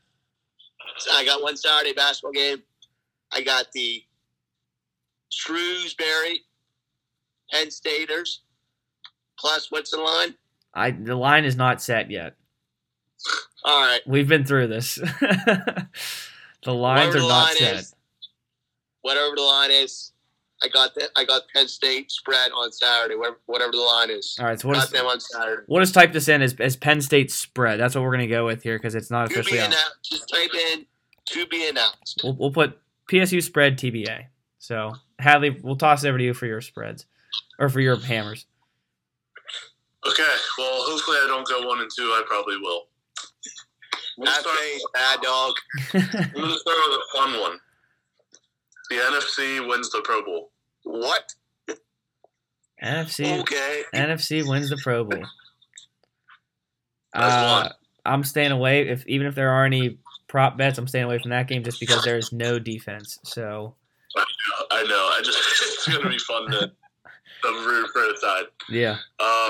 I 1.14 1.24
got 1.26 1.42
one 1.42 1.56
Saturday 1.56 1.94
basketball 1.94 2.34
game. 2.34 2.62
I 3.32 3.42
got 3.42 3.72
the 3.72 4.04
Shrewsbury 5.30 6.42
Penn 7.52 7.72
Staters. 7.72 8.42
Plus, 9.40 9.72
what's 9.72 9.92
the 9.92 9.98
line? 9.98 10.34
I 10.78 10.92
the 10.92 11.16
line 11.16 11.46
is 11.46 11.56
not 11.56 11.82
set 11.82 12.10
yet. 12.12 12.36
All 13.64 13.82
right. 13.82 14.02
We've 14.06 14.28
been 14.28 14.46
through 14.46 14.68
this. 14.68 14.96
the 14.96 15.88
lines 16.74 17.08
Whatever 17.14 17.18
are 17.18 17.22
the 17.22 17.28
not 17.28 17.44
line 17.48 17.56
set. 17.56 17.76
is, 17.78 17.96
whatever 19.02 19.36
the 19.36 19.42
line 19.42 19.72
is, 19.72 20.12
I 20.64 20.68
got 20.70 20.96
that. 20.96 21.10
I 21.16 21.26
got 21.26 21.44
Penn 21.54 21.68
State 21.68 22.12
spread 22.12 22.52
on 22.52 22.72
Saturday. 22.72 23.16
Whatever, 23.16 23.38
whatever 23.46 23.72
the 23.72 23.78
line 23.82 24.10
is, 24.10 24.36
All 24.40 24.46
right, 24.46 24.60
so 24.60 24.68
what 24.68 24.76
got 24.76 24.86
is 24.86 24.90
them 24.92 25.06
on 25.06 25.20
Saturday. 25.20 25.64
we'll 25.68 25.82
just 25.82 25.94
type 25.94 26.14
this 26.14 26.28
in 26.28 26.42
as, 26.42 26.56
as 26.60 26.76
Penn 26.76 27.02
State 27.02 27.32
spread. 27.32 27.80
That's 27.80 27.94
what 27.96 28.04
we're 28.04 28.12
gonna 28.12 28.28
go 28.28 28.46
with 28.46 28.64
here 28.64 28.78
because 28.78 28.96
it's 28.96 29.12
not 29.12 29.28
To 29.30 29.34
be 29.36 29.40
officially 29.40 29.60
out. 29.60 29.68
announced. 29.68 30.10
Just 30.10 30.30
type 30.34 30.52
in 30.74 30.86
to 31.28 31.46
be 31.48 31.68
announced. 31.68 32.22
We'll, 32.24 32.36
we'll 32.38 32.52
put 32.52 32.80
PSU 33.12 33.42
spread 33.44 33.78
TBA. 33.78 34.26
So 34.60 34.94
Hadley, 35.20 35.50
we'll 35.52 35.76
toss 35.76 36.04
it 36.04 36.10
over 36.10 36.18
to 36.18 36.24
you 36.24 36.34
for 36.34 36.46
your 36.46 36.62
spreads 36.62 37.06
or 37.60 37.70
for 37.70 37.80
your 37.82 37.98
hammers. 37.98 38.46
Okay, 40.06 40.24
well, 40.58 40.84
hopefully 40.84 41.18
I 41.24 41.28
don't 41.28 41.48
go 41.48 41.68
one 41.68 41.80
and 41.82 41.90
two. 41.96 42.04
I 42.04 42.24
probably 42.28 42.58
will. 42.58 42.84
We'll 44.18 44.26
Not 44.26 44.42
start, 44.42 44.58
saying 44.58 44.80
bad 44.94 45.22
dog. 45.22 45.54
I'm 45.94 46.02
going 46.34 46.50
to 46.50 46.60
start 46.60 46.78
with 46.88 46.98
a 46.98 47.18
fun 47.18 47.40
one. 47.40 47.60
The 48.90 48.96
NFC 48.96 49.68
wins 49.68 49.90
the 49.92 50.02
Pro 50.04 50.24
Bowl. 50.24 50.52
What? 50.84 51.34
NFC 52.84 53.40
Okay. 53.42 53.84
NFC 53.94 54.48
wins 54.48 54.70
the 54.70 54.78
Pro 54.78 55.04
Bowl. 55.04 55.24
Uh. 57.14 57.70
I'm 58.06 58.24
staying 58.24 58.52
away. 58.52 58.88
If 58.88 59.06
even 59.08 59.28
if 59.28 59.36
there 59.36 59.50
are 59.50 59.66
any 59.66 59.98
prop 60.30 60.58
bets, 60.58 60.78
I'm 60.78 60.88
staying 60.88 61.06
away 61.06 61.20
from 61.20 61.32
that 61.32 61.48
game 61.48 61.64
just 61.64 61.80
because 61.80 62.04
there 62.06 62.18
is 62.18 62.32
no 62.32 62.58
defense. 62.58 63.20
So 63.24 63.76
I 64.72 64.84
know. 64.84 64.96
I 64.96 65.22
just 65.24 65.38
it's 65.62 65.88
going 65.90 66.04
to 66.04 66.10
be 66.10 66.18
fun 66.20 66.50
to, 66.52 66.60
to 67.44 67.48
root 67.68 67.90
for 67.92 68.10
a 68.10 68.18
side. 68.18 68.46
yeah, 68.70 68.98
Uh, 69.20 69.50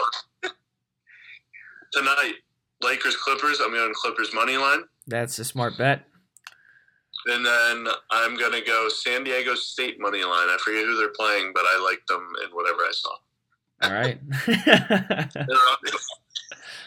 tonight, 1.94 2.34
Lakers 2.82 3.16
Clippers. 3.16 3.60
I'm 3.64 3.72
going 3.74 3.94
Clippers 3.96 4.34
money 4.34 4.58
line, 4.58 4.82
that's 5.08 5.40
a 5.40 5.46
smart 5.46 5.78
bet. 5.78 6.04
and 7.28 7.46
then 7.46 7.88
I'm 8.12 8.38
going 8.38 8.54
to 8.54 8.62
go 8.62 8.88
San 8.90 9.24
Diego 9.24 9.56
State 9.56 9.98
money 10.00 10.24
line. 10.24 10.50
I 10.50 10.58
forget 10.64 10.86
who 10.86 10.98
they're 10.98 11.10
playing, 11.18 11.52
but 11.54 11.64
I 11.66 11.84
liked 11.84 12.08
them 12.08 12.28
in 12.46 12.52
whatever 12.56 12.80
I 12.80 12.92
saw. 12.92 13.16
All 13.84 13.94
right. 13.94 14.20
They 14.48 14.54
were 15.48 15.72
up. 15.72 15.80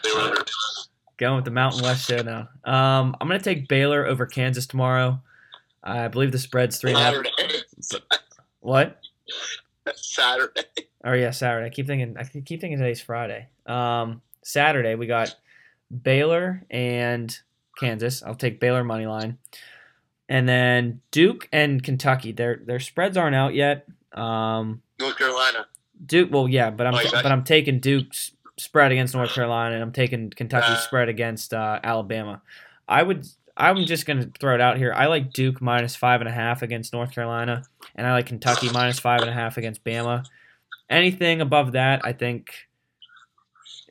They 0.02 0.10
were 0.12 0.20
under. 0.20 0.44
Going 1.18 1.36
with 1.36 1.44
the 1.44 1.50
Mountain 1.50 1.82
West 1.82 2.08
show 2.08 2.22
now. 2.22 2.48
Um, 2.64 3.14
I'm 3.20 3.28
gonna 3.28 3.38
take 3.38 3.68
Baylor 3.68 4.06
over 4.06 4.24
Kansas 4.24 4.66
tomorrow. 4.66 5.20
I 5.84 6.08
believe 6.08 6.32
the 6.32 6.38
spread's 6.38 6.78
three 6.78 6.92
and 6.92 6.98
a 6.98 7.02
half. 7.02 7.14
Saturday. 7.80 8.04
What? 8.60 8.98
Saturday. 9.94 10.62
Oh 11.04 11.12
yeah, 11.12 11.30
Saturday. 11.30 11.66
I 11.66 11.70
keep 11.70 11.86
thinking. 11.86 12.16
I 12.18 12.24
keep 12.24 12.60
thinking 12.60 12.78
today's 12.78 13.02
Friday. 13.02 13.48
Um, 13.66 14.22
Saturday 14.42 14.94
we 14.94 15.06
got 15.06 15.34
Baylor 16.02 16.62
and 16.70 17.36
Kansas. 17.78 18.22
I'll 18.22 18.34
take 18.34 18.60
Baylor 18.60 18.84
money 18.84 19.06
line, 19.06 19.38
and 20.28 20.48
then 20.48 21.00
Duke 21.10 21.48
and 21.52 21.82
Kentucky. 21.82 22.32
Their 22.32 22.60
their 22.64 22.80
spreads 22.80 23.16
aren't 23.16 23.36
out 23.36 23.54
yet. 23.54 23.86
Um, 24.12 24.82
North 24.98 25.16
Carolina. 25.18 25.66
Duke. 26.04 26.30
Well, 26.32 26.48
yeah, 26.48 26.70
but 26.70 26.86
I'm 26.86 26.94
Oh, 26.94 27.10
but 27.12 27.26
I'm 27.26 27.44
taking 27.44 27.80
Duke's 27.80 28.32
spread 28.58 28.92
against 28.92 29.14
North 29.14 29.32
Carolina, 29.32 29.74
and 29.74 29.82
I'm 29.82 29.92
taking 29.92 30.30
Kentucky's 30.30 30.70
Uh. 30.76 30.80
spread 30.80 31.08
against 31.08 31.52
uh, 31.54 31.80
Alabama. 31.82 32.42
I 32.88 33.02
would. 33.02 33.26
I'm 33.56 33.84
just 33.84 34.06
gonna 34.06 34.28
throw 34.38 34.54
it 34.54 34.60
out 34.60 34.78
here. 34.78 34.92
I 34.94 35.06
like 35.06 35.32
Duke 35.32 35.60
minus 35.60 35.94
five 35.96 36.20
and 36.20 36.28
a 36.28 36.32
half 36.32 36.62
against 36.62 36.92
North 36.94 37.12
Carolina, 37.12 37.62
and 37.94 38.06
I 38.06 38.12
like 38.12 38.26
Kentucky 38.26 38.70
minus 38.72 38.98
five 38.98 39.20
and 39.20 39.28
a 39.28 39.34
half 39.34 39.56
against 39.58 39.84
Bama. 39.84 40.24
Anything 40.88 41.40
above 41.40 41.72
that, 41.72 42.00
I 42.04 42.12
think 42.12 42.68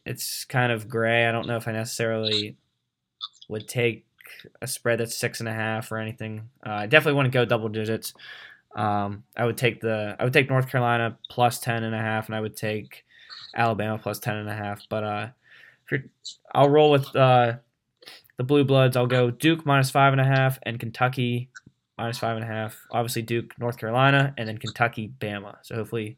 it's 0.10 0.43
kind 0.43 0.72
of 0.72 0.89
gray. 0.89 1.28
I 1.28 1.32
don't 1.32 1.45
know 1.45 1.55
if 1.55 1.68
I 1.68 1.72
necessarily 1.72 2.57
would 3.47 3.68
take 3.68 4.07
a 4.60 4.66
spread 4.66 4.99
that's 4.99 5.16
six 5.16 5.39
and 5.39 5.47
a 5.47 5.53
half 5.53 5.91
or 5.91 5.97
anything. 5.97 6.49
Uh, 6.66 6.72
I 6.72 6.86
definitely 6.88 7.16
want 7.18 7.28
to 7.28 7.38
go 7.38 7.45
double 7.45 7.70
digits. 7.70 8.16
Um, 8.76 9.24
I 9.38 9.45
would 9.45 9.57
take 9.57 9.82
the 9.82 10.16
I 10.20 10.24
would 10.24 10.34
take 10.34 10.49
North 10.49 10.70
Carolina 10.70 11.16
plus 11.30 11.60
ten 11.60 11.84
and 11.84 11.93
a 11.93 11.99
half, 11.99 12.26
and 12.26 12.36
I 12.36 12.41
would 12.41 12.57
take 12.57 13.05
Alabama 13.55 13.99
plus 13.99 14.18
ten 14.18 14.36
and 14.36 14.49
a 14.49 14.55
half. 14.55 14.82
But 14.89 15.03
uh, 15.03 15.28
I'll 16.55 16.70
roll 16.70 16.89
with 16.89 17.16
uh, 17.16 17.57
the 18.38 18.43
Blue 18.43 18.64
Bloods. 18.64 18.97
I'll 18.97 19.05
go 19.05 19.30
Duke 19.30 19.64
minus 19.64 19.91
five 19.91 20.12
and 20.12 20.22
a 20.22 20.26
half 20.26 20.57
and 20.64 20.80
Kentucky 20.80 21.49
minus 21.99 22.18
five 22.18 22.36
and 22.36 22.43
a 22.43 22.47
half. 22.47 22.80
Obviously 22.89 23.22
Duke, 23.22 23.53
North 23.60 23.78
Carolina, 23.78 24.34
and 24.39 24.49
then 24.49 24.57
Kentucky, 24.57 25.12
Bama. 25.20 25.57
So 25.62 25.76
hopefully, 25.76 26.18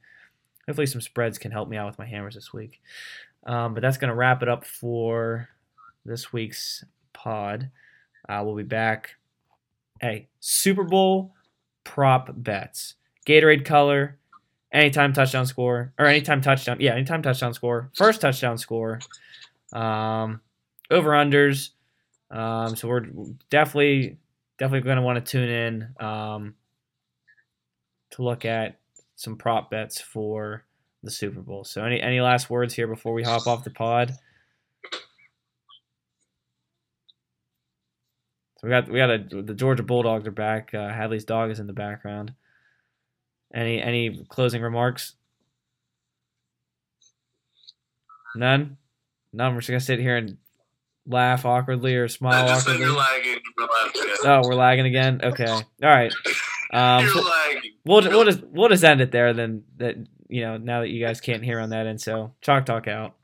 hopefully 0.65 0.87
some 0.87 1.01
spreads 1.01 1.37
can 1.37 1.51
help 1.51 1.67
me 1.67 1.75
out 1.75 1.87
with 1.87 1.99
my 1.99 2.05
hammers 2.05 2.35
this 2.35 2.53
week. 2.53 2.79
Um, 3.45 3.73
but 3.73 3.81
that's 3.81 3.97
gonna 3.97 4.15
wrap 4.15 4.43
it 4.43 4.49
up 4.49 4.65
for 4.65 5.49
this 6.05 6.31
week's 6.31 6.83
pod. 7.13 7.69
Uh, 8.27 8.41
we'll 8.45 8.55
be 8.55 8.63
back. 8.63 9.15
Hey, 9.99 10.27
Super 10.39 10.83
Bowl 10.83 11.33
prop 11.83 12.29
bets. 12.35 12.95
Gatorade 13.27 13.65
color, 13.65 14.17
anytime 14.71 15.13
touchdown 15.13 15.45
score, 15.45 15.93
or 15.99 16.05
anytime 16.05 16.41
touchdown. 16.41 16.77
Yeah, 16.79 16.93
anytime 16.93 17.21
touchdown 17.21 17.53
score. 17.53 17.91
First 17.95 18.21
touchdown 18.21 18.57
score. 18.57 18.99
Um, 19.73 20.41
over 20.89 21.11
unders. 21.11 21.69
Um, 22.29 22.75
so 22.75 22.87
we're 22.87 23.05
definitely 23.49 24.17
definitely 24.57 24.81
going 24.81 24.97
to 24.97 25.01
want 25.01 25.23
to 25.23 25.31
tune 25.31 25.49
in 25.49 26.05
um, 26.05 26.55
to 28.11 28.23
look 28.23 28.45
at 28.45 28.79
some 29.15 29.35
prop 29.35 29.69
bets 29.69 29.99
for 29.99 30.63
the 31.03 31.11
Super 31.11 31.41
Bowl. 31.41 31.63
So 31.63 31.83
any 31.83 32.01
any 32.01 32.21
last 32.21 32.49
words 32.49 32.73
here 32.73 32.87
before 32.87 33.13
we 33.13 33.23
hop 33.23 33.47
off 33.47 33.63
the 33.63 33.69
pod? 33.69 34.13
So 38.57 38.67
we 38.67 38.69
got 38.69 38.89
we 38.89 38.99
got 38.99 39.09
a, 39.09 39.41
the 39.41 39.55
Georgia 39.55 39.83
Bulldogs 39.83 40.27
are 40.27 40.31
back. 40.31 40.73
Uh, 40.73 40.89
Hadley's 40.89 41.25
dog 41.25 41.49
is 41.49 41.59
in 41.59 41.67
the 41.67 41.73
background. 41.73 42.33
Any 43.53 43.81
any 43.81 44.25
closing 44.29 44.61
remarks? 44.61 45.15
None. 48.35 48.77
None. 49.33 49.53
We're 49.53 49.61
just 49.61 49.69
gonna 49.69 49.79
sit 49.79 49.99
here 49.99 50.15
and 50.15 50.37
laugh 51.07 51.45
awkwardly 51.45 51.95
or 51.95 52.07
smile 52.07 52.47
awkwardly. 52.47 52.81
you're 52.81 52.95
lagging. 52.95 53.39
Oh, 54.23 54.41
we're 54.43 54.55
lagging 54.55 54.85
again. 54.85 55.21
Okay. 55.23 55.45
All 55.47 55.63
right. 55.81 56.13
Um, 56.73 57.03
you're 57.03 57.13
so 57.15 57.19
lagging. 57.21 57.71
we'll 57.83 58.01
we'll 58.01 58.23
just 58.23 58.43
we'll 58.45 58.69
just 58.69 58.85
end 58.85 59.01
it 59.01 59.11
there. 59.11 59.33
Then 59.33 59.65
that 59.75 59.97
you 60.31 60.41
know 60.41 60.57
now 60.57 60.81
that 60.81 60.89
you 60.89 61.03
guys 61.05 61.21
can't 61.21 61.43
hear 61.43 61.59
on 61.59 61.69
that 61.69 61.87
end. 61.87 62.01
So 62.01 62.33
chalk 62.41 62.65
talk 62.65 62.87
out. 62.87 63.15